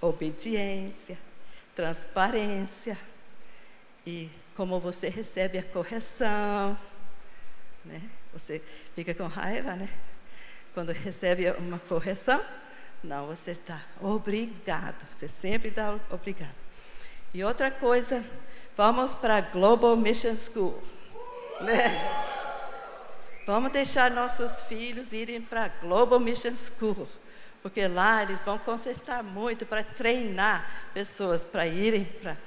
obediência, 0.00 1.16
transparência 1.74 2.98
e 4.06 4.28
como 4.56 4.80
você 4.80 5.08
recebe 5.08 5.58
a 5.58 5.62
correção. 5.62 6.76
Né? 7.84 8.02
Você 8.32 8.62
fica 8.94 9.14
com 9.14 9.26
raiva, 9.26 9.74
né? 9.74 9.88
Quando 10.74 10.92
recebe 10.92 11.50
uma 11.52 11.78
correção, 11.78 12.44
não, 13.02 13.26
você 13.26 13.52
está 13.52 13.82
obrigado. 14.00 15.06
Você 15.10 15.26
sempre 15.26 15.70
dá 15.70 15.98
obrigado. 16.10 16.54
E 17.32 17.42
outra 17.42 17.70
coisa, 17.70 18.24
Vamos 18.80 19.14
para 19.14 19.36
a 19.36 19.40
Global 19.42 19.94
Mission 19.94 20.34
School. 20.36 20.82
Né? 21.60 21.76
Vamos 23.46 23.70
deixar 23.72 24.10
nossos 24.10 24.62
filhos 24.62 25.12
irem 25.12 25.42
para 25.42 25.66
a 25.66 25.68
Global 25.68 26.18
Mission 26.18 26.54
School, 26.54 27.06
porque 27.62 27.86
lá 27.86 28.22
eles 28.22 28.42
vão 28.42 28.56
consertar 28.56 29.22
muito 29.22 29.66
para 29.66 29.84
treinar 29.84 30.66
pessoas 30.94 31.44
para 31.44 31.66
irem 31.66 32.06
para 32.06 32.38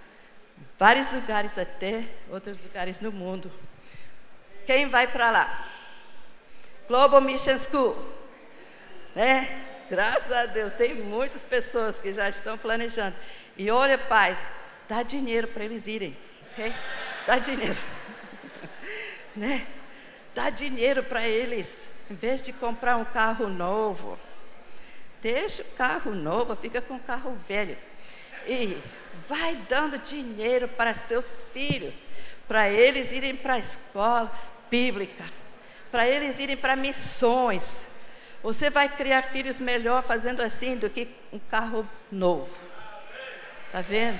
vários 0.80 1.12
lugares 1.12 1.56
até 1.56 2.04
outros 2.32 2.60
lugares 2.60 3.00
no 3.00 3.12
mundo. 3.12 3.52
Quem 4.66 4.90
vai 4.90 5.06
para 5.06 5.30
lá? 5.30 5.68
Global 6.88 7.22
Mission 7.22 7.60
School. 7.60 7.96
Né? 9.14 9.66
Graças 9.88 10.32
a 10.32 10.48
Deus, 10.48 10.74
tem 10.74 10.96
muitas 10.96 11.44
pessoas 11.44 12.00
que 12.00 12.12
já 12.12 12.28
estão 12.28 12.58
planejando. 12.58 13.16
E 13.56 13.70
olha, 13.70 14.00
pais, 14.00 14.40
dá 14.88 15.04
dinheiro 15.04 15.48
para 15.48 15.64
eles 15.64 15.88
irem, 15.88 16.16
ok? 16.52 16.74
Dá 17.26 17.40
dinheiro. 17.40 17.78
né? 19.36 19.66
Dá 20.34 20.50
dinheiro 20.50 21.04
para 21.04 21.28
eles, 21.28 21.88
em 22.10 22.16
vez 22.16 22.42
de 22.42 22.52
comprar 22.52 22.98
um 22.98 23.06
carro 23.06 23.48
novo. 23.48 24.18
Deixa 25.22 25.62
o 25.62 25.66
carro 25.76 26.14
novo, 26.14 26.56
fica 26.56 26.82
com 26.82 26.96
o 26.96 27.00
carro 27.00 27.38
velho. 27.48 27.78
E 28.46 28.78
vai 29.30 29.56
dando 29.70 29.98
dinheiro 29.98 30.68
para 30.68 30.94
seus 30.94 31.36
filhos, 31.54 32.04
para 32.48 32.70
eles 32.70 33.12
irem 33.12 33.36
para 33.36 33.54
a 33.54 33.60
escola 33.60 34.32
bíblica, 34.70 35.24
para 35.92 36.08
eles 36.08 36.40
irem 36.40 36.58
para 36.58 36.76
missões. 36.76 37.88
Você 38.42 38.70
vai 38.70 38.90
criar 38.90 39.22
filhos 39.22 39.60
melhor 39.60 40.04
fazendo 40.04 40.42
assim 40.42 40.76
do 40.76 40.90
que 40.90 41.08
um 41.32 41.40
carro 41.40 41.88
novo. 42.12 42.54
Tá 43.72 43.80
vendo? 43.80 44.20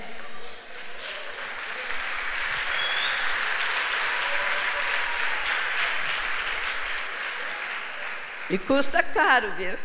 E 8.50 8.58
custa 8.58 9.02
caro, 9.02 9.52
viu? 9.56 9.78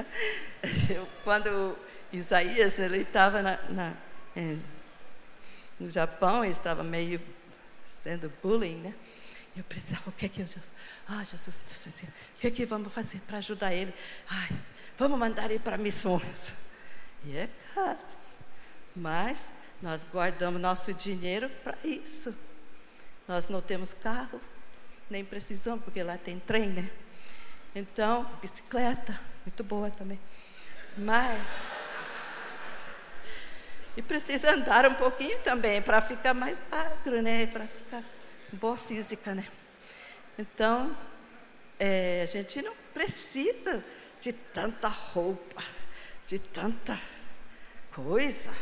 Eu, 0.94 1.06
quando 1.24 1.76
Isaías 2.12 2.78
ele 2.78 2.98
estava 2.98 3.42
na, 3.42 3.58
na, 3.68 3.94
no 5.78 5.90
Japão, 5.90 6.44
ele 6.44 6.52
estava 6.52 6.82
meio 6.82 7.20
sendo 7.84 8.32
bullying, 8.42 8.76
né? 8.76 8.94
Eu 9.56 9.64
precisava, 9.64 10.08
o 10.08 10.12
que 10.12 10.26
é 10.26 10.28
que 10.28 10.40
eu. 10.40 10.46
Ah, 11.06 11.22
Jesus, 11.24 11.62
o 12.36 12.40
que 12.40 12.46
é 12.46 12.50
que 12.50 12.64
vamos 12.64 12.92
fazer 12.92 13.20
para 13.26 13.38
ajudar 13.38 13.74
ele? 13.74 13.92
Ai, 14.26 14.48
vamos 14.96 15.18
mandar 15.18 15.50
ele 15.50 15.58
para 15.58 15.76
missões. 15.76 16.54
E 17.24 17.36
é 17.36 17.50
caro. 17.74 17.98
Mas 18.96 19.52
nós 19.82 20.06
guardamos 20.10 20.60
nosso 20.60 20.94
dinheiro 20.94 21.50
para 21.62 21.76
isso. 21.84 22.34
Nós 23.28 23.48
não 23.48 23.60
temos 23.60 23.92
carro, 23.92 24.40
nem 25.10 25.24
precisamos, 25.24 25.84
porque 25.84 26.02
lá 26.02 26.16
tem 26.16 26.38
trem, 26.40 26.70
né? 26.70 26.90
Então, 27.74 28.30
bicicleta, 28.40 29.18
muito 29.46 29.64
boa 29.64 29.90
também. 29.90 30.20
Mas. 30.96 31.40
E 33.96 34.02
precisa 34.02 34.52
andar 34.52 34.86
um 34.86 34.94
pouquinho 34.94 35.38
também 35.40 35.80
para 35.80 36.00
ficar 36.02 36.34
mais 36.34 36.62
magro, 36.70 37.22
né? 37.22 37.46
Para 37.46 37.66
ficar 37.66 38.02
boa 38.52 38.76
física, 38.76 39.34
né? 39.34 39.46
Então, 40.38 40.94
é, 41.78 42.22
a 42.22 42.26
gente 42.26 42.60
não 42.60 42.74
precisa 42.92 43.82
de 44.20 44.32
tanta 44.32 44.88
roupa, 44.88 45.62
de 46.26 46.38
tanta 46.38 46.98
coisa. 47.94 48.52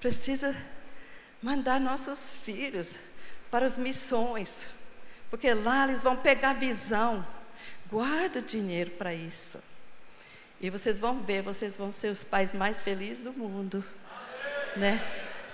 Precisa 0.00 0.54
mandar 1.42 1.80
nossos 1.80 2.30
filhos 2.30 2.96
para 3.50 3.64
as 3.64 3.78
missões, 3.78 4.66
porque 5.30 5.52
lá 5.54 5.84
eles 5.84 6.02
vão 6.02 6.16
pegar 6.16 6.52
visão 6.52 7.26
Guarda 7.90 8.42
dinheiro 8.42 8.90
para 8.92 9.14
isso. 9.14 9.62
E 10.60 10.70
vocês 10.70 10.98
vão 10.98 11.20
ver, 11.22 11.42
vocês 11.42 11.76
vão 11.76 11.92
ser 11.92 12.08
os 12.08 12.24
pais 12.24 12.52
mais 12.52 12.80
felizes 12.80 13.22
do 13.22 13.32
mundo. 13.32 13.84
Né? 14.76 15.00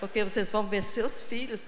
Porque 0.01 0.25
vocês 0.25 0.51
vão 0.51 0.67
ver 0.67 0.83
seus 0.83 1.21
filhos 1.21 1.65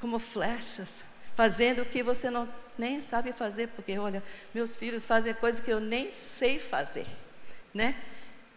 como 0.00 0.18
flechas, 0.18 1.02
fazendo 1.34 1.82
o 1.82 1.86
que 1.86 2.02
você 2.02 2.30
não 2.30 2.48
nem 2.78 3.00
sabe 3.00 3.32
fazer, 3.32 3.68
porque 3.68 3.98
olha, 3.98 4.22
meus 4.54 4.74
filhos 4.74 5.04
fazem 5.04 5.34
coisas 5.34 5.60
que 5.60 5.70
eu 5.70 5.80
nem 5.80 6.12
sei 6.12 6.58
fazer, 6.58 7.06
né? 7.74 7.94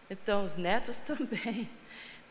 Então 0.08 0.44
os 0.44 0.56
netos 0.56 1.00
também, 1.04 1.68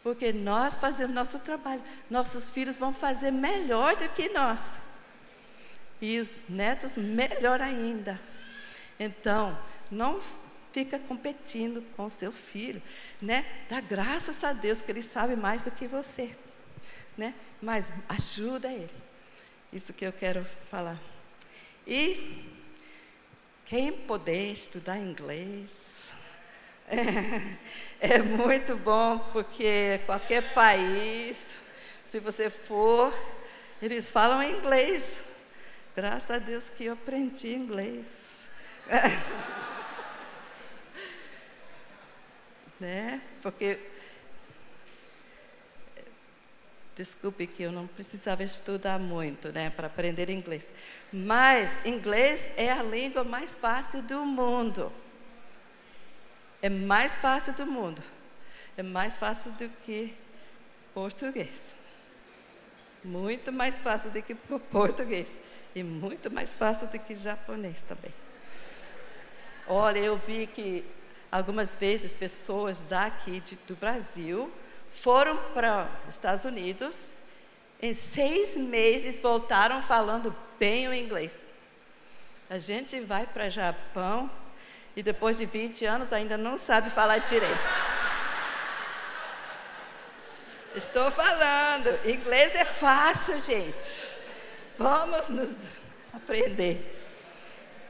porque 0.02 0.34
nós 0.34 0.76
fazemos 0.76 1.14
nosso 1.14 1.40
trabalho, 1.40 1.82
nossos 2.10 2.50
filhos 2.50 2.78
vão 2.78 2.94
fazer 2.94 3.32
melhor 3.32 3.96
do 3.96 4.10
que 4.10 4.30
nós, 4.30 4.80
e 6.02 6.20
os 6.20 6.38
netos 6.50 6.96
melhor 6.96 7.62
ainda. 7.62 8.20
Então, 9.04 9.58
não 9.92 10.22
fica 10.72 10.98
competindo 10.98 11.84
com 11.96 12.08
seu 12.08 12.32
filho, 12.32 12.82
né? 13.22 13.46
Dá 13.70 13.82
graças 13.82 14.44
a 14.44 14.54
Deus 14.54 14.82
que 14.82 14.92
ele 14.92 15.04
sabe 15.04 15.36
mais 15.36 15.62
do 15.64 15.72
que 15.72 15.88
você, 15.88 16.36
né? 17.18 17.36
Mas 17.62 17.92
ajuda 18.08 18.72
ele. 18.72 18.90
Isso 19.72 19.94
que 19.94 20.06
eu 20.06 20.14
quero 20.14 20.46
falar. 20.70 21.00
E 21.86 22.44
quem 23.66 23.92
puder 23.92 24.52
estudar 24.52 24.98
inglês, 24.98 26.14
é, 26.88 26.96
é 28.16 28.18
muito 28.20 28.78
bom 28.78 29.20
porque 29.34 30.00
qualquer 30.06 30.54
país, 30.54 31.58
se 32.06 32.20
você 32.20 32.50
for, 32.50 33.14
eles 33.82 34.10
falam 34.10 34.42
inglês. 34.42 35.22
Graças 35.96 36.32
a 36.32 36.40
Deus 36.40 36.70
que 36.70 36.86
eu 36.86 36.94
aprendi 36.94 37.54
inglês. 37.54 38.43
né? 42.80 43.22
Porque 43.42 43.80
Desculpe 46.96 47.48
que 47.48 47.64
eu 47.64 47.72
não 47.72 47.88
precisava 47.88 48.44
estudar 48.44 49.00
muito, 49.00 49.52
né, 49.52 49.72
para 49.72 49.88
aprender 49.88 50.30
inglês. 50.30 50.72
Mas 51.12 51.84
inglês 51.86 52.52
é 52.56 52.72
a 52.72 52.84
língua 52.84 53.24
mais 53.24 53.56
fácil 53.56 54.04
do 54.04 54.24
mundo. 54.24 54.92
É 56.62 56.70
mais 56.70 57.16
fácil 57.16 57.54
do 57.54 57.66
mundo. 57.66 58.02
É 58.78 58.84
mais 58.84 59.16
fácil 59.16 59.52
do 59.54 59.68
que 59.84 60.16
português. 60.94 61.74
Muito 63.04 63.52
mais 63.52 63.78
fácil 63.80 64.12
do 64.12 64.22
que 64.22 64.36
português. 64.36 65.36
E 65.74 65.82
muito 65.82 66.30
mais 66.30 66.54
fácil 66.54 66.88
do 66.88 67.00
que 67.00 67.16
japonês 67.16 67.82
também. 67.82 68.14
Olha, 69.68 70.00
eu 70.00 70.18
vi 70.18 70.48
que 70.48 70.86
algumas 71.32 71.74
vezes 71.74 72.14
pessoas 72.14 72.82
daqui 72.82 73.40
de, 73.40 73.56
do 73.68 73.76
Brasil 73.76 74.52
foram 74.92 75.38
para 75.54 75.90
os 76.08 76.16
Estados 76.16 76.46
Unidos, 76.46 77.12
em 77.82 77.94
seis 77.94 78.56
meses 78.56 79.20
voltaram 79.20 79.82
falando 79.82 80.36
bem 80.60 80.88
o 80.88 80.94
inglês. 80.94 81.46
A 82.50 82.58
gente 82.58 83.00
vai 83.00 83.26
para 83.26 83.50
Japão 83.50 84.30
e 84.96 85.02
depois 85.02 85.38
de 85.38 85.46
20 85.46 85.86
anos 85.86 86.14
ainda 86.14 86.38
não 86.38 86.58
sabe 86.58 86.90
falar 86.90 87.18
direito. 87.20 87.58
Estou 90.76 91.10
falando, 91.12 91.90
inglês 92.08 92.56
é 92.56 92.66
fácil, 92.66 93.40
gente. 93.40 94.08
Vamos 94.78 95.30
nos 95.30 95.56
aprender. 96.14 97.03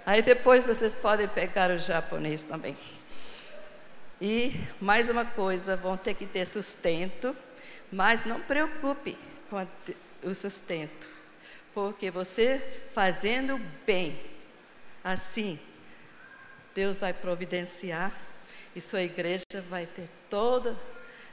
Aí 0.06 0.22
depois 0.22 0.68
vocês 0.68 0.94
podem 0.94 1.28
pegar 1.28 1.72
o 1.72 1.80
japonês 1.80 2.44
também. 2.44 2.78
E 4.20 4.54
mais 4.80 5.10
uma 5.10 5.26
coisa, 5.26 5.76
vão 5.76 5.98
ter 5.98 6.14
que 6.14 6.26
ter 6.26 6.46
sustento, 6.46 7.36
mas 7.92 8.26
não 8.26 8.40
preocupe 8.40 9.18
com 9.50 9.66
o 10.24 10.34
sustento, 10.34 11.10
porque 11.74 12.10
você 12.10 12.62
fazendo 12.94 13.60
bem, 13.86 14.20
assim, 15.04 15.60
Deus 16.74 17.00
vai 17.00 17.14
providenciar 17.14 18.12
e 18.76 18.82
sua 18.82 19.02
igreja 19.02 19.44
vai 19.70 19.86
ter 19.86 20.10
toda 20.30 20.76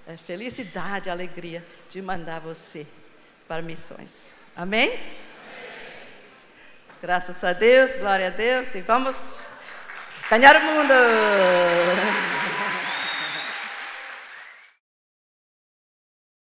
a 0.07 0.17
felicidade, 0.17 1.09
a 1.09 1.13
alegria 1.13 1.65
de 1.89 2.03
mandar 2.03 2.41
você 2.41 2.87
para 3.47 3.63
missões. 3.63 4.35
Amém? 4.55 4.99
Graças 7.03 7.43
a 7.43 7.55
Deus, 7.55 7.97
glória 7.97 8.27
a 8.27 8.31
Deus, 8.31 8.75
e 8.75 8.83
vamos 8.83 9.17
ganhar 10.29 10.55
o 10.57 10.61
mundo! 10.61 10.93